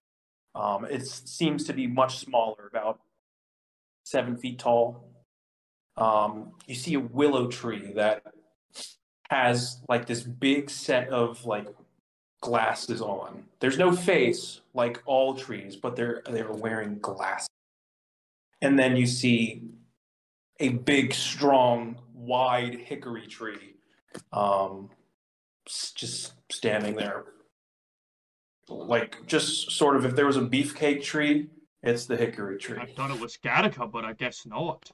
[0.54, 3.00] Um, it seems to be much smaller, about
[4.04, 5.10] seven feet tall.
[5.96, 8.22] Um, you see a willow tree that
[9.30, 11.66] has like this big set of like
[12.40, 13.44] glasses on.
[13.60, 17.48] There's no face like all trees, but they're they're wearing glasses.
[18.62, 19.62] And then you see
[20.60, 23.74] a big, strong, wide hickory tree,
[24.32, 24.90] um,
[25.66, 27.24] just standing there.
[28.68, 31.48] like just sort of if there was a beefcake tree,
[31.82, 32.78] it's the hickory tree.
[32.80, 34.90] I thought it was Gattica, but I guess not.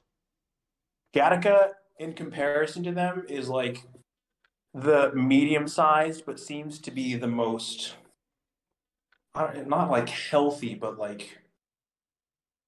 [1.15, 1.69] Gattica,
[1.99, 3.83] in comparison to them, is like
[4.73, 7.95] the medium sized, but seems to be the most
[9.35, 11.39] don't- like healthy, but like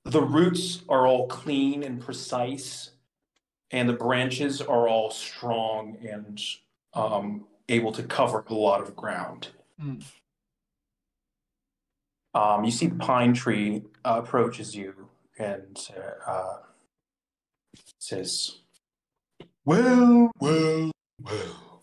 [0.03, 2.91] the roots are all clean and precise,
[3.71, 6.39] and the branches are all strong and
[6.93, 9.47] um, able to cover a lot of ground.
[9.79, 9.97] Hmm.
[12.33, 15.09] Um, you see the pine tree uh, approaches you
[15.39, 15.79] and
[16.27, 16.57] uh,
[17.99, 18.57] says,
[19.63, 20.91] Well, well,
[21.21, 21.74] well.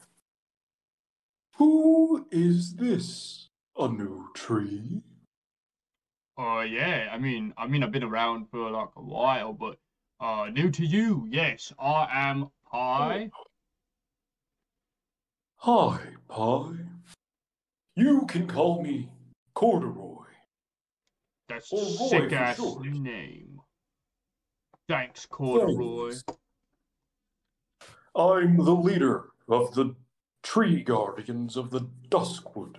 [1.62, 3.48] Who is this?
[3.78, 5.00] A new tree?
[6.36, 7.08] Uh, yeah.
[7.12, 9.78] I mean, I mean, I've been around for like a while, but
[10.18, 11.28] uh, new to you.
[11.30, 13.30] Yes, I am Pye.
[15.58, 16.74] Hi, Pye.
[17.94, 19.08] You can call me
[19.54, 20.26] Corduroy.
[21.48, 22.86] That's Or a sick ass short.
[22.86, 23.60] name.
[24.88, 26.14] Thanks, Corduroy.
[28.16, 29.94] I'm the leader of the
[30.42, 32.76] Tree Guardians of the Duskwood.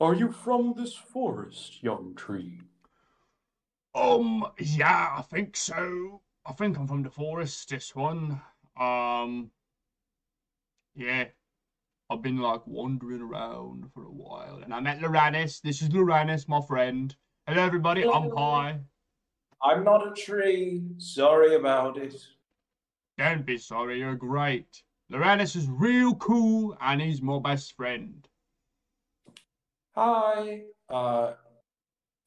[0.00, 2.60] Are you from this forest, young tree?
[3.94, 6.22] Um, yeah, I think so.
[6.44, 7.68] I think I'm from the forest.
[7.68, 8.40] This one.
[8.78, 9.50] Um,
[10.94, 11.26] yeah.
[12.10, 15.60] I've been like wandering around for a while, and I met Loranes.
[15.62, 17.14] This is Loranes, my friend.
[17.46, 18.02] Hello, everybody.
[18.02, 18.34] I'm Hello.
[18.34, 18.80] Pye.
[19.62, 20.82] I'm not a tree.
[20.98, 22.20] Sorry about it.
[23.16, 24.00] Don't be sorry.
[24.00, 24.82] You're great.
[25.12, 28.26] Loranes is real cool, and he's my best friend.
[29.94, 30.62] Hi.
[30.88, 31.34] Uh,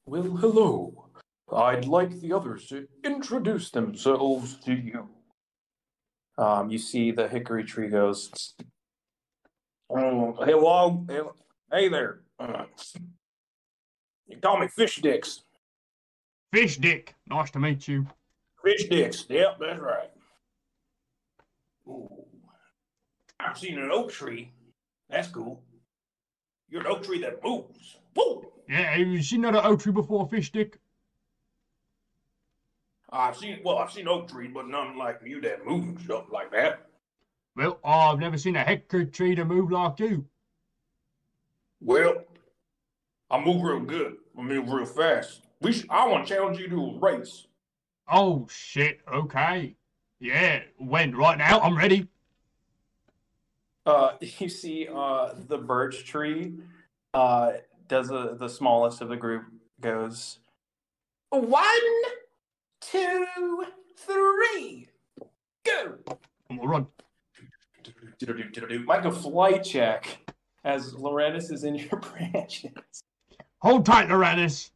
[0.06, 1.08] well, hello.
[1.52, 5.08] I'd like the others to introduce themselves to you.
[6.38, 8.54] Um, you see the hickory tree goes.
[9.90, 11.36] Oh, hello, Hel-
[11.72, 12.20] hey there.
[12.38, 12.64] Uh,
[14.28, 15.42] you call me Fish Dicks.
[16.52, 17.14] Fish Dick.
[17.26, 18.06] Nice to meet you.
[18.64, 19.26] Fish Dicks.
[19.28, 20.10] Yep, that's right.
[21.88, 22.15] Ooh.
[23.40, 24.52] I've seen an oak tree.
[25.08, 25.62] That's cool.
[26.68, 27.96] You're an oak tree that moves.
[28.14, 28.50] Woo!
[28.68, 30.78] Yeah, have you seen another oak tree before, Fish Dick?
[33.10, 36.24] I've seen well, I've seen oak trees, but none like you that move and stuff
[36.32, 36.86] like that.
[37.54, 40.26] Well, I've never seen a hickory tree to move like you.
[41.80, 42.24] Well,
[43.30, 44.16] I move real good.
[44.36, 45.42] I move real fast.
[45.60, 47.46] We sh- I want to challenge you to a race.
[48.08, 49.76] Oh shit, okay.
[50.18, 51.14] Yeah, when?
[51.16, 51.60] Right now?
[51.60, 52.08] I'm ready.
[53.86, 56.54] Uh, you see, uh, the birch tree,
[57.14, 57.52] uh,
[57.88, 59.44] does a, the smallest of the group
[59.80, 60.40] goes
[61.30, 61.66] one,
[62.80, 63.64] two,
[63.96, 64.88] three,
[65.64, 65.98] go.
[66.50, 66.86] I'm gonna run.
[68.28, 70.18] Make a flight check
[70.64, 73.02] as Loranes is in your branches.
[73.58, 74.70] Hold tight, Loranes.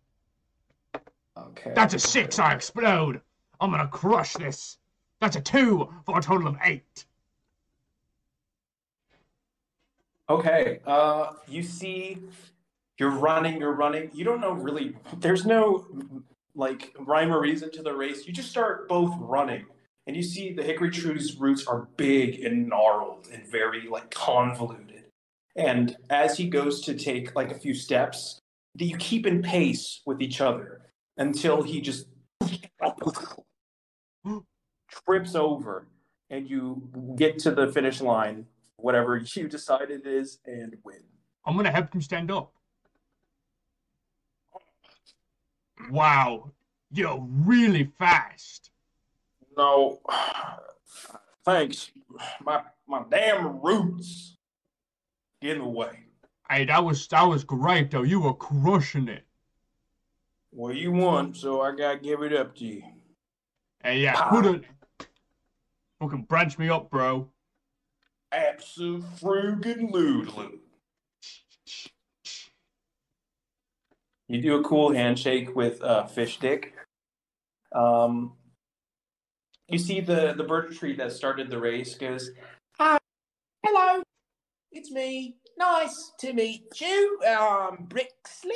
[1.36, 1.72] Okay.
[1.74, 3.20] That's a six, I explode.
[3.60, 4.78] I'm gonna crush this.
[5.20, 7.06] That's a two for a total of eight.
[10.30, 10.78] Okay.
[10.86, 12.18] Uh, you see,
[13.00, 14.10] you're running, you're running.
[14.14, 14.94] You don't know really.
[15.18, 15.86] There's no
[16.54, 18.26] like rhyme or reason to the race.
[18.28, 19.66] You just start both running,
[20.06, 25.06] and you see the hickory tree's roots are big and gnarled and very like convoluted.
[25.56, 28.38] And as he goes to take like a few steps,
[28.76, 30.82] do you keep in pace with each other
[31.16, 32.06] until he just
[35.04, 35.88] trips over,
[36.30, 38.46] and you get to the finish line
[38.82, 41.02] whatever you decide it is and win.
[41.44, 42.52] I'm gonna help him stand up.
[45.90, 46.50] Wow,
[46.92, 48.70] you're really fast.
[49.56, 50.00] No,
[51.44, 51.90] thanks.
[52.42, 54.36] My my damn roots
[55.40, 56.04] get in the way.
[56.50, 58.02] Hey, that was that was great though.
[58.02, 59.24] You were crushing it.
[60.52, 62.82] Well, you won, so I gotta give it up to you.
[63.82, 64.28] Hey, yeah, ah.
[64.30, 64.64] put it.
[66.00, 67.28] Fucking branch me up, bro.
[68.32, 69.00] Absolutely.
[74.28, 76.74] You do a cool handshake with uh, Fish Dick.
[77.74, 78.34] Um,
[79.68, 82.30] you see the the birch tree that started the race goes.
[82.78, 82.98] Hi.
[83.64, 84.02] Hello.
[84.72, 85.36] It's me.
[85.58, 87.20] Nice to meet you.
[87.26, 88.52] Um, Brixley.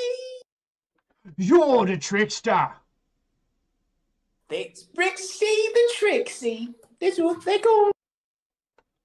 [1.36, 2.68] You're the trickster.
[4.50, 6.74] It's Brixie the Trixie.
[7.00, 7.93] That's what they call.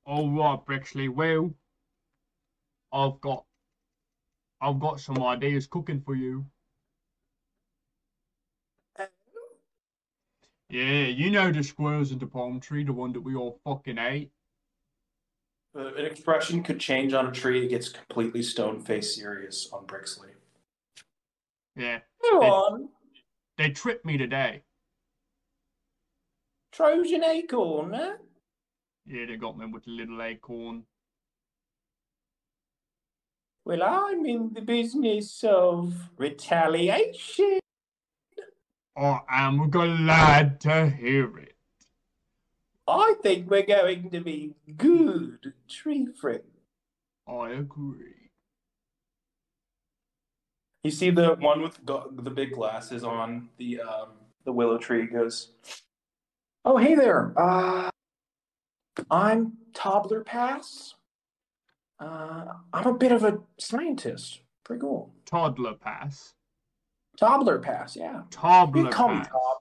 [0.09, 1.07] All right, Brixley.
[1.07, 1.53] Well,
[2.91, 3.45] I've got,
[4.59, 6.47] I've got some ideas cooking for you.
[10.71, 13.99] Yeah, you know the squirrels in the palm tree, the one that we all fucking
[13.99, 14.31] ate.
[15.75, 17.65] An expression could change on a tree.
[17.65, 20.31] It gets completely stone faced serious on Brixley.
[21.75, 22.89] Yeah, Go They- on.
[23.57, 24.63] they tripped me today.
[26.71, 28.17] Trojan acorn, huh?
[29.09, 30.83] Yeah, they got me with a little acorn.
[33.65, 37.59] Well, I'm in the business of retaliation.
[38.95, 41.55] I am glad to hear it.
[42.87, 46.43] I think we're going to be good tree friends.
[47.27, 48.29] I agree.
[50.83, 54.09] You see the one with go- the big glasses on the um,
[54.45, 55.49] the willow tree goes.
[56.63, 57.33] Oh, hey there.
[57.35, 57.89] Uh,
[59.09, 60.95] I'm Toddler Pass.
[61.99, 64.41] Uh, I'm a bit of a scientist.
[64.63, 65.13] Pretty cool.
[65.25, 66.33] Toddler pass.
[67.17, 68.19] Toddler Pass, yeah.
[68.19, 69.27] You Toddler can call pass.
[69.27, 69.57] Todd.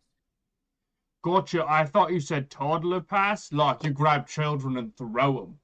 [1.25, 1.65] Gotcha.
[1.69, 5.59] I thought you said toddler pass, like you grab children and throw them.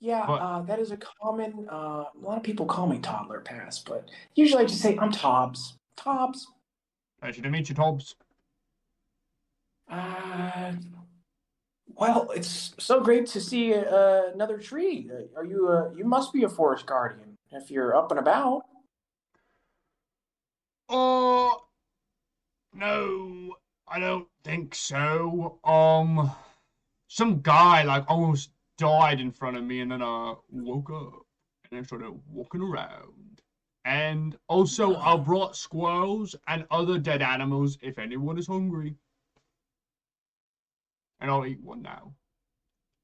[0.00, 1.66] Yeah, But- uh, that is a common.
[1.68, 5.10] Uh, a lot of people call me Toddler Pass, but usually I just say I'm
[5.10, 5.78] Tobbs.
[5.96, 6.46] Tobbs.
[7.20, 8.14] Pleasure to meet you, Tobbs.
[9.90, 10.72] Uh,
[11.96, 15.10] well, it's so great to see uh, another tree.
[15.12, 15.68] Uh, Are you?
[15.68, 18.62] Uh, you must be a forest guardian if you're up and about.
[20.88, 21.64] Oh,
[22.74, 23.56] no,
[23.88, 25.58] I don't think so.
[25.64, 26.30] Um,
[27.08, 31.26] some guy like almost died in front of me, and then I woke up
[31.70, 33.42] and I started walking around.
[33.84, 38.96] And also, I brought squirrels and other dead animals if anyone is hungry.
[41.24, 42.12] And I'll eat one now.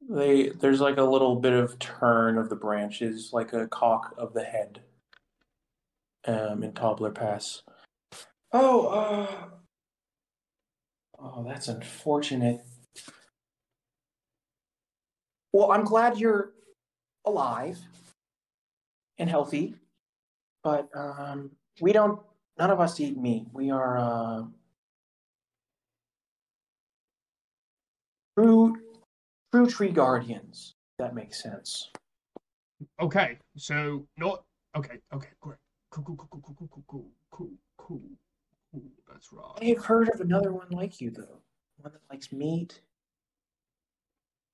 [0.07, 4.35] They there's like a little bit of turn of the branches, like a cock of
[4.35, 4.83] the head.
[6.27, 7.63] Um, in Toddler Pass.
[8.53, 9.37] Oh, uh,
[11.19, 12.61] oh, that's unfortunate.
[15.55, 16.53] Well, I'm glad you're
[17.25, 17.79] alive
[19.17, 19.77] and healthy,
[20.63, 22.21] but um, we don't.
[22.59, 23.47] None of us eat meat.
[23.55, 24.43] We are uh,
[28.43, 28.77] true,
[29.53, 30.75] true tree guardians.
[30.99, 31.91] if That makes sense.
[33.01, 34.45] Okay, so not
[34.77, 34.99] okay.
[35.13, 35.59] Okay, great.
[35.91, 38.01] Cool, cool, cool, cool, cool, cool, cool, cool, cool,
[38.73, 38.83] cool.
[39.09, 39.59] That's right.
[39.61, 41.41] I have heard of another one like you though.
[41.79, 42.81] One that likes meat.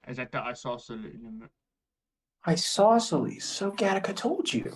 [0.09, 1.05] Is that the isosceles?
[2.47, 3.45] Isosceles.
[3.45, 4.73] So Gattica told you.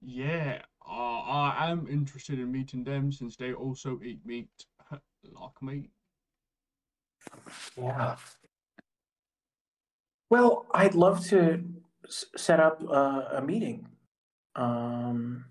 [0.00, 4.48] Yeah, uh, I am interested in meeting them since they also eat meat
[5.32, 5.90] like me.
[7.76, 8.16] Yeah.
[10.30, 11.64] Well, I'd love to
[12.06, 13.88] s- set up uh, a meeting.
[14.54, 15.44] Um,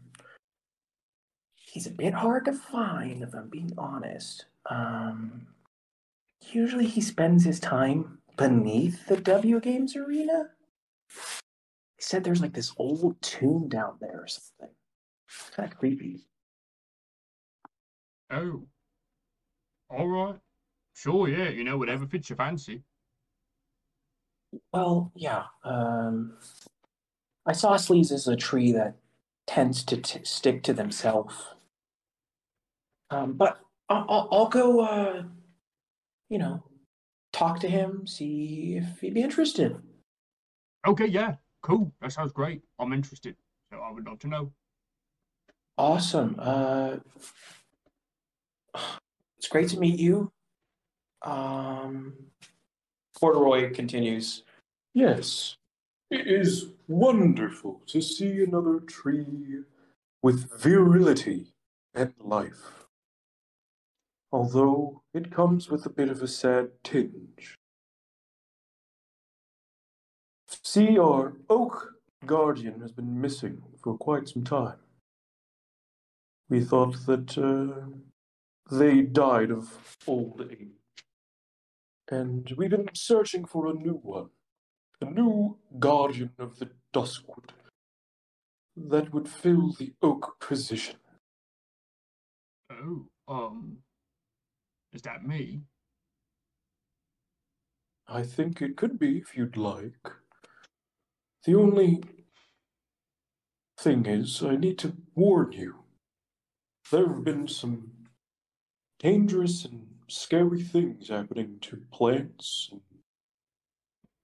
[1.55, 4.45] he's a bit hard to find, if I'm being honest.
[4.69, 5.47] Um,
[6.51, 10.49] usually he spends his time beneath the W Games arena.
[11.95, 14.75] He said there's like this old tomb down there or something.
[15.55, 16.27] Kind of creepy.
[18.29, 18.67] Oh,
[19.89, 20.35] all right.
[20.93, 21.49] Sure, yeah.
[21.49, 22.83] You know, whatever fits your fancy.
[24.73, 25.43] Well, yeah.
[25.63, 26.37] Um,
[27.49, 28.95] isosceles is a tree that
[29.45, 31.35] tends to t- stick to themselves.
[33.09, 33.59] Um, but
[33.89, 35.23] I'll, I'll, I'll go, uh,
[36.29, 36.63] you know,
[37.31, 39.77] talk to him, see if he'd be interested.
[40.85, 41.93] Okay, yeah, cool.
[42.01, 42.61] That sounds great.
[42.79, 43.35] I'm interested.
[43.71, 44.51] So I would love to know.
[45.77, 46.35] Awesome.
[46.39, 46.97] Uh,
[49.37, 50.31] it's great to meet you.
[51.21, 52.13] Um,
[53.19, 54.43] Corduroy continues.
[54.93, 55.57] Yes,
[56.11, 59.63] it is wonderful to see another tree
[60.21, 61.53] with virility
[61.95, 62.85] and life.
[64.31, 67.57] Although it comes with a bit of a sad tinge.
[70.63, 71.93] See, our oak
[72.25, 74.77] guardian has been missing for quite some time.
[76.49, 77.87] We thought that uh,
[78.69, 80.67] they died of old age.
[82.09, 84.29] And we've been searching for a new one
[85.01, 87.51] a new guardian of the Duskwood
[88.75, 90.95] that would fill the oak position.
[92.71, 93.77] Oh, um,
[94.93, 95.61] is that me?
[98.07, 100.09] I think it could be if you'd like.
[101.45, 102.03] The only
[103.79, 105.83] thing is, I need to warn you.
[106.91, 107.91] There have been some
[108.99, 112.81] dangerous and scary things happening to plants and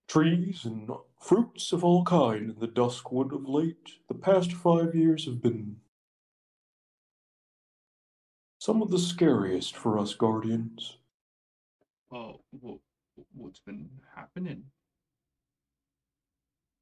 [0.08, 0.90] trees and
[1.20, 3.94] fruits of all kind in the Duskwood of late.
[4.08, 5.78] The past five years have been
[8.60, 10.98] some of the scariest for us guardians.
[12.12, 12.78] Oh, what,
[13.34, 14.64] what's been happening?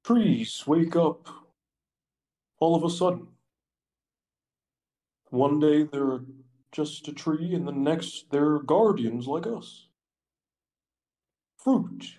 [0.05, 1.27] Trees wake up
[2.59, 3.27] all of a sudden.
[5.29, 6.19] One day they're
[6.71, 9.87] just a tree, and the next they're guardians like us.
[11.57, 12.15] Fruit,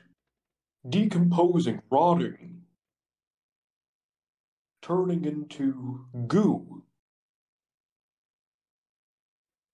[0.89, 2.63] decomposing, rotting,
[4.83, 6.83] turning into goo.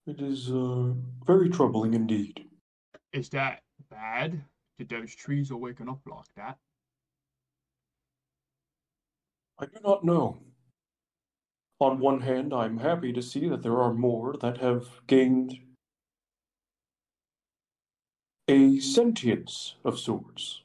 [0.07, 0.93] It is uh,
[1.25, 2.45] very troubling indeed.
[3.13, 3.61] Is that
[3.91, 4.43] bad?
[4.79, 6.57] Did those trees are waking up like that?
[9.59, 10.37] I do not know.
[11.79, 15.59] On one hand, I'm happy to see that there are more that have gained
[18.49, 20.61] a sentience of sorts.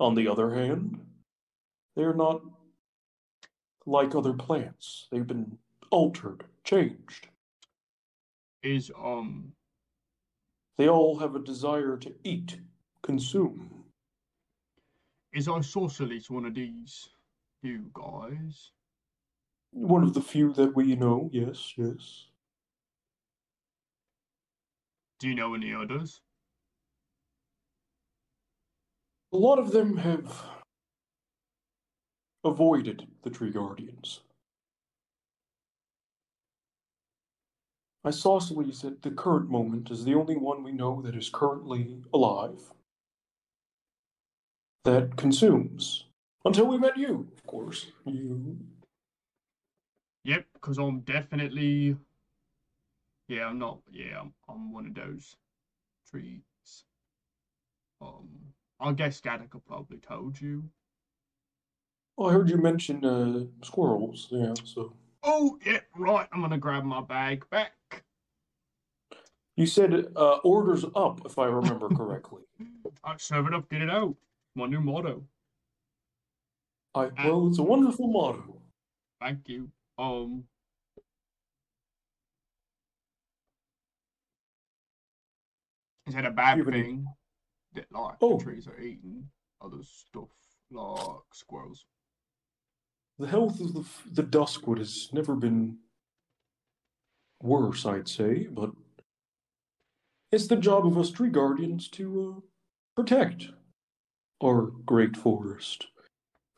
[0.00, 1.00] On the other hand,
[1.94, 2.42] they're not
[3.86, 5.06] like other plants.
[5.10, 5.58] They've been
[5.90, 7.28] altered, changed.
[8.62, 9.52] Is um
[10.78, 12.58] They all have a desire to eat,
[13.02, 13.84] consume.
[15.32, 17.10] is our isosceles one of these
[17.62, 18.72] you guys?
[19.70, 22.26] One of the few that we know, yes, yes.
[25.18, 26.20] Do you know any others?
[29.32, 30.44] A lot of them have
[32.44, 34.20] avoided the Tree Guardians.
[38.06, 42.72] Isosceles at the current moment is the only one we know that is currently alive.
[44.84, 46.06] That consumes.
[46.44, 47.86] Until we met you, of course.
[48.06, 48.56] You
[50.28, 51.96] Yep, because I'm definitely.
[53.28, 53.78] Yeah, I'm not.
[53.90, 55.36] Yeah, I'm, I'm one of those
[56.10, 56.42] trees.
[58.02, 58.28] Um,
[58.78, 60.64] I guess Gattica probably told you.
[62.18, 64.92] well, I heard you mention uh, squirrels, yeah, so
[65.22, 66.28] Oh, yeah, right.
[66.30, 68.04] I'm gonna grab my bag back.
[69.56, 72.42] you said uh, orders up, if I remember correctly.
[73.02, 74.14] I serve it up, get it out.
[74.54, 75.22] My new motto.
[76.94, 78.60] I well, it's a wonderful motto.
[79.22, 79.70] Thank you.
[79.98, 80.44] Um.
[86.06, 87.06] Is that a bad thing
[87.74, 88.38] that like Oh.
[88.40, 89.30] trees are eating
[89.60, 90.30] other stuff
[90.70, 91.84] like squirrels?
[93.18, 95.78] The health of the the duskwood has never been
[97.42, 98.72] worse, I'd say, but
[100.30, 102.40] it's the job of us tree guardians to uh,
[102.94, 103.48] protect
[104.42, 105.88] our great forest.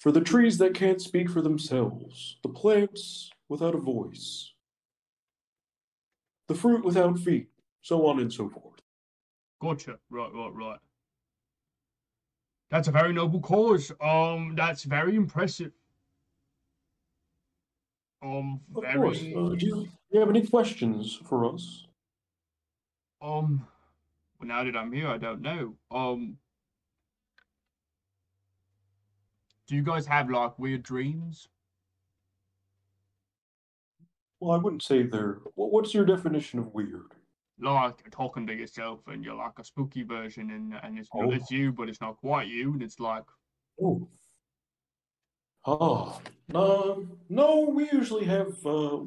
[0.00, 4.54] For the trees that can't speak for themselves, the plants without a voice,
[6.48, 7.48] the fruit without feet,
[7.82, 8.80] so on and so forth.
[9.60, 9.98] Gotcha.
[10.08, 10.78] Right, right, right.
[12.70, 13.92] That's a very noble cause.
[14.00, 15.72] Um, that's very impressive.
[18.22, 18.94] Um, Of very.
[18.98, 19.18] course.
[19.18, 21.86] Uh, do, you, do you have any questions for us?
[23.20, 23.66] Um,
[24.38, 25.74] well, now that I'm here, I don't know.
[25.90, 26.38] Um,
[29.70, 31.46] do you guys have like weird dreams?
[34.40, 35.38] Well, I wouldn't say they're.
[35.54, 37.14] What's your definition of weird?
[37.60, 41.30] Like talking to yourself and you're like a spooky version and and it's Oh.
[41.30, 43.22] it's you, but it's not quite you, and it's like
[43.80, 44.08] Oh.
[45.64, 46.20] Ah,
[46.54, 49.00] um, no, we usually have, uh,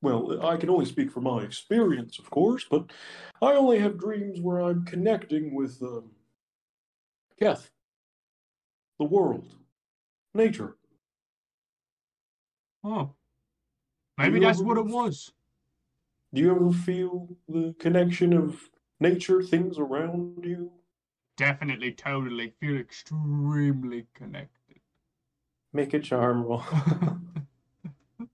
[0.00, 2.92] well, I can only speak from my experience, of course, but
[3.42, 6.12] I only have dreams where I'm connecting with, um,
[7.40, 7.70] Keth,
[8.98, 9.54] the world,
[10.34, 10.76] nature.
[12.84, 13.10] oh,
[14.18, 15.32] maybe that's ever- what it was.
[16.34, 18.68] Do you ever feel the connection of
[19.00, 20.70] nature, things around you?
[21.36, 24.80] Definitely, totally feel extremely connected.
[25.72, 26.62] Make a charm roll.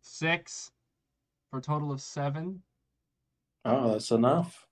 [0.00, 0.70] Six
[1.50, 2.62] for a total of seven.
[3.64, 4.65] Oh, that's enough.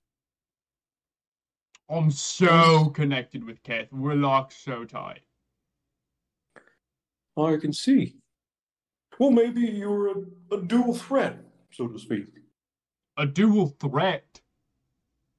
[1.90, 3.93] I'm so connected with Keth.
[3.93, 5.20] We're like so tight.
[7.36, 8.16] I can see.
[9.19, 10.15] Well, maybe you're a,
[10.52, 11.39] a dual threat,
[11.70, 12.27] so to speak.
[13.16, 14.40] A dual threat.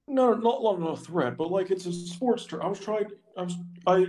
[0.08, 2.62] No, not not a threat, but like it's a sports term.
[2.62, 3.08] I was trying.
[3.38, 3.56] I was.
[3.88, 4.08] I.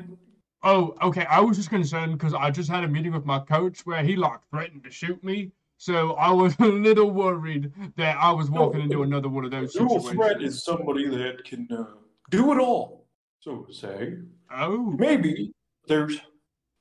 [0.63, 1.25] Oh, okay.
[1.27, 4.15] I was just concerned because I just had a meeting with my coach where he
[4.15, 5.53] like threatened to shoot me.
[5.79, 9.73] So I was a little worried that I was walking into another one of those
[9.73, 10.13] Dual situations.
[10.13, 11.85] threat is somebody that can uh,
[12.31, 13.07] do it all,
[13.41, 14.15] so to say.
[14.51, 15.53] Oh, Maybe
[15.89, 16.19] there's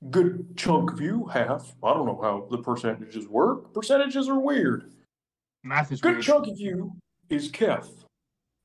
[0.09, 1.73] good chunk of you, half.
[1.84, 3.73] I don't know how the percentages work.
[3.73, 4.91] Percentages are weird.
[5.63, 6.23] math is Good weird.
[6.23, 6.91] chunk of you
[7.30, 8.05] is Keth.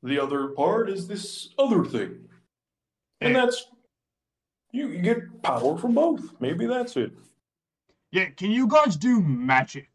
[0.02, 2.28] The other part is this other thing,
[3.20, 3.44] and Yeah.
[3.44, 3.66] that's
[4.72, 4.88] you.
[4.88, 6.40] You get power from both.
[6.40, 7.12] Maybe that's it.
[8.12, 9.88] Yeah, can you guys do magic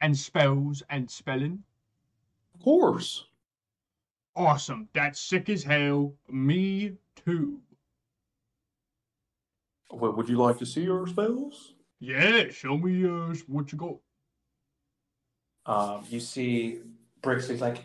[0.00, 1.62] and spells and spelling?
[2.54, 3.26] Of course.
[4.36, 4.88] Awesome.
[4.94, 6.14] That's sick as hell.
[6.28, 6.94] Me
[7.24, 7.60] too.
[9.90, 11.74] What would you like to see our spells?
[12.00, 13.96] Yeah, show me uh what you got.
[15.66, 16.80] Um, you see
[17.22, 17.78] Bricks is like,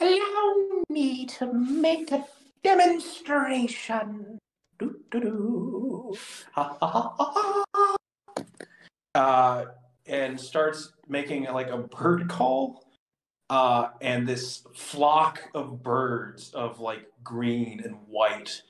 [0.00, 2.24] Allow me to make a
[2.64, 4.38] demonstration.
[4.78, 6.16] Do, do, do.
[6.52, 7.96] ha ha ha ha ha.
[9.14, 9.64] Uh,
[10.06, 12.84] and starts making like a bird call.
[13.52, 18.62] Uh, and this flock of birds of like green and white,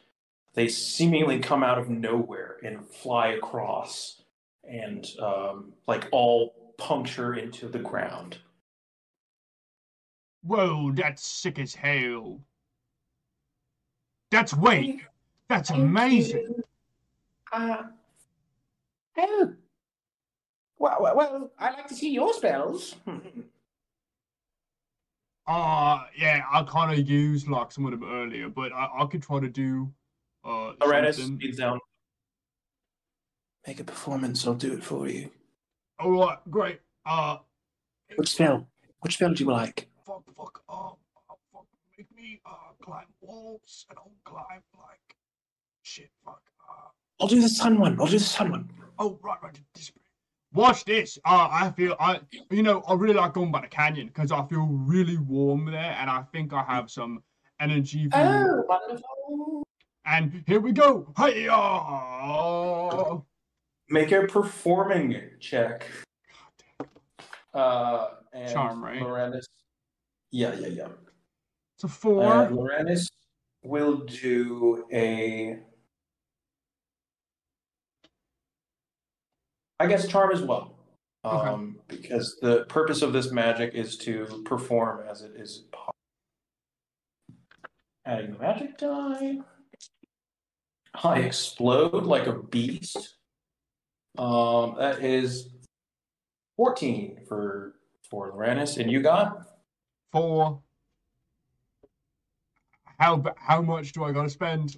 [0.54, 4.22] they seemingly come out of nowhere and fly across
[4.68, 8.38] and um, like all puncture into the ground.
[10.42, 12.40] Whoa, that's sick as hell.
[14.32, 15.02] That's wait,
[15.48, 16.54] that's Thank amazing.
[16.56, 16.64] you.
[17.52, 17.82] Uh,
[19.16, 19.52] oh.
[20.76, 22.96] Well, well, well, I'd like to see your spells.
[25.46, 29.22] Uh yeah, I kind of used like some of them earlier, but I, I could
[29.22, 29.92] try to do
[30.44, 31.36] uh Loranes something.
[31.38, 31.78] speeds down.
[33.66, 35.30] Make a performance, I'll do it for you.
[36.00, 36.80] All right, great.
[37.06, 37.38] Uh,
[38.16, 38.66] Which spell?
[39.00, 39.88] Which spell do you like?
[40.04, 41.66] fuck, fuck, uh, uh, fuck,
[41.96, 45.16] make me uh climb walls and I'll climb like
[45.82, 46.10] shit.
[46.24, 46.40] Fuck.
[46.68, 46.88] Uh,
[47.20, 48.00] I'll do the sun one.
[48.00, 48.70] I'll do the sun one.
[48.98, 49.60] oh right, right.
[49.74, 49.92] This.
[50.54, 51.18] Watch this.
[51.24, 52.20] Uh, I feel I,
[52.50, 55.96] you know, I really like going by the canyon because I feel really warm there,
[55.98, 57.22] and I think I have some
[57.60, 58.08] energy.
[58.10, 59.66] For Oh, wonderful.
[60.04, 61.12] And here we go.
[61.16, 61.48] Hey,
[63.88, 65.86] Make a performing check.
[67.54, 69.02] Uh, and Charm, right?
[69.02, 69.46] Loranes.
[70.30, 70.88] Yeah, yeah, yeah.
[71.76, 72.22] It's a four.
[72.22, 73.10] And Loranes
[73.62, 75.58] will do a.
[79.82, 80.76] I guess charm as well.
[81.24, 81.48] Okay.
[81.48, 85.96] Um, because the purpose of this magic is to perform as it is possible.
[88.06, 89.38] Adding the magic die.
[91.02, 93.16] I explode like a beast.
[94.18, 95.48] Um, that is
[96.56, 97.74] 14 for
[98.08, 99.46] for Loranes, and you got
[100.12, 100.60] Four.
[103.00, 104.76] How how much do I gotta spend?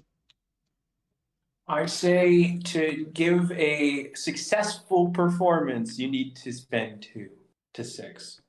[1.67, 7.29] I say to give a successful performance, you need to spend two
[7.73, 8.41] to six.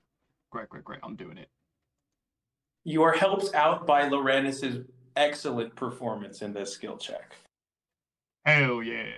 [0.50, 1.00] Great, great, great.
[1.02, 1.48] I'm doing it.
[2.84, 4.84] You are helped out by Loranes's
[5.16, 7.34] excellent performance in this skill check.
[8.44, 9.12] Hell yeah.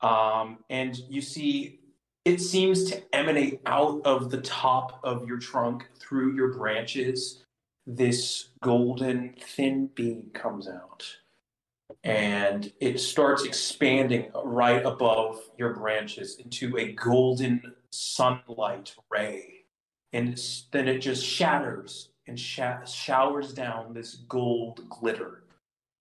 [0.00, 1.80] Um, and you see,
[2.24, 7.44] it seems to emanate out of the top of your trunk through your branches.
[7.86, 11.04] This golden thin beam comes out,
[12.04, 19.64] and it starts expanding right above your branches into a golden sunlight ray,
[20.12, 25.44] and it's, then it just shatters and sha- showers down this gold glitter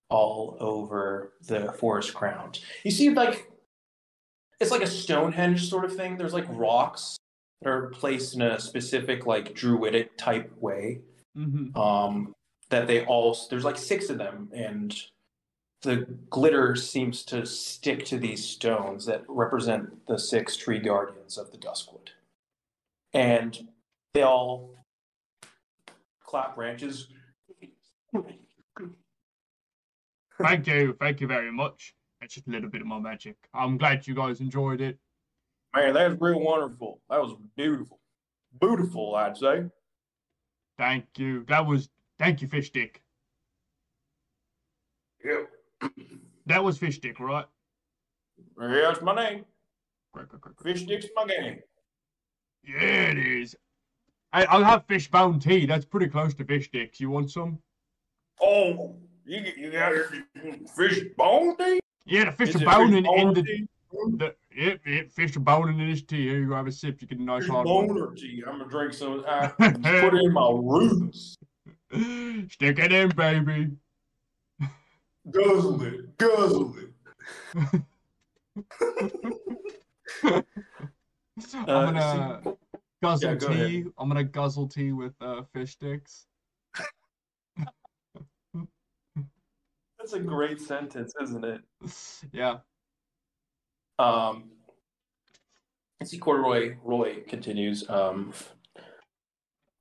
[0.10, 2.60] all over the forest ground.
[2.84, 3.52] You see, like
[4.60, 6.18] it's like a Stonehenge sort of thing.
[6.18, 7.18] There's like rocks
[7.62, 11.02] that are placed in a specific like druidic type way.
[11.38, 11.78] Mm-hmm.
[11.80, 12.34] Um,
[12.70, 14.96] that they all there's like six of them, and
[15.82, 21.52] the glitter seems to stick to these stones that represent the six tree guardians of
[21.52, 22.10] the Duskwood,
[23.14, 23.68] and
[24.14, 24.76] they all
[26.24, 27.08] clap branches.
[30.40, 31.96] Thank you, thank you very much.
[32.20, 33.36] That's just a little bit of my magic.
[33.54, 35.00] I'm glad you guys enjoyed it.
[35.76, 37.02] Man, that was real wonderful.
[37.10, 38.00] That was beautiful,
[38.60, 39.66] beautiful, I'd say.
[40.78, 41.44] Thank you.
[41.48, 41.90] That was
[42.20, 43.02] thank you, fish dick.
[45.24, 45.44] Yeah,
[46.46, 47.46] That was fish Dick, right?
[48.60, 49.46] yeah, that's my name.
[50.14, 50.78] Great, great, great, great.
[50.78, 51.60] Fish Dick's my game.
[52.64, 53.56] Yeah, it is.
[54.34, 55.66] I, I'll have fish bone tea.
[55.66, 57.00] That's pretty close to fish sticks.
[57.00, 57.60] You want some?
[58.42, 58.96] Oh,
[59.26, 59.94] you you got
[60.76, 61.80] fish bone tea?
[62.06, 63.68] Yeah, the fish Is are it in the, tea?
[63.92, 66.28] the yep, yep, fish are boning in this tea.
[66.28, 67.02] Here you go, have a sip.
[67.02, 67.88] You get a nice Fish hard one.
[67.88, 68.44] boner tea.
[68.48, 69.24] I'm gonna drink some.
[69.28, 71.38] I put it in my roots.
[72.50, 73.72] Stick it in, baby.
[75.30, 76.18] Guzzle it.
[76.18, 77.84] Guzzle it.
[81.54, 82.42] I'm Uh, gonna
[83.02, 83.68] guzzle Yeah, go ahead.
[83.70, 83.86] tea.
[83.98, 86.26] I'm gonna guzzle tea with uh, fish sticks.
[90.00, 91.62] That's a great sentence, isn't it?
[92.34, 92.58] Yeah.
[94.00, 94.52] Um,
[96.00, 97.88] let's see, Corduroy Roy continues.
[97.90, 98.34] Um,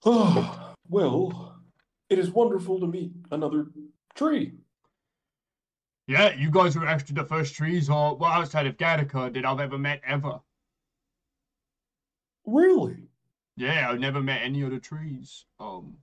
[0.05, 1.57] Ah, well,
[2.11, 3.67] it is wonderful to meet another
[4.15, 4.53] tree.
[6.11, 9.61] Yeah, you guys were actually the first trees, or well, outside of Gattica, that I've
[9.61, 10.41] ever met ever.
[12.45, 12.97] Really?
[13.57, 15.45] Yeah, I've never met any other trees.
[15.61, 15.99] Um,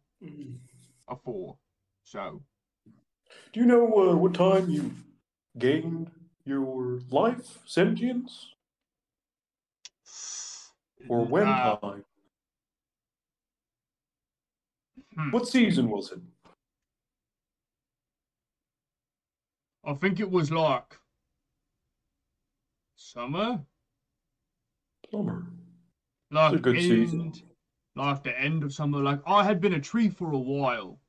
[1.10, 1.58] before.
[2.04, 2.42] So,
[3.52, 4.92] Do you know uh, what time you
[5.58, 6.10] gained
[6.46, 8.54] your life sentience?
[11.10, 12.06] or when Uh, time?
[15.16, 15.32] hmm.
[15.32, 16.22] What season was it?
[19.88, 21.00] I think it was like
[22.96, 23.66] summer,
[25.12, 25.48] Summer.
[26.32, 27.34] like It's a good end, season.
[27.96, 29.00] like the end of summer.
[29.02, 31.00] Like I had been a tree for a while,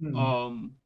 [0.00, 0.16] Hmm.
[0.16, 0.76] um,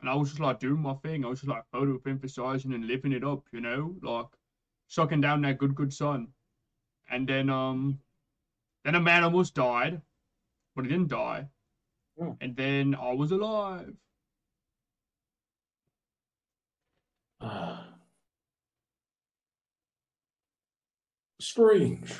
[0.00, 1.24] and I was just like doing my thing.
[1.24, 4.26] I was just like photo emphasizing and living it up, you know, like
[4.88, 6.32] sucking down that good, good sun.
[7.10, 8.00] And then, um,
[8.84, 10.00] then a man almost died,
[10.74, 11.48] but he didn't die.
[12.18, 12.32] Hmm.
[12.40, 13.94] And then I was alive.
[17.40, 17.86] Ah.
[21.40, 22.12] Strange,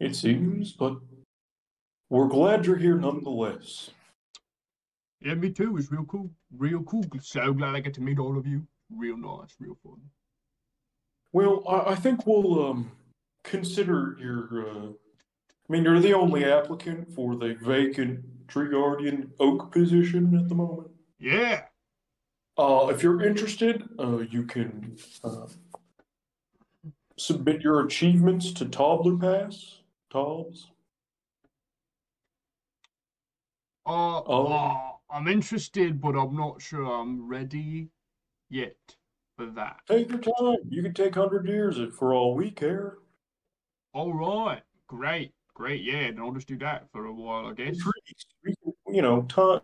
[0.00, 0.96] it seems, but
[2.10, 3.90] we're glad you're here nonetheless.
[5.20, 5.76] Yeah, me too.
[5.76, 6.30] It's real cool.
[6.56, 7.04] Real cool.
[7.20, 8.66] So glad I get to meet all of you.
[8.90, 9.54] Real nice.
[9.60, 10.00] Real fun.
[11.32, 12.90] Well, I, I think we'll um
[13.44, 14.68] consider your.
[14.68, 20.48] Uh, I mean, you're the only applicant for the vacant tree guardian oak position at
[20.48, 20.90] the moment.
[21.18, 21.62] Yeah.
[22.62, 25.46] Uh, if you're interested, uh, you can uh,
[27.18, 29.78] submit your achievements to Toddler Pass.
[30.12, 30.70] Tobbs.
[33.84, 34.46] Uh, Oh.
[34.46, 37.88] uh, I'm interested, but I'm not sure I'm ready
[38.48, 38.76] yet
[39.36, 39.80] for that.
[39.88, 40.58] Take your time.
[40.68, 42.98] You can take hundred years for all we care.
[43.92, 44.62] All right.
[44.86, 45.32] Great.
[45.52, 45.82] Great.
[45.82, 46.12] Yeah.
[46.12, 47.76] Then I'll just do that for a while, I guess.
[48.86, 49.60] You know, time.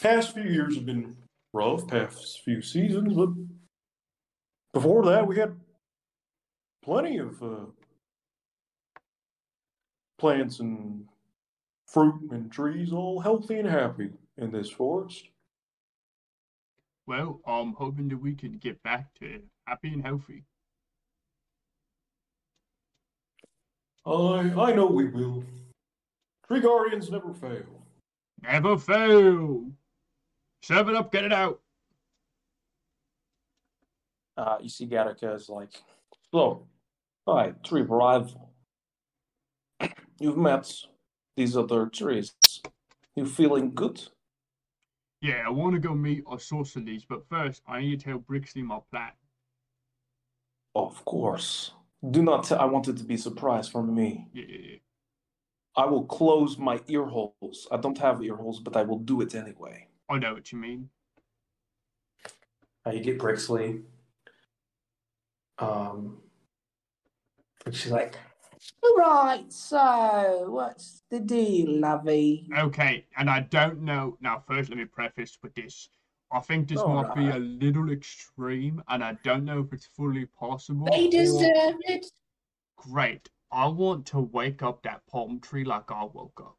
[0.00, 1.16] Past few years have been
[1.56, 1.88] rough.
[1.88, 3.30] Past few seasons, but
[4.72, 5.58] before that, we had
[6.82, 7.66] plenty of uh,
[10.18, 11.06] plants and
[11.86, 15.30] fruit and trees, all healthy and happy in this forest.
[17.06, 20.44] Well, I'm hoping that we can get back to happy and healthy.
[24.04, 25.42] I I know we will.
[26.46, 27.64] Tree guardians never fail.
[28.42, 29.64] Never fail.
[30.62, 31.12] Serve it up.
[31.12, 31.60] Get it out.
[34.36, 35.70] Uh, you see Gattica is like,
[36.30, 36.66] so,
[37.26, 38.52] hi, tree rival.
[40.18, 40.70] You've met
[41.36, 42.34] these other trees.
[43.14, 44.02] You feeling good?
[45.22, 48.78] Yeah, I want to go meet Isosceles, but first I need to tell Brixley my
[48.90, 49.12] plan.
[50.74, 51.72] Of course.
[52.10, 52.58] Do not tell.
[52.58, 54.28] I want it to be a surprise from me.
[54.34, 54.76] Yeah, yeah, yeah.
[55.74, 57.66] I will close my ear holes.
[57.70, 59.88] I don't have ear holes, but I will do it anyway.
[60.08, 60.88] I know what you mean.
[62.86, 63.82] Uh, you get Brixley.
[65.58, 66.18] Um,
[67.64, 68.16] and she's like,
[68.96, 72.48] Right, so what's the deal, lovey?
[72.56, 74.16] Okay, and I don't know.
[74.20, 75.88] Now, first, let me preface with this.
[76.32, 80.26] I think this might be a little extreme, and I don't know if it's fully
[80.26, 80.88] possible.
[80.90, 82.06] They or- deserve it.
[82.76, 83.28] Great.
[83.52, 86.56] I want to wake up that palm tree like I woke up.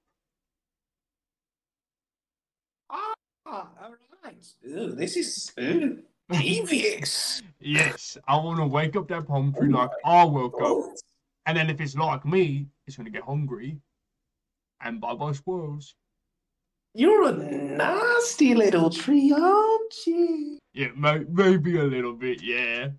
[3.49, 3.95] Ah, all
[4.25, 4.45] right.
[4.67, 7.41] Ooh, this is ooh, devious.
[7.61, 10.93] Yes, I want to wake up that palm tree Oh like I woke up.
[11.45, 13.79] And then if it's like me, it's going to get hungry.
[14.81, 15.95] And bye bye squirrels.
[16.93, 20.59] You're a nasty little tree, aren't you?
[20.73, 22.89] Yeah, may- maybe a little bit, yeah.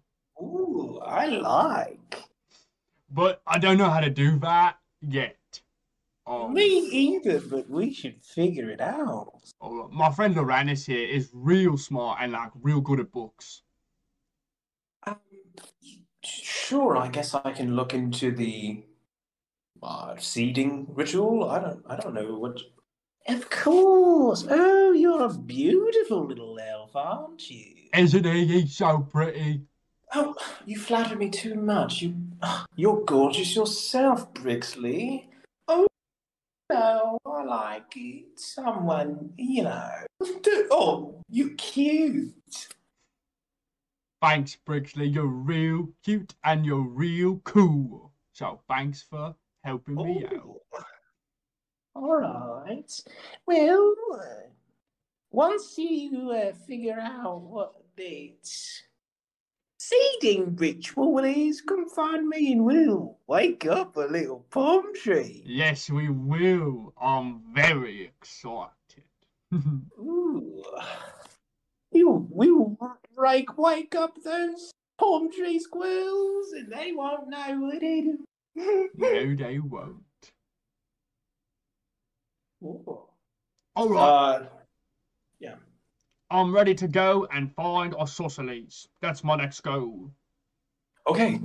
[0.41, 2.23] Ooh, I like.
[3.11, 5.37] But I don't know how to do that yet.
[6.29, 9.33] Um, Me either, but we should figure it out.
[9.63, 13.63] oh, my friend Loranes here is real smart and like real good at books.
[15.07, 15.17] um,
[16.23, 18.85] sure, I guess I can look into the
[19.83, 21.49] uh, seeding ritual.
[21.49, 22.61] I don't, I don't know what.
[23.27, 24.47] Of course.
[24.51, 27.89] Oh, you're a beautiful little elf, aren't you?
[27.95, 28.47] Isn't he?
[28.47, 29.63] He's so pretty.
[30.15, 30.35] Oh,
[30.67, 32.03] you flatter me too much.
[32.03, 32.17] You,
[32.77, 35.28] you're gorgeous yourself, Brixley.
[36.71, 38.39] No, I like it.
[38.39, 39.91] Someone, you know.
[40.71, 42.69] Oh, you're cute.
[44.21, 45.13] Thanks, Brixley.
[45.13, 48.13] You're real cute and you're real cool.
[48.33, 49.35] So thanks for
[49.65, 50.61] helping me out.
[50.75, 50.85] Oh.
[51.95, 52.93] All right.
[53.47, 54.49] Well, uh,
[55.31, 58.83] once you uh, figure out what this
[59.79, 65.43] seeding ritual is, come find me and we'll wake up a little palm tree.
[65.47, 66.93] Yes, we will.
[67.01, 68.73] I'm very excited.
[69.55, 70.63] Ooh.
[71.93, 72.77] You will
[73.17, 78.21] wake, wake up those palm tree squirrels and they won't know what it is.
[78.97, 80.03] no, they won't.
[82.63, 82.99] Ooh.
[83.77, 84.41] All right.
[84.43, 84.47] Uh,
[86.31, 88.89] I'm ready to go and find Isosceles.
[89.01, 90.11] That's my next goal.
[91.07, 91.41] okay.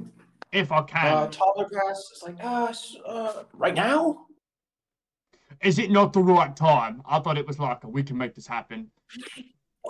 [0.52, 1.18] if I can.
[1.18, 2.74] Uh, toddler pass is like, uh,
[3.06, 4.28] uh, right now?
[5.62, 7.02] Is it not the right time?
[7.06, 8.90] I thought it was like we can make this happen.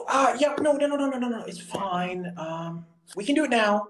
[0.07, 1.43] Uh, yeah, no, no, no, no, no, no, no.
[1.45, 2.31] It's fine.
[2.37, 3.87] Um, we can do it now,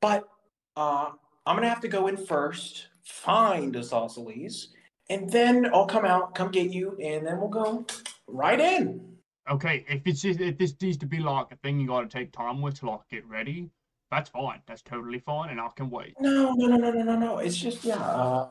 [0.00, 0.28] but
[0.76, 1.10] uh,
[1.44, 4.68] I'm gonna have to go in first, find Isosceles,
[5.10, 7.84] and then I'll come out, come get you, and then we'll go
[8.28, 9.15] right in.
[9.48, 12.08] Okay, if it's just, if this needs to be like a thing you got to
[12.08, 13.70] take time with to like get ready,
[14.10, 14.60] that's fine.
[14.66, 16.14] That's totally fine, and I can wait.
[16.20, 17.38] No, no, no, no, no, no, no.
[17.38, 17.96] It's just yeah.
[17.96, 18.48] Uh,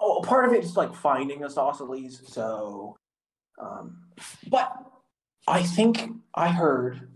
[0.00, 2.22] oh, part of it is like finding Isosceles.
[2.26, 2.96] So,
[3.58, 3.98] um,
[4.48, 4.74] but
[5.46, 7.08] I think I heard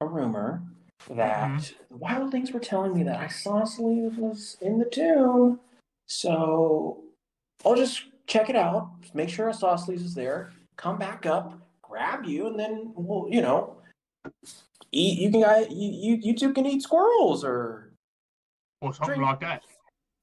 [0.00, 0.62] a rumor
[1.10, 5.60] that the wildlings were telling me that Isosceles was in the tomb.
[6.06, 7.02] So
[7.64, 11.58] I'll just check it out, make sure Isosceles is there, come back up,
[11.90, 13.76] grab you, and then we'll, you know,
[14.92, 15.18] eat.
[15.18, 17.92] You can, you, you, you two can eat squirrels or
[18.80, 19.30] Or something Drink.
[19.30, 19.64] like that.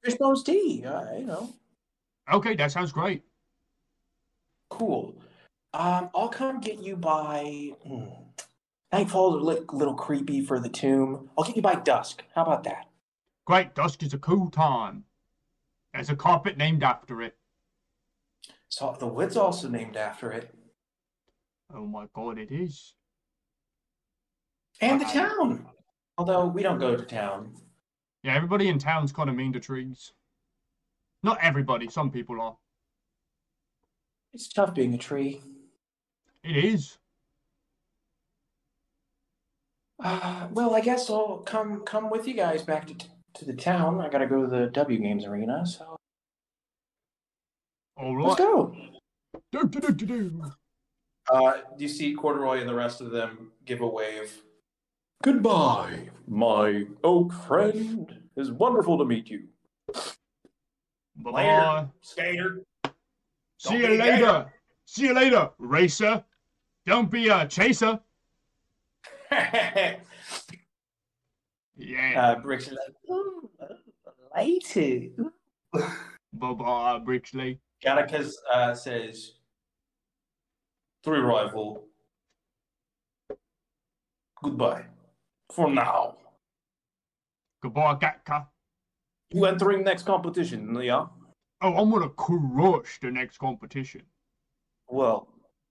[0.03, 0.85] Fishbone's tea.
[0.85, 1.49] Uh, you know,
[2.31, 3.23] Okay, that sounds great.
[4.69, 5.15] cool.
[5.73, 7.71] Um, I'll come get you by.
[7.85, 8.05] Hmm,
[8.91, 11.29] Nightfall's a li- little creepy for the tomb.
[11.37, 12.23] I'll get you by dusk.
[12.33, 12.87] How about that?
[13.45, 15.03] Great, dusk is a cool time.
[15.93, 17.35] There's a carpet named after it.
[18.69, 20.53] So the wood's also named after it,
[21.73, 22.93] Oh my god, it is.
[24.79, 25.11] and the Wow.
[25.11, 25.65] town.
[26.19, 27.55] Although we don't go to town.
[28.23, 30.13] Yeah, everybody in town's kind of mean to trees.
[31.23, 32.57] Not everybody, some people are.
[34.33, 35.41] It's tough being a tree.
[36.43, 36.97] It is.
[39.99, 43.53] Uh, well, I guess I'll come come with you guys back to t- to the
[43.55, 43.99] town.
[43.99, 45.97] I gotta go to the W Games arena, so
[47.97, 48.47] All let's right.
[48.47, 48.75] go.
[49.51, 50.43] Do, do, do, do, do.
[51.29, 54.31] Uh, do you see Corduroy and the rest of them give a wave?
[55.23, 58.13] Goodbye, my oak friend.
[58.35, 59.43] It's wonderful to meet you.
[61.17, 61.85] Bye-bye.
[62.01, 62.61] skater.
[63.57, 64.03] See Don't you later.
[64.17, 64.53] gator.
[64.85, 66.23] See you later, racer.
[66.85, 67.99] Don't be a chaser.
[71.79, 72.13] Yeah.
[72.15, 73.49] uh, Bricks is like, Ooh,
[74.35, 75.09] later.
[76.33, 77.59] Bye-bye, Brixley.
[77.83, 79.33] Gattica's uh, says,
[81.07, 81.85] three rival.
[84.43, 84.83] Goodbye.
[85.53, 86.17] For now.
[87.63, 88.47] Goodbye, Gattica.
[89.31, 91.05] You entering next competition, yeah?
[91.61, 94.01] Oh, I'm gonna crush the next competition.
[94.89, 95.29] Well,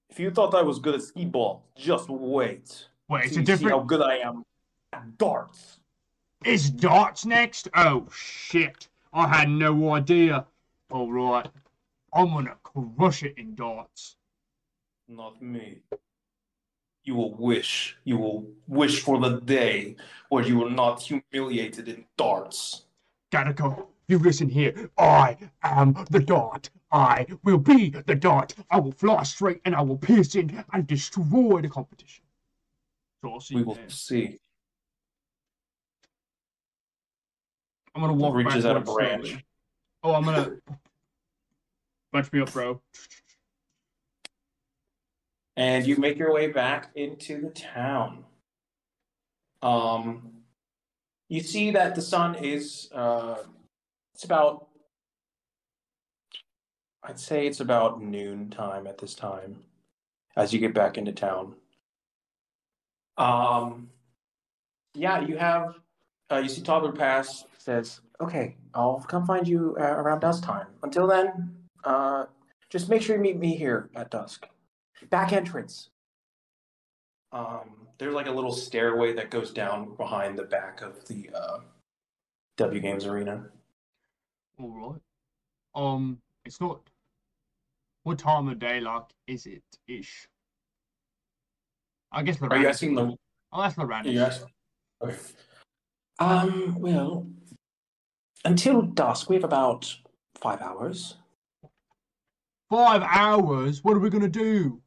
[0.08, 2.88] if you thought I was good at skee ball, just wait.
[3.10, 4.42] Wait, it's a See how good I am
[4.94, 5.80] at darts.
[6.46, 7.68] Is darts next?
[7.74, 8.88] Oh shit!
[9.12, 10.46] I had no idea.
[10.90, 11.48] All right,
[12.14, 14.16] I'm gonna crush it in darts.
[15.08, 15.78] Not me.
[17.04, 17.96] You will wish.
[18.04, 19.96] You will wish for the day
[20.28, 22.86] where you are not humiliated in darts.
[23.30, 24.90] Gattica, you listen here.
[24.98, 26.70] I am the dart.
[26.90, 28.54] I will be the dart.
[28.70, 32.24] I will fly straight and I will pierce in and destroy the competition.
[33.22, 33.88] So I'll see We will there.
[33.88, 34.38] see.
[37.94, 39.28] I'm gonna walk Reaches out a branch.
[39.28, 39.44] slowly.
[40.02, 40.50] Oh, I'm gonna
[42.12, 42.80] bunch me up, bro.
[45.56, 48.24] And you make your way back into the town.
[49.62, 50.32] Um,
[51.28, 53.36] you see that the sun is, uh,
[54.14, 54.68] it's about,
[57.02, 59.64] I'd say it's about noon time at this time
[60.36, 61.54] as you get back into town.
[63.16, 63.90] Um,
[64.94, 65.74] yeah, you have,
[66.30, 70.66] uh, you see Toddler Pass says, okay, I'll come find you uh, around dusk time.
[70.82, 71.54] Until then,
[71.84, 72.26] uh,
[72.68, 74.46] just make sure you meet me here at dusk
[75.10, 75.90] back entrance.
[77.32, 81.59] Um, there's like a little stairway that goes down behind the back of the uh,
[82.56, 83.47] W Games arena.
[84.59, 85.01] All right.
[85.74, 86.81] Um, it's not.
[88.05, 90.28] What time of day, like, is it ish?
[92.12, 93.16] I guess Are you asking the?
[93.52, 94.06] Oh, that's Lorraine.
[94.06, 94.48] Are you asking?
[95.02, 95.16] Okay.
[96.18, 96.77] Um.
[96.78, 97.27] Well,
[98.44, 99.94] until dusk, we have about
[100.40, 101.16] five hours.
[102.70, 103.85] Five hours.
[103.85, 104.81] What are we gonna do?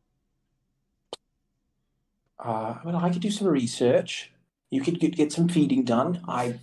[2.39, 4.31] Uh, well, I could do some research.
[4.71, 6.21] You could get, get some feeding done.
[6.27, 6.59] I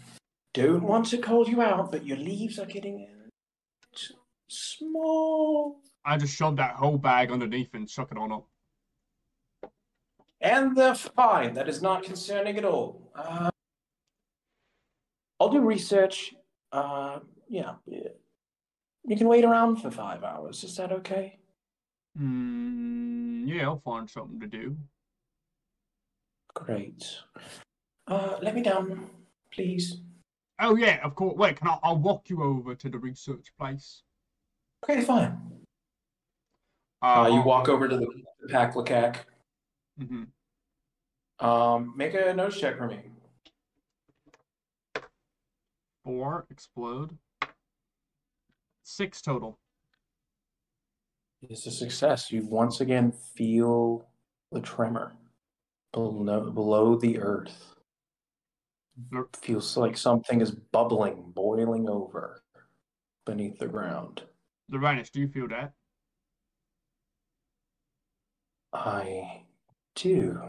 [0.55, 3.09] don't want to call you out, but your leaves are getting
[4.49, 5.81] small.
[6.05, 8.47] I just shoved that whole bag underneath and suck it on up.
[10.41, 11.55] And they're fine.
[11.55, 13.11] That is not concerning at all.
[13.15, 13.51] Uh,
[15.41, 16.35] I'll do research.
[16.73, 18.09] Uh, yeah, yeah.
[19.05, 20.65] You can wait around for five hours.
[20.65, 21.39] Is that okay?
[22.19, 24.77] Mm, yeah, I'll find something to do.
[26.57, 27.05] Great.
[28.09, 29.11] Uh, let me down,
[29.53, 30.01] please.
[30.59, 31.37] Oh yeah, of course.
[31.37, 31.79] Wait, can I?
[31.83, 34.03] I'll walk you over to the research place.
[34.83, 35.39] Okay, fine.
[37.03, 38.07] Uh, Uh, you walk over to the,
[38.41, 38.75] the Pack
[39.99, 40.25] hmm
[41.41, 43.01] Um, make a nose check for me.
[46.05, 47.19] Four explode.
[48.83, 49.59] Six total.
[51.43, 52.33] It's a success.
[52.33, 54.07] You once again feel
[54.53, 55.13] the tremor
[55.93, 57.75] below, below the earth.
[59.11, 62.43] There- Feels like something is bubbling, boiling over
[63.25, 64.23] beneath the ground.
[64.69, 65.73] The Loranes, do you feel that?
[68.73, 69.43] I
[69.95, 70.41] do.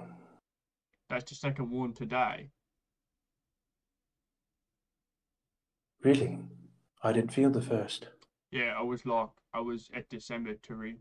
[1.10, 2.50] That's the second one today.
[6.04, 6.40] Really?
[7.04, 8.08] I didn't feel the first.
[8.52, 10.98] Yeah, I was like, I was at December cemetery,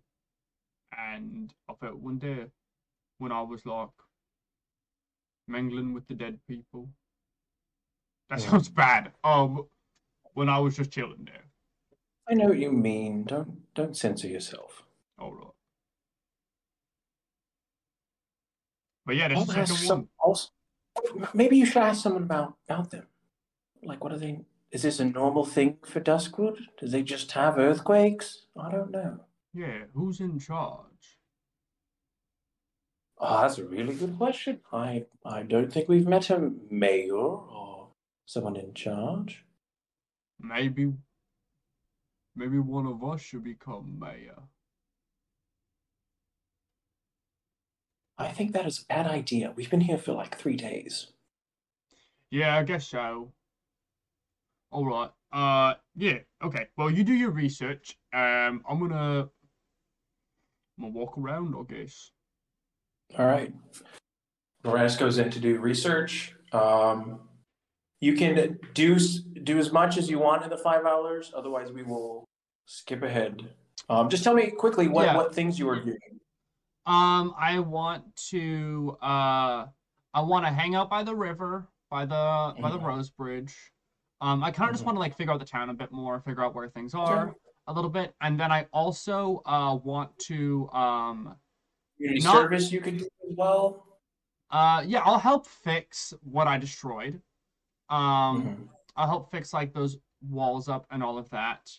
[0.96, 2.46] and I felt one day
[3.18, 3.88] when I was like
[5.48, 6.88] mingling with the dead people.
[8.28, 8.50] That Yeah.
[8.50, 9.12] sounds bad.
[9.22, 9.68] Um,
[10.34, 11.44] when I was just chilling there.
[12.28, 13.24] I know what you mean.
[13.24, 14.84] Don't don't censor yourself.
[15.18, 15.52] All right.
[19.04, 20.08] But yeah, that's the second some, one.
[20.18, 20.48] also,
[21.32, 23.06] maybe you should ask someone about about them.
[23.82, 24.40] Like, what are they?
[24.72, 26.58] Is this a normal thing for Duskwood?
[26.80, 28.46] Do they just have earthquakes?
[28.60, 29.20] I don't know.
[29.54, 31.15] Yeah, who's in charge?
[33.18, 34.60] Oh, that's a really good question.
[34.72, 37.88] I I don't think we've met a mayor or
[38.26, 39.44] someone in charge.
[40.38, 40.92] Maybe,
[42.34, 44.42] maybe one of us should become mayor.
[48.18, 49.52] I think that is a bad idea.
[49.54, 51.08] We've been here for like three days.
[52.30, 53.32] Yeah, I guess so.
[54.70, 55.10] All right.
[55.32, 56.18] Uh, yeah.
[56.42, 56.68] Okay.
[56.76, 57.98] Well, you do your research.
[58.12, 59.28] Um, I'm gonna,
[60.78, 62.10] I'm gonna walk around, I guess.
[63.18, 63.52] All right.
[64.64, 66.34] Loranes goes in to do research.
[66.52, 67.20] Um,
[68.00, 71.32] you can do do as much as you want in the five hours.
[71.34, 72.24] Otherwise, we will
[72.66, 73.48] skip ahead.
[73.88, 75.16] Um, just tell me quickly what, Yeah.
[75.16, 75.98] what things you are doing.
[76.86, 79.66] Um, I want to, uh,
[80.14, 82.84] I want to hang out by the river, by the by the Mhm.
[82.84, 83.54] Rose Bridge.
[84.20, 84.86] Um, I kind of just Mhm.
[84.86, 87.34] want to like figure out the town a bit more, figure out where things are
[87.68, 91.36] a little bit, and then I also uh want to um
[91.96, 93.84] Community Not- service you could do as well.
[94.50, 97.20] uh yeah I'll help fix what I destroyed.
[97.88, 98.42] Um.
[98.42, 98.68] Mhm.
[98.96, 99.98] I'll help fix like those
[100.28, 101.70] walls up and all of that.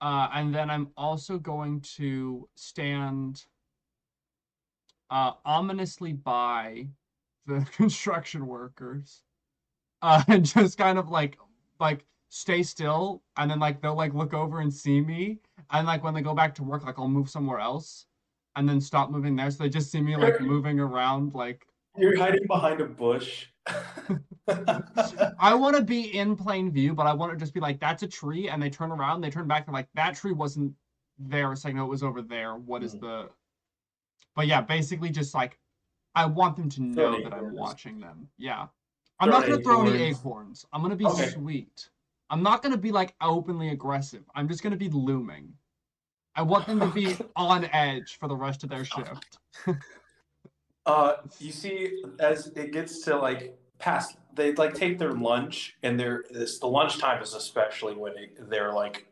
[0.00, 3.44] Uh, and then I'm also going to stand
[5.10, 6.86] uh, ominously by
[7.46, 9.22] the construction workers
[10.02, 11.38] uh, and just kind of like
[11.80, 15.38] like stay still and then like they'll like look over and see me
[15.70, 18.06] and like when they go back to work like I'll move somewhere else
[18.58, 21.64] and then stop moving there so they just see me like moving around like
[21.96, 23.46] You're hiding behind a bush.
[25.38, 28.02] I want to be in plain view, but I want to just be like, that's
[28.02, 30.72] a tree, and they turn around, they turn back, they're like, that tree wasn't
[31.18, 32.56] there a second ago, it was over there.
[32.56, 33.00] What is Mhm.
[33.00, 33.30] the?
[34.34, 35.58] But yeah, basically just like,
[36.14, 38.28] I want them to know that I'm watching them.
[38.38, 38.66] Yeah,
[39.20, 40.18] I'm Throw not gonna throw any acorns.
[40.18, 40.66] acorns.
[40.72, 41.28] I'm gonna be Okay.
[41.28, 41.90] sweet.
[42.30, 44.24] I'm not gonna be like openly aggressive.
[44.34, 45.52] I'm just gonna be looming.
[46.38, 49.38] I want them to be on edge for the rest of their shift.
[50.86, 56.00] Uh, you see, as it gets to like past, they like take their lunch, and
[56.00, 59.06] they're this the lunchtime is especially when it, they're like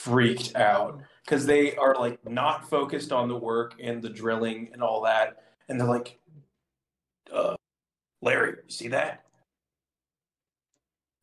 [0.00, 4.82] freaked out because they are like not focused on the work and the drilling and
[4.82, 6.18] all that, and they're like,
[7.32, 7.54] uh,
[8.20, 9.26] "Larry, you see that?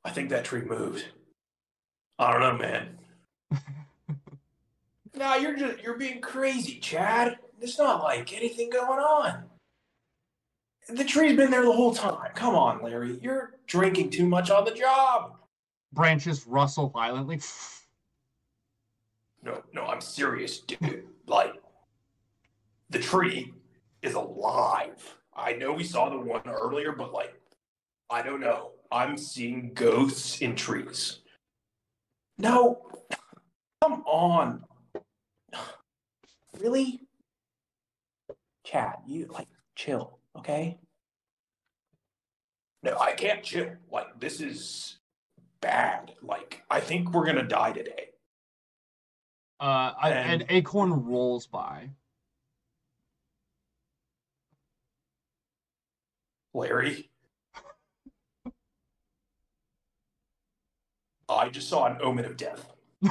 [0.05, 1.03] I think that tree moved.
[2.19, 2.99] I don't know, man."
[5.15, 7.38] nah, you're just you're being crazy, Chad.
[7.60, 9.45] There's not like anything going on.
[10.90, 12.31] The tree's been there the whole time.
[12.35, 13.18] Come on, Larry.
[13.22, 15.35] You're drinking too much on the job.
[15.94, 17.40] Branches rustle violently.
[19.44, 21.06] No, no, I'm serious, dude.
[21.27, 21.53] Like,
[22.90, 23.53] the tree
[24.02, 25.18] is alive.
[25.35, 27.34] I know we saw the one earlier, but like,
[28.10, 28.72] I don't know.
[28.91, 31.19] I'm seeing ghosts in trees.
[32.38, 32.81] No,
[33.81, 34.64] come on.
[36.59, 37.01] Really?
[38.65, 40.77] Chad, you like chill, okay?
[42.81, 43.71] No, I can't chill.
[43.91, 44.97] Like, this is
[45.61, 46.13] bad.
[46.21, 48.09] Like, I think we're gonna die today.
[49.59, 51.89] Uh, I, And- an acorn rolls by.
[56.53, 57.09] Larry.
[61.27, 62.69] I just saw an omen of death.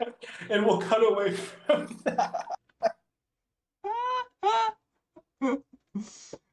[0.50, 2.46] and we'll cut away from that.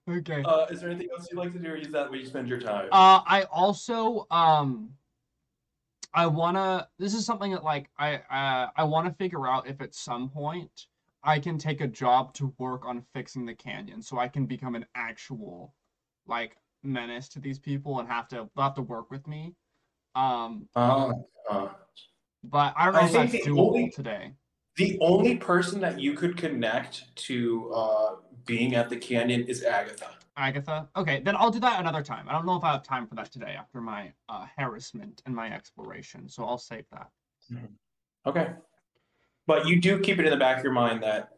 [0.10, 0.44] Okay.
[0.44, 2.48] Uh, is there anything else you'd like to do, or is that where you spend
[2.48, 2.90] your time?
[2.92, 4.90] Uh, I also um,
[6.14, 6.90] I wanna.
[7.00, 10.30] This is something that like I uh, I want to figure out if at some
[10.30, 10.88] point
[11.24, 14.76] I can take a job to work on fixing the canyon, so I can become
[14.76, 15.74] an actual
[16.28, 19.56] like menace to these people and have to have to work with me.
[20.16, 21.14] Um, Uh,
[21.50, 21.70] uh,
[22.44, 24.34] but I don't know I if think that's doable only- today.
[24.78, 28.16] the only person that you could connect to uh,
[28.46, 30.10] being at the canyon is Agatha.
[30.36, 30.90] Agatha.
[30.96, 32.28] Okay, then I'll do that another time.
[32.28, 35.36] I don't know if I have time for that today after my uh, harassment and
[35.36, 37.10] my exploration, so I'll save that.
[38.26, 38.52] Okay.
[39.46, 41.30] But you do keep it in the back of your mind that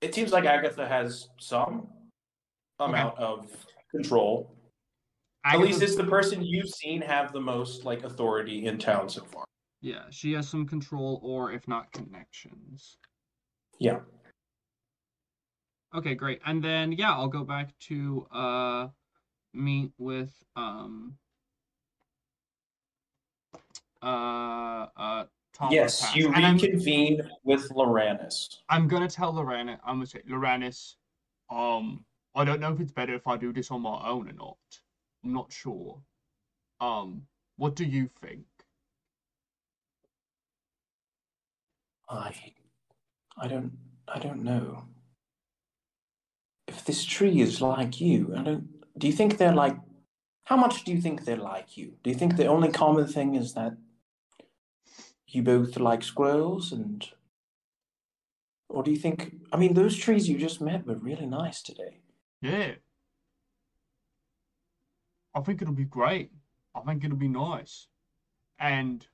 [0.00, 1.86] it seems like Agatha has some
[2.80, 3.46] amount of
[3.92, 4.56] control.
[5.44, 9.22] At least it's the person you've seen have the most like authority in town so
[9.24, 9.44] far.
[9.82, 12.98] Yeah, she has some control or if not connections.
[13.80, 13.98] Yeah.
[15.92, 16.40] Okay, great.
[16.46, 18.88] And then yeah, I'll go back to uh
[19.52, 21.16] meet with um
[24.02, 28.60] uh uh Tom yes, you And I'm, reconvene with Loranes.
[28.68, 30.94] I'm gonna tell Loranes I'm gonna say Loranes,
[31.50, 32.04] um
[32.36, 34.56] I don't know if it's better if I do this on my own or not.
[35.24, 36.00] I'm not sure.
[36.80, 37.22] Um,
[37.56, 38.44] what do you think?
[42.08, 42.34] I
[43.38, 43.72] I don't
[44.08, 44.84] I don't know.
[46.68, 48.68] If this tree is like you, I don't
[48.98, 49.76] do you think they're like
[50.44, 51.94] how much do you think they're like you?
[52.02, 53.76] Do you think the only common thing is that
[55.26, 57.08] you both like squirrels and
[58.68, 62.00] or do you think I mean those trees you just met were really nice today.
[62.40, 62.72] Yeah.
[65.34, 66.30] I think it'll be great.
[66.74, 67.86] I think it'll be nice.
[68.58, 69.06] And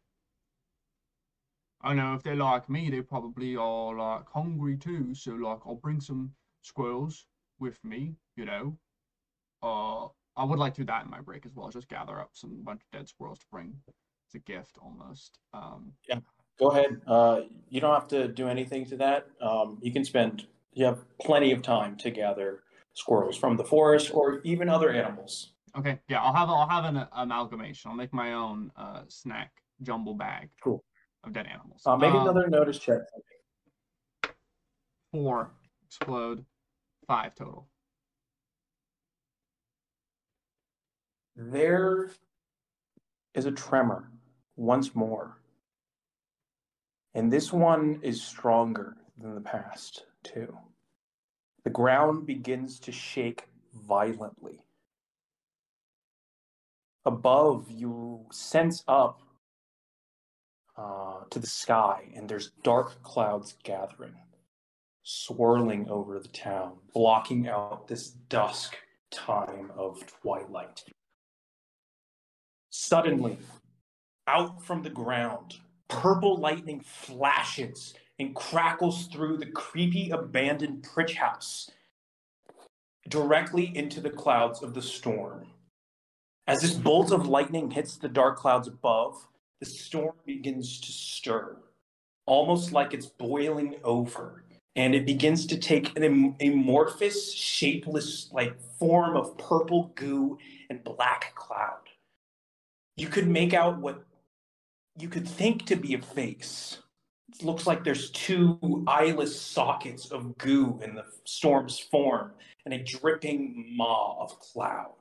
[1.80, 5.14] I know if they're like me, they probably are like hungry too.
[5.14, 7.26] So like I'll bring some squirrels
[7.58, 8.78] with me, you know.
[9.62, 11.68] Uh I would like to do that in my break as well.
[11.70, 15.40] Just gather up some bunch of dead squirrels to bring as a gift almost.
[15.52, 16.20] Um yeah,
[16.58, 17.02] Go ahead.
[17.06, 19.28] Uh, you don't have to do anything to that.
[19.40, 22.64] Um, you can spend you have plenty of time to gather
[22.94, 25.52] squirrels from the forest or even other animals.
[25.76, 27.90] okay, yeah, I'll have I'll have an amalgamation.
[27.90, 30.84] I'll make my own uh snack jumble bag Cool.
[31.28, 31.82] Of dead animals.
[31.86, 33.00] Uh, make Um, another notice check.
[35.12, 35.50] four
[35.86, 36.44] explode,
[37.06, 37.66] five total.
[41.36, 42.10] There
[43.34, 44.10] is a tremor
[44.56, 45.40] once more.
[47.14, 50.58] And this one is stronger than the past, too.
[51.64, 54.62] The ground begins to shake violently.
[57.06, 59.22] Above, you sense up
[60.78, 64.14] uh, to the sky, and there's dark clouds gathering,
[65.02, 68.76] swirling over the town, blocking out this dusk
[69.10, 70.84] time of twilight.
[72.70, 73.38] Suddenly,
[74.28, 75.56] out from the ground,
[75.88, 81.70] purple lightning flashes and crackles through the creepy abandoned Pritch house
[83.08, 85.46] directly into the clouds of the storm.
[86.46, 89.26] As this bolt of lightning hits the dark clouds above,
[89.60, 91.56] the storm begins to stir,
[92.26, 94.44] almost like it's boiling over,
[94.76, 100.38] and it begins to take an amorphous, shapeless, like form of purple goo
[100.70, 101.80] and black cloud.
[102.96, 104.04] You could make out what
[104.98, 106.78] you could think to be a face.
[107.34, 112.32] It looks like there's two eyeless sockets of goo in the storm's form
[112.64, 114.94] and a dripping maw of cloud.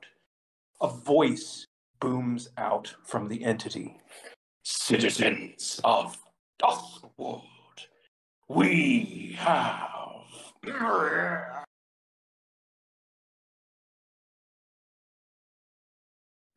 [0.80, 1.66] A voice
[2.00, 3.98] booms out from the entity.
[4.70, 6.18] Citizens of
[6.60, 7.40] Duskwood,
[8.50, 10.26] we have.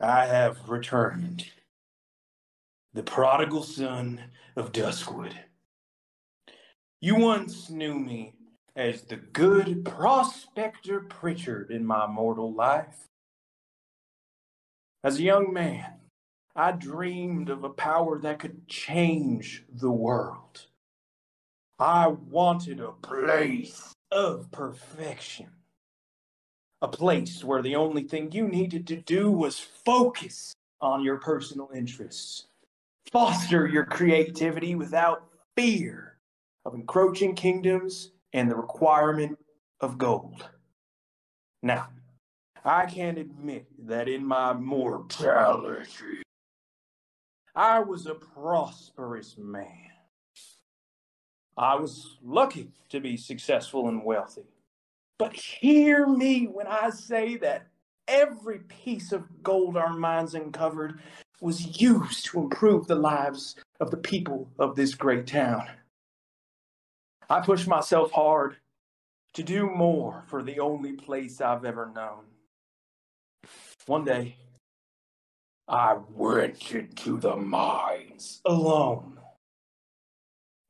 [0.01, 1.45] I have returned.
[2.93, 4.19] The prodigal son
[4.57, 5.33] of Duskwood.
[6.99, 8.33] You once knew me
[8.75, 13.07] as the good prospector Pritchard in my mortal life.
[15.01, 16.00] As a young man,
[16.55, 20.67] I dreamed of a power that could change the world.
[21.79, 25.49] I wanted a place of perfection.
[26.81, 31.69] A place where the only thing you needed to do was focus on your personal
[31.73, 32.47] interests.
[33.11, 36.17] Foster your creativity without fear
[36.65, 39.37] of encroaching kingdoms and the requirement
[39.79, 40.49] of gold.
[41.63, 41.89] Now,
[42.63, 45.85] I can't admit that in my mortality,
[47.55, 49.89] I was a prosperous man.
[51.57, 54.45] I was lucky to be successful and wealthy.
[55.19, 57.67] But hear me when I say that
[58.07, 60.99] every piece of gold our minds uncovered
[61.41, 65.67] was used to improve the lives of the people of this great town.
[67.29, 68.57] I pushed myself hard
[69.33, 72.25] to do more for the only place I've ever known.
[73.85, 74.37] One day,
[75.71, 79.19] I went into the mines alone.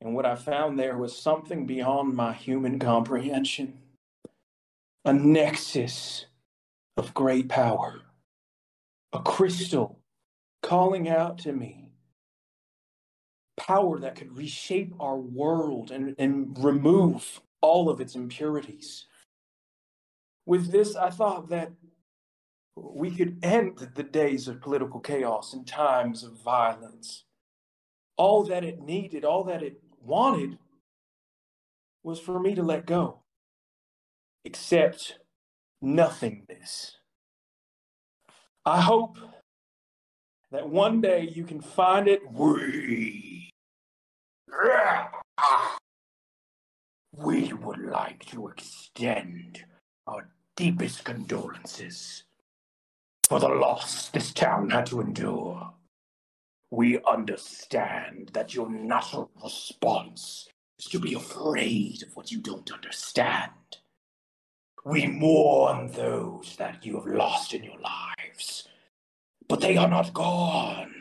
[0.00, 3.78] And what I found there was something beyond my human comprehension
[5.04, 6.26] a nexus
[6.96, 8.02] of great power,
[9.12, 9.98] a crystal
[10.62, 11.90] calling out to me
[13.56, 19.06] power that could reshape our world and, and remove all of its impurities.
[20.46, 21.72] With this, I thought that
[22.76, 27.24] we could end the days of political chaos and times of violence.
[28.16, 30.58] All that it needed, all that it wanted,
[32.02, 33.20] was for me to let go,
[34.44, 35.18] accept
[35.80, 36.96] nothingness.
[38.64, 39.18] I hope
[40.50, 42.20] that one day you can find it.
[42.30, 43.50] We,
[47.16, 49.64] we would like to extend
[50.06, 52.24] our deepest condolences
[53.32, 55.72] for the loss this town had to endure.
[56.70, 63.52] We understand that your natural response is to be afraid of what you don't understand.
[64.84, 68.68] We mourn those that you have lost in your lives,
[69.48, 70.92] but they are not gone.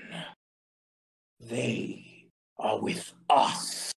[1.41, 3.91] They are with us.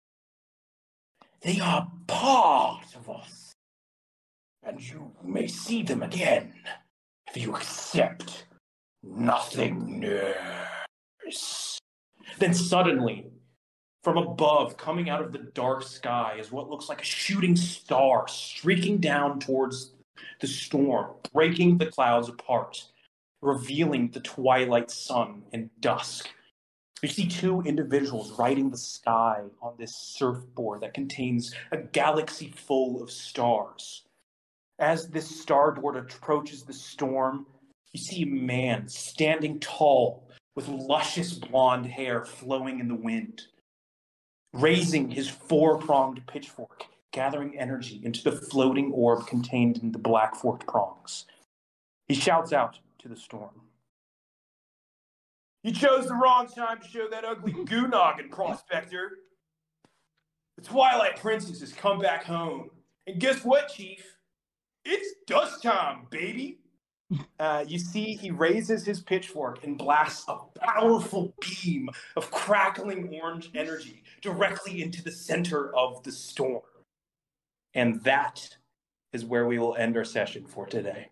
[1.40, 3.52] They are part of us.
[4.64, 6.52] And you may see them again
[7.40, 8.46] you accept
[9.02, 10.34] nothingness.
[12.38, 13.26] Then suddenly,
[14.02, 18.28] from above, coming out of the dark sky, is what looks like a shooting star
[18.28, 19.92] streaking down towards
[20.40, 22.84] the storm, breaking the clouds apart,
[23.40, 26.28] revealing the twilight sun and dusk.
[27.02, 33.02] You see two individuals riding the sky on this surfboard that contains a galaxy full
[33.02, 34.04] of stars.
[34.78, 37.46] As this starboard approaches the storm,
[37.92, 43.42] you see a man standing tall with luscious blonde hair flowing in the wind,
[44.52, 50.34] raising his four pronged pitchfork, gathering energy into the floating orb contained in the black
[50.34, 51.26] forked prongs.
[52.08, 53.62] He shouts out to the storm.
[55.62, 59.12] You chose the wrong time to show that ugly goo noggin, Prospector.
[60.56, 62.70] The Twilight Princess has come back home.
[63.06, 64.13] And guess what, Chief?
[64.84, 66.58] It's dust time, baby.
[67.38, 73.50] Uh, you see, he raises his pitchfork and blasts a powerful beam of crackling orange
[73.54, 76.62] energy directly into the center of the storm.
[77.74, 78.56] And that
[79.12, 81.08] is where we will end our session for today.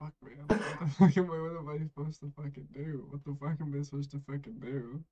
[0.00, 0.60] Fuck, man.
[0.98, 3.06] What am I supposed to fucking do?
[3.10, 5.04] What the fuck am I supposed to fucking do?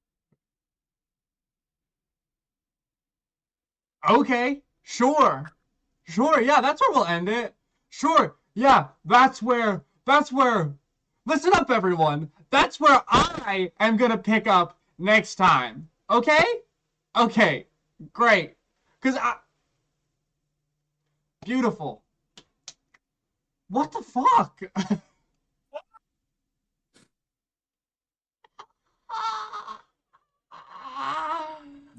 [4.07, 5.53] Okay, sure.
[6.05, 7.55] Sure, yeah, that's where we'll end it.
[7.91, 10.73] Sure, yeah, that's where, that's where,
[11.27, 12.31] listen up, everyone.
[12.51, 15.89] That's where I am gonna pick up next time.
[16.11, 16.45] Okay?
[17.17, 17.67] Okay,
[18.13, 18.57] great.
[19.01, 19.37] Because I.
[21.45, 22.03] Beautiful.
[23.69, 24.61] What the fuck?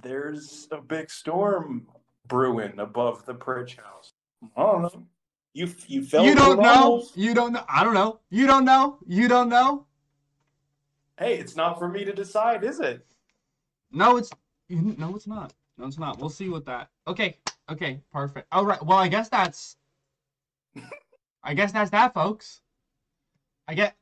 [0.02, 1.88] There's a big storm
[2.28, 4.14] brewing above the Pritch house.
[4.56, 5.06] I don't know.
[5.54, 7.04] You you felt you don't know.
[7.16, 7.66] You don't know.
[7.68, 8.20] I don't know.
[8.30, 9.00] You don't know.
[9.08, 9.86] You don't know.
[11.18, 13.06] Hey, it's not for me to decide, is it?
[13.92, 14.30] No, it's
[14.70, 15.54] no, it's not.
[15.78, 16.20] No, it's not.
[16.20, 16.90] We'll see with that.
[17.08, 17.38] Okay.
[17.70, 18.02] Okay.
[18.14, 18.48] Perfect.
[18.52, 18.84] All right.
[18.86, 19.76] Well, I guess that's.
[21.44, 22.62] I guess that's that, folks.
[23.68, 23.96] I get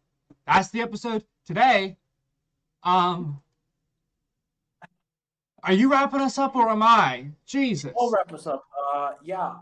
[0.46, 1.98] that's the episode today.
[2.84, 3.42] Um.
[5.68, 7.28] Are you wrapping us up or am I?
[7.46, 7.92] Jesus.
[8.00, 8.64] I'll wrap us up.
[8.96, 9.56] Uh, yeah.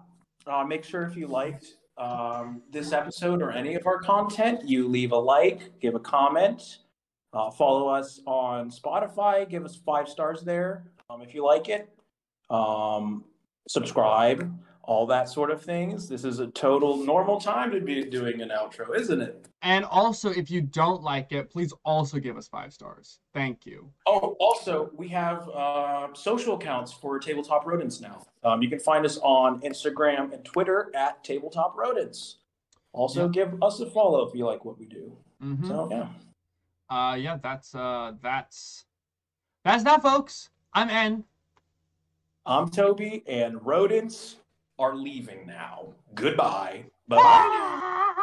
[0.45, 1.65] Uh, make sure if you liked
[1.98, 6.77] um, this episode or any of our content, you leave a like, give a comment,
[7.34, 11.90] uh, follow us on Spotify, give us five stars there um, if you like it,
[12.52, 13.23] um,
[13.68, 14.56] subscribe,
[14.86, 16.07] all that sort of things.
[16.07, 19.48] This is a total normal time to be doing an outro, isn't it?
[19.62, 23.20] And also, if you don't like it, please also give us five stars.
[23.34, 23.90] Thank you.
[24.06, 28.26] Oh, also, we have uh, social accounts for Tabletop Rodents now.
[28.44, 32.38] Um, you can find us on Instagram and Twitter at Tabletop Rodents.
[32.94, 33.32] Also, Yeah.
[33.32, 35.18] give us a follow if you like what we do.
[35.41, 35.68] Mhm.
[35.68, 36.07] So, yeah.
[36.90, 38.86] Uh, yeah, that's uh, that's
[39.64, 40.52] that's that, folks.
[40.74, 41.24] I'm N.
[42.45, 44.36] I'm Toby, and rodents
[44.80, 45.94] are leaving now.
[46.14, 46.86] Goodbye.
[47.08, 48.14] Bye.